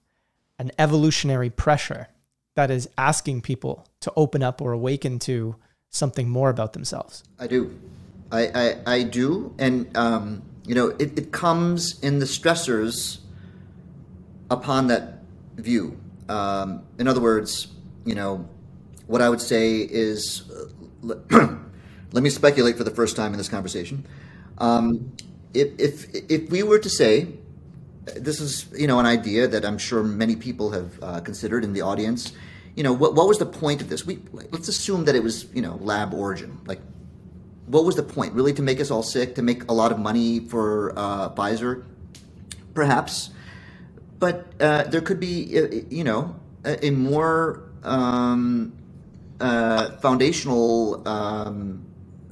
[0.58, 2.08] an evolutionary pressure
[2.54, 5.56] that is asking people to open up or awaken to
[5.88, 7.24] something more about themselves?
[7.38, 7.74] I do.
[8.30, 9.54] I, I, I do.
[9.58, 13.20] And, um, you know, it, it comes in the stressors
[14.50, 15.20] upon that
[15.56, 15.98] view.
[16.28, 17.68] Um, in other words,
[18.04, 18.46] you know,
[19.06, 20.42] what I would say is
[21.08, 21.14] uh,
[22.12, 24.04] let me speculate for the first time in this conversation.
[24.58, 25.16] Um,
[25.54, 27.28] if, if, if we were to say
[28.16, 31.72] this is you know an idea that I'm sure many people have uh, considered in
[31.72, 32.32] the audience.
[32.74, 34.06] you know, what, what was the point of this?
[34.06, 36.58] We let's assume that it was, you know, lab origin.
[36.64, 36.80] Like,
[37.66, 38.32] what was the point?
[38.32, 41.84] Really, to make us all sick, to make a lot of money for uh, Pfizer,
[42.74, 43.30] perhaps.
[44.18, 48.72] But uh, there could be, uh, you know, a, a more um,
[49.40, 51.84] uh, foundational um,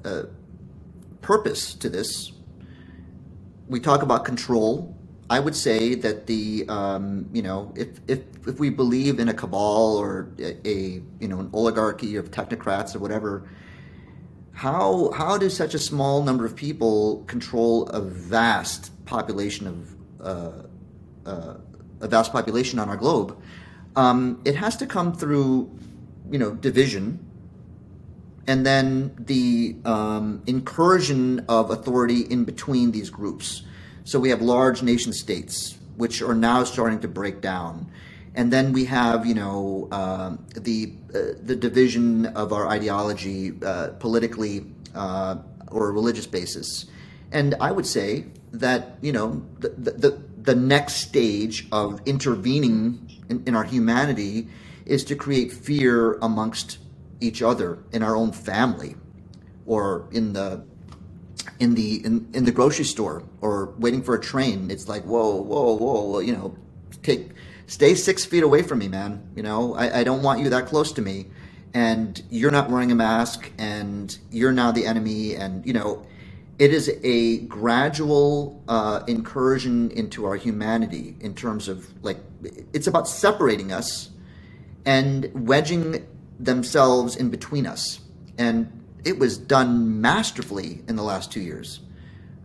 [0.04, 0.22] uh,
[1.20, 2.32] purpose to this.
[3.68, 4.96] We talk about control.
[5.30, 9.34] I would say that the um, you know if, if if we believe in a
[9.34, 13.48] cabal or a, a you know an oligarchy of technocrats or whatever,
[14.52, 21.30] how how does such a small number of people control a vast population of uh,
[21.30, 21.54] uh,
[22.00, 23.40] a vast population on our globe?
[23.94, 25.70] Um, it has to come through
[26.28, 27.24] you know division
[28.48, 33.62] and then the um, incursion of authority in between these groups.
[34.10, 37.92] So we have large nation states, which are now starting to break down.
[38.34, 43.90] And then we have, you know, uh, the uh, the division of our ideology uh,
[44.00, 44.66] politically
[44.96, 45.36] uh,
[45.70, 46.86] or religious basis.
[47.30, 53.44] And I would say that, you know, the, the, the next stage of intervening in,
[53.46, 54.48] in our humanity
[54.86, 56.78] is to create fear amongst
[57.20, 58.96] each other in our own family
[59.66, 60.64] or in the
[61.58, 65.36] in the in, in the grocery store or waiting for a train it's like whoa
[65.36, 66.56] whoa whoa you know
[67.02, 67.30] take
[67.66, 70.66] stay six feet away from me man you know I, I don't want you that
[70.66, 71.26] close to me
[71.72, 76.04] and you're not wearing a mask and you're now the enemy and you know
[76.58, 82.18] it is a gradual uh, incursion into our humanity in terms of like
[82.74, 84.10] it's about separating us
[84.84, 86.06] and wedging
[86.38, 88.00] themselves in between us.
[88.38, 91.80] And it was done masterfully in the last two years.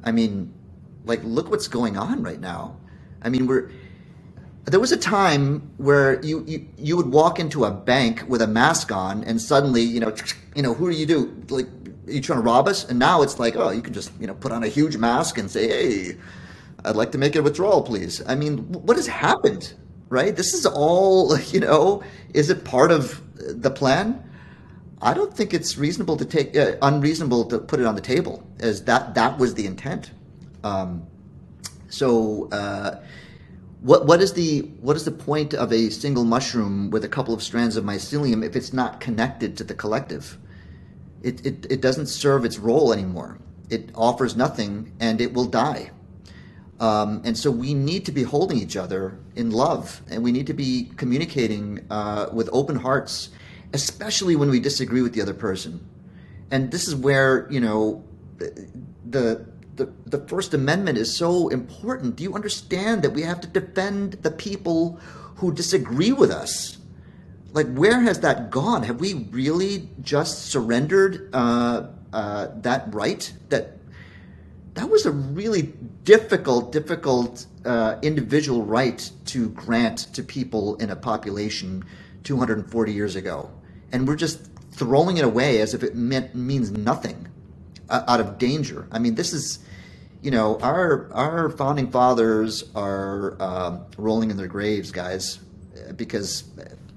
[0.03, 0.53] I mean,
[1.05, 2.77] like, look what's going on right now.
[3.21, 3.71] I mean, we're.
[4.65, 8.47] There was a time where you, you, you would walk into a bank with a
[8.47, 10.15] mask on, and suddenly, you know,
[10.55, 11.43] you know, who do you do?
[11.49, 11.67] Like,
[12.07, 12.83] are you trying to rob us?
[12.89, 15.37] And now it's like, oh, you can just, you know, put on a huge mask
[15.37, 16.17] and say, hey,
[16.83, 18.21] I'd like to make a withdrawal, please.
[18.27, 19.73] I mean, what has happened,
[20.09, 20.35] right?
[20.35, 22.03] This is all, you know,
[22.33, 24.23] is it part of the plan,
[25.01, 28.43] I don't think it's reasonable to take uh, unreasonable to put it on the table
[28.59, 30.11] as that that was the intent.
[30.63, 31.05] Um,
[31.89, 33.03] so uh,
[33.81, 37.33] what what is the what is the point of a single mushroom with a couple
[37.33, 40.37] of strands of mycelium if it's not connected to the collective?
[41.21, 43.37] It it, it doesn't serve its role anymore.
[43.69, 45.91] It offers nothing and it will die.
[46.79, 50.47] Um, and so we need to be holding each other in love, and we need
[50.47, 53.29] to be communicating uh, with open hearts,
[53.75, 55.85] especially when we disagree with the other person.
[56.49, 58.03] And this is where you know
[58.37, 59.45] the
[59.75, 62.15] the the First Amendment is so important.
[62.15, 64.99] Do you understand that we have to defend the people
[65.35, 66.77] who disagree with us?
[67.51, 68.83] Like, where has that gone?
[68.83, 73.77] Have we really just surrendered uh, uh, that right that
[74.75, 75.73] that was a really
[76.03, 81.83] difficult, difficult uh, individual right to grant to people in a population
[82.25, 83.49] 240 years ago,
[83.95, 87.27] and we're just throwing it away as if it meant means nothing
[87.89, 88.87] uh, out of danger.
[88.91, 89.59] I mean, this is,
[90.21, 95.39] you know, our our founding fathers are uh, rolling in their graves, guys,
[95.95, 96.43] because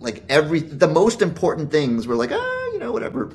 [0.01, 3.33] like every the most important things were like ah, you know, whatever.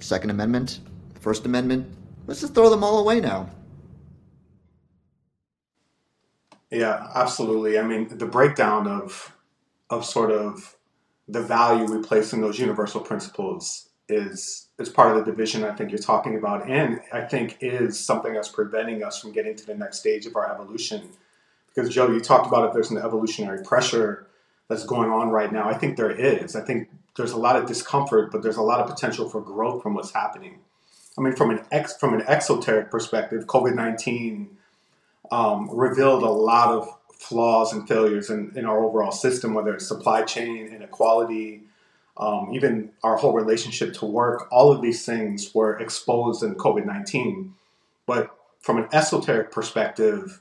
[0.00, 0.78] Second Amendment,
[1.20, 1.92] First Amendment,
[2.28, 3.48] Let's just throw them all away now.
[6.70, 7.78] Yeah, absolutely.
[7.78, 9.34] I mean, the breakdown of
[9.88, 10.76] of sort of
[11.28, 15.74] the value we place in those universal principles is is part of the division I
[15.74, 19.66] think you're talking about, and I think is something that's preventing us from getting to
[19.66, 21.10] the next stage of our evolution.
[21.74, 24.26] Because Joe, you talked about if there's an evolutionary pressure
[24.68, 25.68] that's going on right now.
[25.68, 26.56] I think there is.
[26.56, 29.82] I think there's a lot of discomfort, but there's a lot of potential for growth
[29.82, 30.60] from what's happening.
[31.18, 34.56] I mean, from an ex, from an exoteric perspective, COVID nineteen
[35.30, 39.86] um, revealed a lot of flaws and failures in, in our overall system, whether it's
[39.86, 41.62] supply chain inequality,
[42.16, 44.48] um, even our whole relationship to work.
[44.50, 47.54] All of these things were exposed in COVID nineteen.
[48.06, 50.40] But from an esoteric perspective,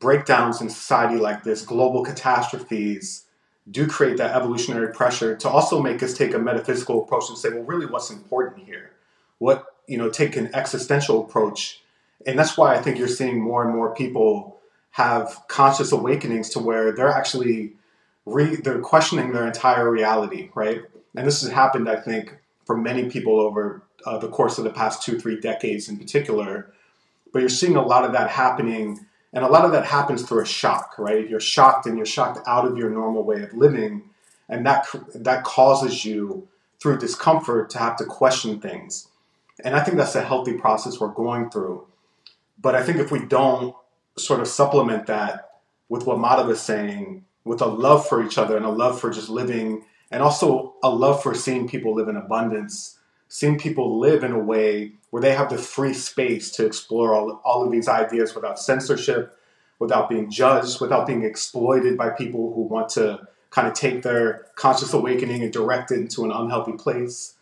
[0.00, 3.24] breakdowns in society like this, global catastrophes,
[3.70, 7.50] do create that evolutionary pressure to also make us take a metaphysical approach and say,
[7.50, 8.90] well, really, what's important here?
[9.38, 11.82] What you know take an existential approach
[12.26, 14.60] and that's why i think you're seeing more and more people
[14.92, 17.72] have conscious awakenings to where they're actually
[18.26, 20.82] re- they're questioning their entire reality right
[21.14, 24.70] and this has happened i think for many people over uh, the course of the
[24.70, 26.72] past two three decades in particular
[27.32, 30.42] but you're seeing a lot of that happening and a lot of that happens through
[30.42, 34.02] a shock right you're shocked and you're shocked out of your normal way of living
[34.48, 36.46] and that that causes you
[36.82, 39.08] through discomfort to have to question things.
[39.64, 41.86] And I think that's a healthy process we're going through.
[42.60, 43.76] But I think if we don't
[44.16, 45.50] sort of supplement that
[45.88, 49.10] with what Madhav is saying, with a love for each other and a love for
[49.10, 52.98] just living, and also a love for seeing people live in abundance,
[53.28, 57.40] seeing people live in a way where they have the free space to explore all,
[57.44, 59.36] all of these ideas without censorship,
[59.78, 63.20] without being judged, without being exploited by people who want to
[63.50, 67.34] kind of take their conscious awakening and direct it into an unhealthy place.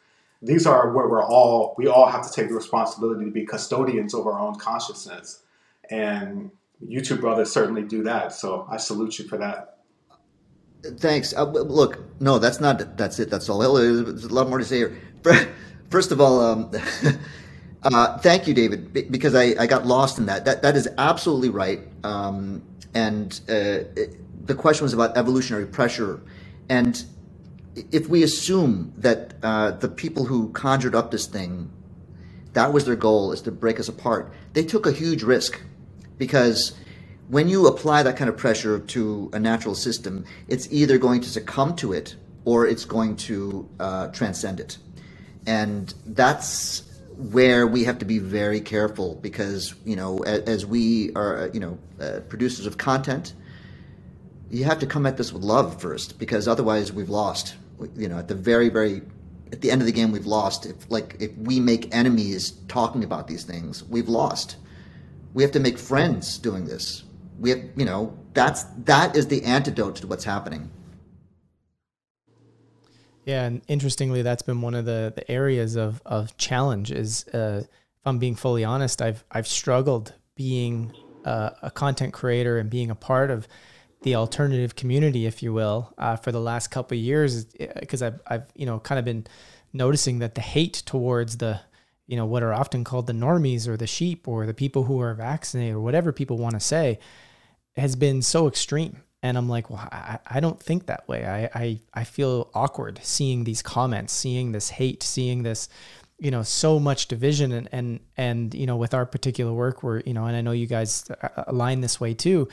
[0.43, 4.15] These are where we're all, we all have to take the responsibility to be custodians
[4.15, 5.43] of our own consciousness.
[5.91, 6.51] And
[6.87, 8.33] you two brothers certainly do that.
[8.33, 9.79] So I salute you for that.
[10.99, 11.35] Thanks.
[11.35, 12.97] Uh, look, no, that's not.
[12.97, 13.31] That's it.
[13.31, 13.59] That's all.
[13.59, 14.99] There's a lot more to say here.
[15.91, 16.71] First of all, um,
[17.83, 20.47] uh, thank you, David, because I, I got lost in that.
[20.47, 21.81] That that is absolutely right.
[22.03, 22.63] Um,
[22.95, 26.23] and uh, it, the question was about evolutionary pressure,
[26.71, 27.05] and
[27.93, 31.71] if we assume that uh, the people who conjured up this thing,
[32.55, 35.61] that was their goal, is to break us apart, they took a huge risk
[36.21, 36.75] because
[37.29, 41.29] when you apply that kind of pressure to a natural system, it's either going to
[41.29, 42.15] succumb to it
[42.45, 44.77] or it's going to uh, transcend it.
[45.47, 46.83] And that's
[47.17, 51.61] where we have to be very careful because, you know, as, as we are, you
[51.61, 53.33] know, uh, producers of content,
[54.51, 57.55] you have to come at this with love first because otherwise we've lost.
[57.97, 59.01] You know, at the very, very
[59.53, 60.67] at the end of the game, we've lost.
[60.67, 64.57] If like if we make enemies talking about these things, we've lost.
[65.33, 67.05] We have to make friends doing this.
[67.39, 70.71] We have, you know, that's that is the antidote to what's happening.
[73.25, 76.91] Yeah, and interestingly, that's been one of the, the areas of, of challenge.
[76.91, 80.93] Is uh, if I'm being fully honest, I've I've struggled being
[81.25, 83.47] uh, a content creator and being a part of
[84.03, 88.21] the alternative community, if you will, uh, for the last couple of years, because I've
[88.27, 89.27] I've you know kind of been
[89.73, 91.61] noticing that the hate towards the
[92.11, 95.01] you know, what are often called the normies or the sheep or the people who
[95.01, 96.99] are vaccinated or whatever people want to say
[97.77, 98.97] has been so extreme.
[99.23, 101.25] And I'm like, well, I, I don't think that way.
[101.25, 105.69] I, I, I feel awkward seeing these comments, seeing this hate, seeing this,
[106.19, 107.53] you know, so much division.
[107.53, 110.51] And, and, and, you know, with our particular work, we're, you know, and I know
[110.51, 111.09] you guys
[111.47, 112.49] align this way too,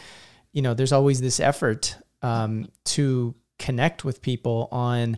[0.53, 5.17] you know, there's always this effort um, to connect with people on,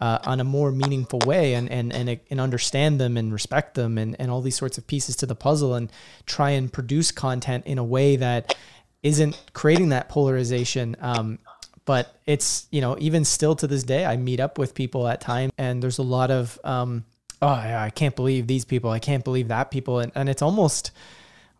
[0.00, 3.98] uh, on a more meaningful way and, and, and, and understand them and respect them
[3.98, 5.90] and, and all these sorts of pieces to the puzzle and
[6.24, 8.56] try and produce content in a way that
[9.02, 10.96] isn't creating that polarization.
[11.00, 11.38] Um,
[11.84, 15.20] but it's, you know, even still to this day, I meet up with people at
[15.20, 17.04] times and there's a lot of, um,
[17.42, 18.90] oh, I can't believe these people.
[18.90, 19.98] I can't believe that people.
[19.98, 20.92] And, and it's almost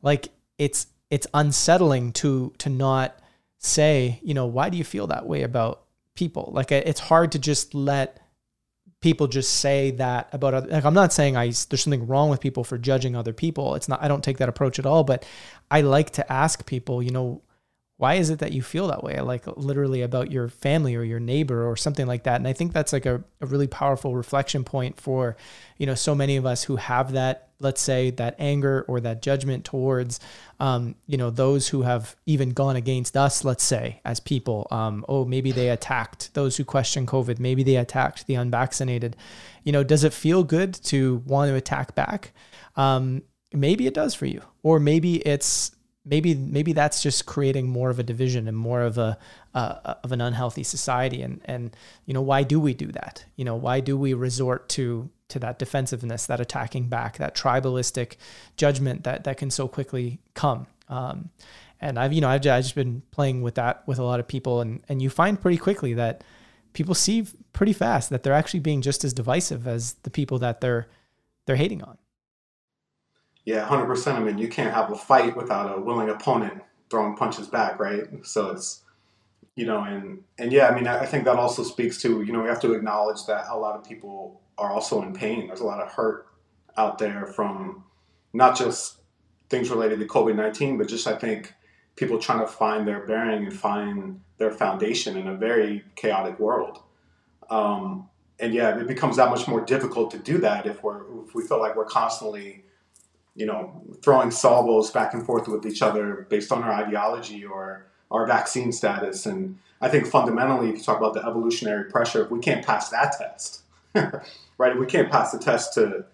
[0.03, 0.29] like
[0.59, 3.19] it's, it's unsettling to, to not
[3.59, 5.83] say, you know, why do you feel that way about
[6.15, 6.51] people?
[6.53, 8.21] Like it's hard to just let
[9.01, 12.41] people just say that about other like I'm not saying I there's something wrong with
[12.41, 13.75] people for judging other people.
[13.75, 15.25] It's not I don't take that approach at all, but
[15.71, 17.43] I like to ask people, you know,
[17.99, 19.21] why is it that you feel that way?
[19.21, 22.37] Like literally about your family or your neighbor or something like that.
[22.37, 25.37] And I think that's like a, a really powerful reflection point for,
[25.79, 29.23] you know, so many of us who have that, let's say that anger or that
[29.23, 30.21] judgment towards,
[30.61, 35.05] um, you know, those who have even gone against us, let's say as people, um,
[35.09, 37.39] oh, maybe they attacked those who question COVID.
[37.39, 39.17] Maybe they attacked the unvaccinated,
[39.65, 42.33] you know, does it feel good to want to attack back?
[42.77, 43.23] Um,
[43.53, 45.73] maybe it does for you, or maybe it's,
[46.05, 49.19] maybe maybe that's just creating more of a division and more of a
[49.55, 51.23] uh, of an unhealthy society.
[51.23, 51.77] And and
[52.07, 53.25] you know why do we do that?
[53.37, 58.17] You know why do we resort to to that defensiveness that attacking back that tribalistic
[58.57, 61.31] judgment that that can so quickly come um,
[61.81, 64.61] and I've you know I've, just been playing with that with a lot of people
[64.61, 66.25] and and you find pretty quickly that
[66.73, 70.61] people see pretty fast that they're actually being just as divisive as the people that
[70.61, 70.87] they're
[71.47, 71.99] they're hating on
[73.49, 74.19] yeah, hundred percent.
[74.19, 78.05] I mean, you can't have a fight without a willing opponent throwing punches back, right?
[78.23, 78.83] So it's
[79.57, 82.43] you know, and and yeah, I mean, I think that also speaks to you know
[82.43, 85.47] we have to acknowledge that a lot of people are also in pain.
[85.47, 86.27] There's a lot of hurt
[86.77, 87.85] out there from
[88.33, 89.01] not just
[89.49, 91.55] things related to COVID nineteen, but just I think
[91.97, 96.83] people trying to find their bearing and find their foundation in a very chaotic world.
[97.51, 98.09] Um,
[98.39, 101.43] and yeah, it becomes that much more difficult to do that if we're if we
[101.47, 102.65] feel like we're constantly
[103.39, 107.87] you know, throwing salvos back and forth with each other based on our ideology or
[108.11, 109.27] our vaccine status.
[109.27, 112.89] And I think fundamentally, if you talk about the evolutionary pressure, if we can't pass
[112.89, 113.63] that test,
[114.59, 116.05] right, if we can't pass the test to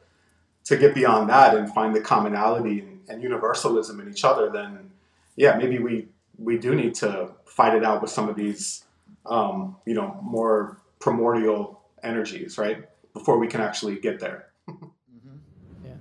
[0.64, 4.90] to get beyond that and find the commonality and, and universalism in each other, then
[5.36, 6.08] yeah, maybe we
[6.38, 8.84] we do need to fight it out with some of these,
[9.26, 12.84] um, you know, more primordial energies, right?
[13.12, 14.48] Before we can actually get there.
[14.68, 15.36] mm-hmm.
[15.84, 15.92] Yeah.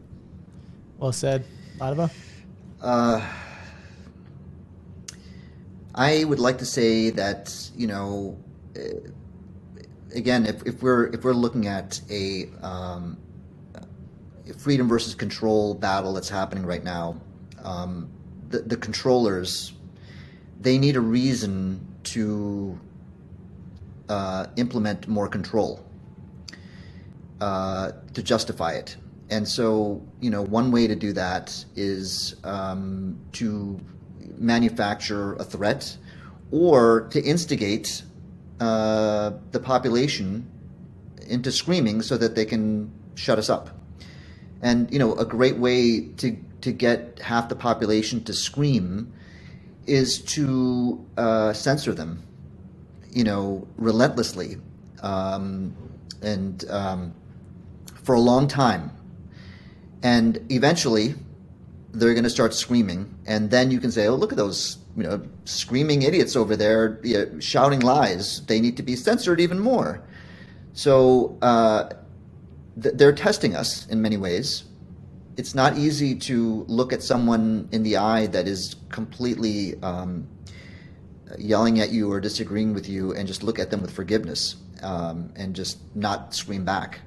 [0.98, 1.46] Well said,
[1.78, 2.12] Madhava.
[2.82, 3.22] Uh,
[5.96, 8.38] I would like to say that you know,
[8.76, 8.82] uh,
[10.14, 13.18] again, if, if we're if we're looking at a um,
[14.58, 17.20] freedom versus control battle that's happening right now,
[17.64, 18.10] um,
[18.50, 19.74] the, the controllers
[20.62, 22.80] they need a reason to
[24.08, 25.86] uh, implement more control
[27.42, 28.96] uh, to justify it.
[29.30, 33.80] And so, you know, one way to do that is um, to
[34.38, 35.98] manufacture a threat
[36.52, 38.04] or to instigate
[38.64, 40.50] uh, the population
[41.28, 43.70] into screaming so that they can shut us up.
[44.62, 49.12] And you know, a great way to to get half the population to scream
[49.86, 52.24] is to uh, censor them,
[53.12, 54.56] you know, relentlessly,
[55.02, 55.76] um,
[56.22, 57.14] and um,
[58.04, 58.92] for a long time,
[60.02, 61.16] and eventually
[61.92, 65.04] they're going to start screaming, and then you can say, "Oh, look at those, you
[65.04, 68.46] know, screaming idiots over there you know, shouting lies.
[68.46, 70.04] They need to be censored even more."
[70.74, 71.90] So uh,
[72.82, 74.66] th- they're testing us in many ways.
[75.36, 80.28] It's not easy to look at someone in the eye that is completely um,
[81.40, 85.32] yelling at you or disagreeing with you, and just look at them with forgiveness um,
[85.36, 87.00] and just not scream back.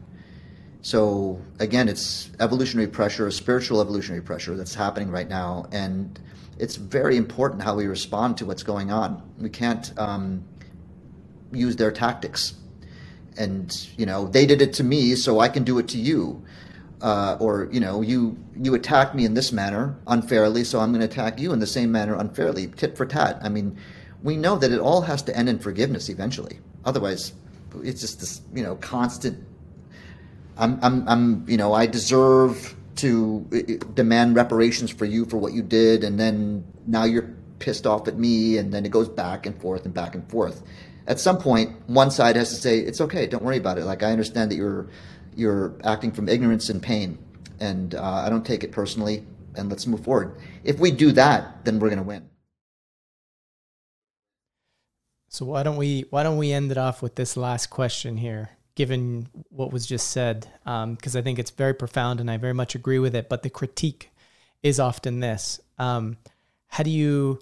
[0.82, 6.18] So again, it's evolutionary pressure, spiritual evolutionary pressure that's happening right now, and
[6.58, 9.22] it's very important how we respond to what's going on.
[9.38, 10.44] We can't um,
[11.52, 12.54] use their tactics,
[13.36, 16.42] and you know they did it to me, so I can do it to you.
[17.02, 21.06] Uh, or you know you you attack me in this manner unfairly, so I'm going
[21.06, 23.38] to attack you in the same manner unfairly, tit for tat.
[23.42, 23.78] I mean,
[24.22, 26.58] we know that it all has to end in forgiveness eventually.
[26.86, 27.34] Otherwise,
[27.82, 29.46] it's just this you know constant
[30.58, 35.62] I'm, I'm, I'm, you know, I deserve to demand reparations for you for what you
[35.62, 39.60] did, and then now you're pissed off at me, and then it goes back and
[39.60, 40.62] forth and back and forth.
[41.06, 43.84] At some point, one side has to say, "It's okay, don't worry about it.
[43.84, 44.88] Like I understand that you're
[45.34, 47.18] you're acting from ignorance and pain,
[47.60, 49.24] and uh, I don't take it personally,
[49.54, 52.28] and let's move forward." If we do that, then we're going to win.
[55.28, 58.55] So why don't we why don't we end it off with this last question here?
[58.76, 62.54] Given what was just said, because um, I think it's very profound and I very
[62.54, 63.28] much agree with it.
[63.28, 64.10] But the critique
[64.62, 66.18] is often this: um,
[66.68, 67.40] How do you,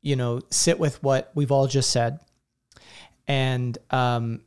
[0.00, 2.20] you know, sit with what we've all just said,
[3.26, 4.42] and um,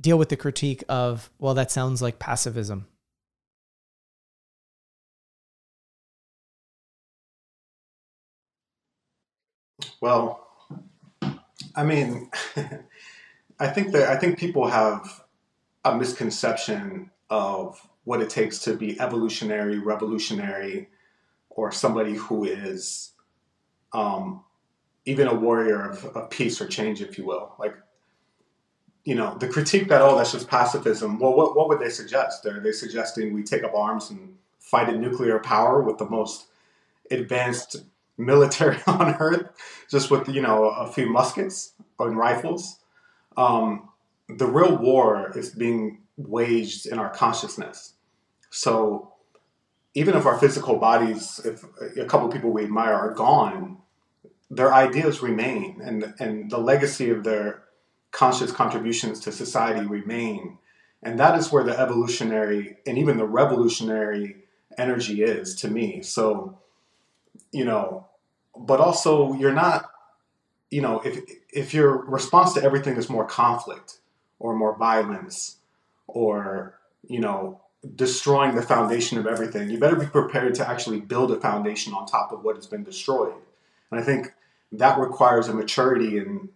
[0.00, 2.84] deal with the critique of, well, that sounds like passivism.
[10.00, 10.46] Well,
[11.74, 12.30] I mean,
[13.58, 15.23] I think that I think people have
[15.84, 20.88] a misconception of what it takes to be evolutionary, revolutionary,
[21.50, 23.12] or somebody who is
[23.92, 24.42] um,
[25.06, 27.54] even a warrior of, of, peace or change, if you will.
[27.58, 27.74] Like,
[29.04, 31.18] you know, the critique that, oh, that's just pacifism.
[31.18, 32.44] Well, what, what would they suggest?
[32.46, 36.46] Are they suggesting we take up arms and fight a nuclear power with the most
[37.10, 37.84] advanced
[38.16, 39.50] military on earth,
[39.90, 42.80] just with, you know, a few muskets and rifles?
[43.36, 43.90] Um,
[44.28, 47.94] the real war is being waged in our consciousness.
[48.50, 49.12] So
[49.94, 51.64] even if our physical bodies, if
[51.96, 53.78] a couple people we admire are gone,
[54.50, 57.64] their ideas remain and, and the legacy of their
[58.10, 60.58] conscious contributions to society remain.
[61.02, 64.36] And that is where the evolutionary and even the revolutionary
[64.78, 66.02] energy is to me.
[66.02, 66.58] So,
[67.52, 68.06] you know,
[68.56, 69.90] but also you're not,
[70.70, 71.20] you know, if
[71.52, 73.98] if your response to everything is more conflict,
[74.38, 75.56] or more violence
[76.06, 77.60] or you know
[77.94, 82.06] destroying the foundation of everything you better be prepared to actually build a foundation on
[82.06, 83.34] top of what has been destroyed.
[83.90, 84.32] And i think
[84.72, 86.48] that requires a maturity and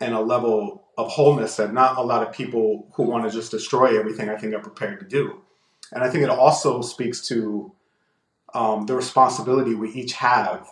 [0.00, 3.50] and a level of wholeness that not a lot of people who want to just
[3.50, 5.40] destroy everything i think are prepared to do.
[5.92, 7.72] And i think it also speaks to
[8.54, 10.68] um, the responsibility we each have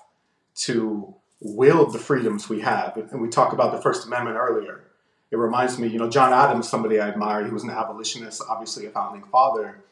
[0.54, 2.96] to wield the freedoms we have.
[2.96, 4.84] And we talked about the first amendment earlier
[5.30, 8.86] it reminds me, you know, John Adams, somebody I admire, he was an abolitionist, obviously
[8.86, 9.82] a founding father.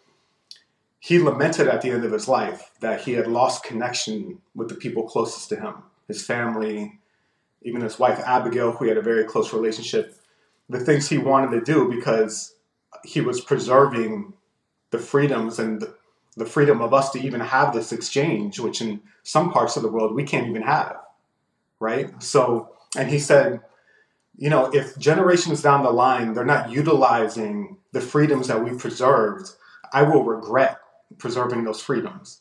[1.01, 4.77] He lamented at the end of his life that he had lost connection with the
[4.77, 5.75] people closest to him,
[6.07, 7.01] his family,
[7.63, 10.17] even his wife Abigail, who he had a very close relationship,
[10.69, 12.55] the things he wanted to do because
[13.05, 14.33] he was preserving
[14.91, 15.85] the freedoms and
[16.37, 19.91] the freedom of us to even have this exchange, which in some parts of the
[19.91, 20.97] world we can't even have,
[21.79, 22.23] right?
[22.23, 23.61] So, and he said,
[24.37, 29.51] you know, if generations down the line they're not utilizing the freedoms that we preserved,
[29.93, 30.79] I will regret
[31.19, 32.41] preserving those freedoms.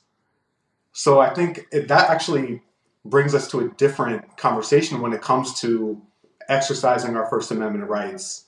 [0.94, 2.62] So I think that actually
[3.04, 6.02] brings us to a different conversation when it comes to
[6.48, 8.46] exercising our First Amendment rights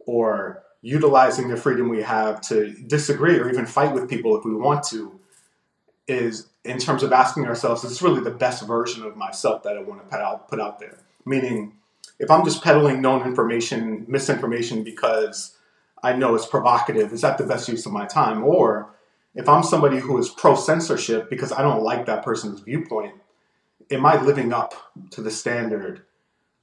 [0.00, 4.54] or utilizing the freedom we have to disagree or even fight with people if we
[4.54, 5.18] want to
[6.06, 9.76] is in terms of asking ourselves, is this really the best version of myself that
[9.76, 10.98] I want to put out, put out there?
[11.24, 11.72] Meaning,
[12.24, 15.58] if I'm just peddling known information, misinformation because
[16.02, 18.42] I know it's provocative, is that the best use of my time?
[18.42, 18.94] Or
[19.34, 23.12] if I'm somebody who is pro censorship because I don't like that person's viewpoint,
[23.90, 24.72] am I living up
[25.10, 26.04] to the standard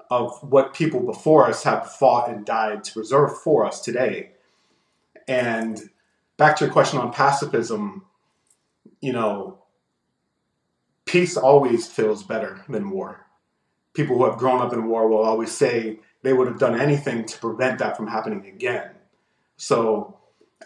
[0.10, 4.32] of what people before us have fought and died to preserve for us today?
[5.28, 5.92] And
[6.38, 8.04] back to your question on pacifism,
[9.00, 9.60] you know,
[11.06, 13.28] peace always feels better than war.
[13.94, 17.26] People who have grown up in war will always say they would have done anything
[17.26, 18.92] to prevent that from happening again.
[19.58, 20.18] So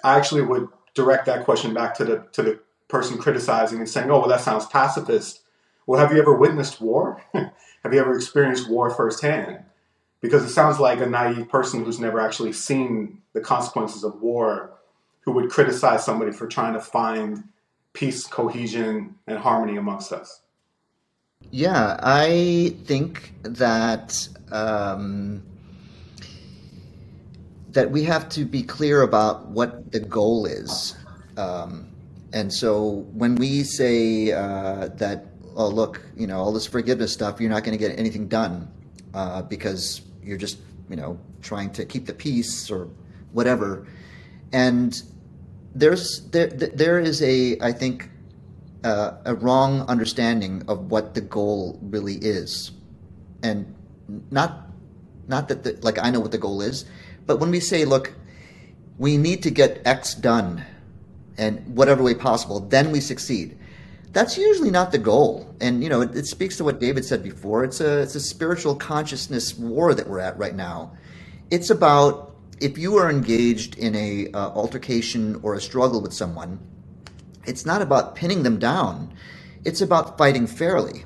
[0.04, 4.10] I actually would direct that question back to the to the person criticizing and saying,
[4.12, 5.42] "Oh, well, that sounds pacifist."
[5.88, 7.24] Well, have you ever witnessed war?
[7.34, 9.60] have you ever experienced war firsthand?
[10.22, 14.72] Because it sounds like a naive person who's never actually seen the consequences of war,
[15.22, 17.44] who would criticize somebody for trying to find
[17.94, 20.42] peace, cohesion, and harmony amongst us.
[21.52, 25.44] Yeah, I think that um,
[27.72, 30.96] that we have to be clear about what the goal is.
[31.38, 31.90] Um,
[32.34, 37.40] and so when we say uh, that oh, look, you know, all this forgiveness stuff,
[37.40, 38.72] you're not going to get anything done
[39.14, 40.60] uh, because you're just,
[40.90, 42.90] you know, trying to keep the peace or
[43.32, 43.88] whatever.
[44.52, 45.02] And
[45.74, 48.10] there's there there is a I think
[48.86, 52.72] uh, a wrong understanding of what the goal really is,
[53.44, 53.74] and
[54.32, 54.70] not
[55.28, 56.86] not that the, like I know what the goal is,
[57.26, 58.14] but when we say, look,
[58.98, 60.64] we need to get X done,
[61.38, 63.58] and whatever way possible, then we succeed
[64.16, 65.54] that's usually not the goal.
[65.60, 67.66] And you know, it, it, speaks to what David said before.
[67.66, 70.94] It's a it's a spiritual consciousness war that we're at right now.
[71.52, 76.60] It's about if you are engaged in a uh, altercation or a struggle with someone,
[77.48, 79.14] it's not about pinning them down.
[79.64, 81.06] It's about fighting fairly.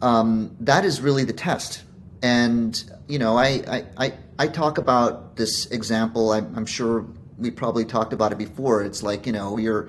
[0.00, 1.82] Um, that is really the test.
[2.22, 6.32] And you know, I I, I, I talk about this example.
[6.32, 7.06] I'm, I'm sure
[7.38, 8.82] we probably talked about it before.
[8.82, 9.88] It's like you know, you're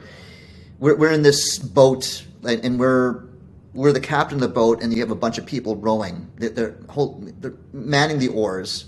[0.80, 3.30] we're, we're in this boat and we're
[3.74, 6.30] we're the captain of the boat, and you have a bunch of people rowing.
[6.38, 8.86] They're, they're, whole, they're manning the oars,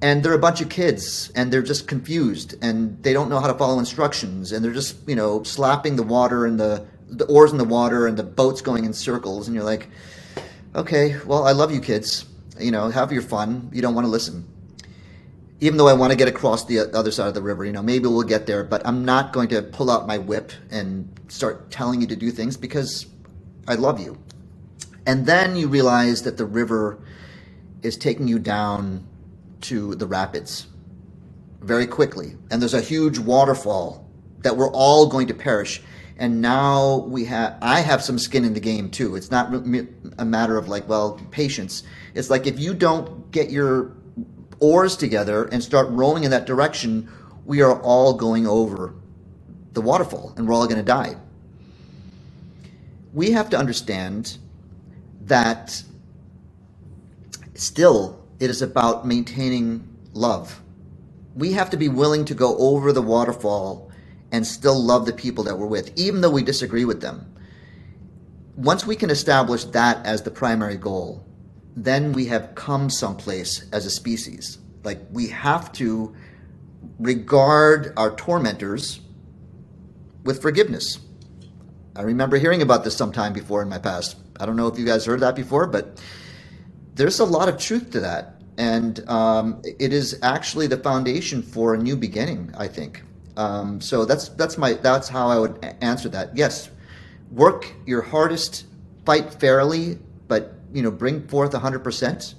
[0.00, 3.48] and they're a bunch of kids, and they're just confused, and they don't know how
[3.48, 7.52] to follow instructions, and they're just you know slapping the water and the the oars
[7.52, 9.88] in the water, and the boat's going in circles, and you're like,
[10.74, 12.26] okay, well, I love you, kids.
[12.58, 13.70] You know, have your fun.
[13.72, 14.44] You don't want to listen
[15.60, 17.82] even though I want to get across the other side of the river, you know,
[17.82, 21.70] maybe we'll get there, but I'm not going to pull out my whip and start
[21.70, 23.06] telling you to do things because
[23.66, 24.18] I love you.
[25.06, 26.98] And then you realize that the river
[27.82, 29.06] is taking you down
[29.62, 30.66] to the rapids
[31.60, 32.34] very quickly.
[32.50, 34.08] And there's a huge waterfall
[34.42, 35.82] that we're all going to perish.
[36.16, 39.16] And now we have, I have some skin in the game too.
[39.16, 39.52] It's not
[40.18, 41.84] a matter of like, well, patience.
[42.14, 43.92] It's like if you don't get your
[44.60, 47.08] oars together and start rowing in that direction,
[47.44, 48.94] we are all going over
[49.72, 51.16] the waterfall and we're all going to die.
[53.12, 54.38] We have to understand
[55.22, 55.82] that
[57.54, 60.60] still it is about maintaining love.
[61.34, 63.90] We have to be willing to go over the waterfall
[64.32, 67.34] and still love the people that we're with, even though we disagree with them.
[68.56, 71.24] Once we can establish that as the primary goal,
[71.76, 74.58] then we have come someplace as a species.
[74.82, 76.14] Like we have to
[76.98, 79.00] regard our tormentors
[80.24, 80.98] with forgiveness.
[81.94, 84.16] I remember hearing about this sometime before in my past.
[84.38, 86.00] I don't know if you guys heard that before, but
[86.98, 88.34] there's a lot of truth to that.
[88.58, 93.02] And um, it is actually the foundation for a new beginning, I think.
[93.36, 96.36] Um, so that's that's my that's how I would answer that.
[96.36, 96.70] Yes,
[97.30, 98.66] work your hardest,
[99.06, 102.34] fight fairly, but you know, bring forth 100%.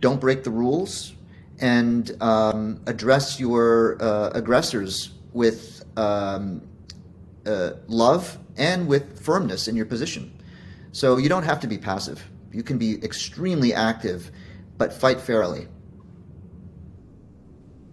[0.00, 1.14] Don't break the rules
[1.60, 6.60] and um, address your uh, aggressors with um,
[7.46, 10.36] uh, love and with firmness in your position.
[10.90, 12.28] So you don't have to be passive.
[12.52, 14.30] You can be extremely active,
[14.78, 15.68] but fight fairly.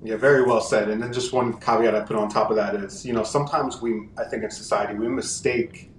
[0.04, 0.90] Yeah, very well said.
[0.90, 3.82] And then just one caveat I put on top of that is, you know, sometimes
[3.82, 5.92] we, I think in society, we mistake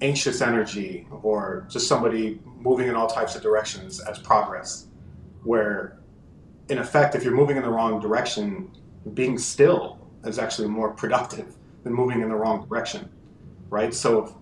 [0.00, 4.86] anxious energy or just somebody moving in all types of directions as progress,
[5.42, 5.98] where
[6.68, 8.70] in effect, if you're moving in the wrong direction,
[9.14, 13.10] being still is actually more productive than moving in the wrong direction,
[13.70, 13.92] right?
[13.94, 14.40] So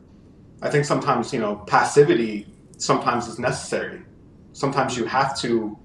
[0.60, 2.46] I think sometimes, you know, passivity
[2.77, 4.03] sometimes is necessary.
[4.53, 5.78] Sometimes you have to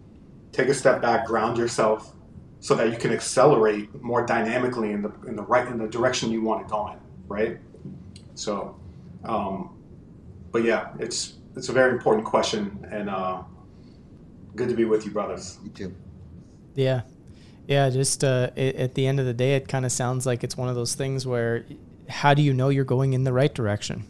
[0.52, 2.14] take a step back, ground yourself
[2.60, 6.32] so that you can accelerate more dynamically in the in the right in the direction
[6.32, 7.58] you want to go in, right?
[8.36, 8.80] So
[9.24, 9.78] um,
[10.52, 13.44] but yeah, it's it's a very important question and uh,
[14.56, 15.58] good to be with you, brothers.
[15.64, 15.96] You too.
[16.76, 17.02] Yeah.
[17.68, 20.44] Yeah, just uh, it, at the end of the day, it kind of sounds like
[20.44, 21.66] it's one of those things where
[22.10, 24.06] how do you know you're going in the right direction?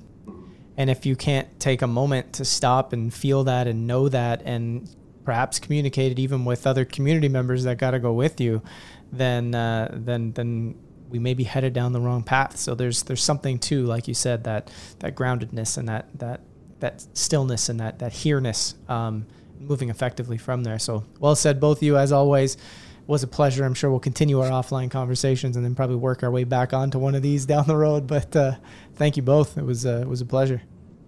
[0.77, 4.41] And if you can't take a moment to stop and feel that and know that
[4.43, 4.89] and
[5.25, 8.61] perhaps communicate it even with other community members that got to go with you,
[9.11, 10.75] then uh, then then
[11.09, 12.57] we may be headed down the wrong path.
[12.57, 16.41] So there's there's something too, like you said, that that groundedness and that that
[16.79, 19.27] that stillness and that that here-ness, um,
[19.59, 20.79] moving effectively from there.
[20.79, 22.57] So well said, both of you as always
[23.07, 23.65] was a pleasure.
[23.65, 26.97] I'm sure we'll continue our offline conversations and then probably work our way back onto
[26.97, 28.07] one of these down the road.
[28.07, 28.55] But uh,
[29.01, 29.57] thank you both.
[29.57, 30.61] It was uh, it was a pleasure.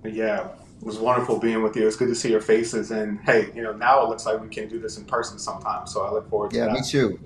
[0.04, 1.88] Yeah, it was wonderful being with you.
[1.88, 2.90] It's good to see your faces.
[2.90, 5.86] And hey, you know, now it looks like we can do this in person sometime.
[5.86, 6.74] So I look forward to yeah, that.
[6.74, 7.20] me too.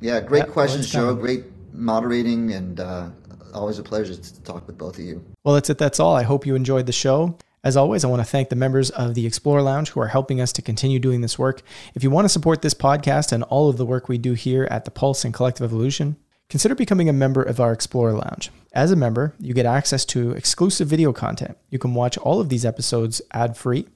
[0.00, 1.20] Yeah, great Yeah, questions, well, Joe.
[1.20, 3.08] Great moderating, and uh,
[3.54, 5.24] always a pleasure to talk with both of you.
[5.42, 5.78] Well, that's it.
[5.78, 6.14] That's all.
[6.14, 7.38] I hope you enjoyed the show.
[7.64, 10.40] As always, I want to thank the members of the Explorer Lounge who are helping
[10.40, 11.62] us to continue doing this work.
[11.94, 14.66] If you want to support this podcast and all of the work we do here
[14.70, 16.16] at the Pulse and Collective Evolution,
[16.48, 18.50] consider becoming a member of our Explorer Lounge.
[18.72, 21.58] As a member, you get access to exclusive video content.
[21.70, 23.88] You can watch all of these episodes ad free,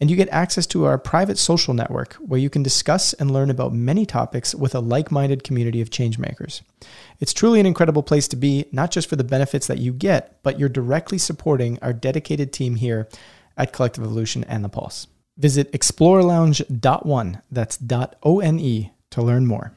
[0.00, 3.50] and you get access to our private social network where you can discuss and learn
[3.50, 6.62] about many topics with a like minded community of changemakers.
[7.20, 10.42] It's truly an incredible place to be, not just for the benefits that you get,
[10.42, 13.08] but you're directly supporting our dedicated team here
[13.58, 15.08] at Collective Evolution and The Pulse.
[15.36, 19.74] Visit explorelounge.one, that's dot O N E, to learn more.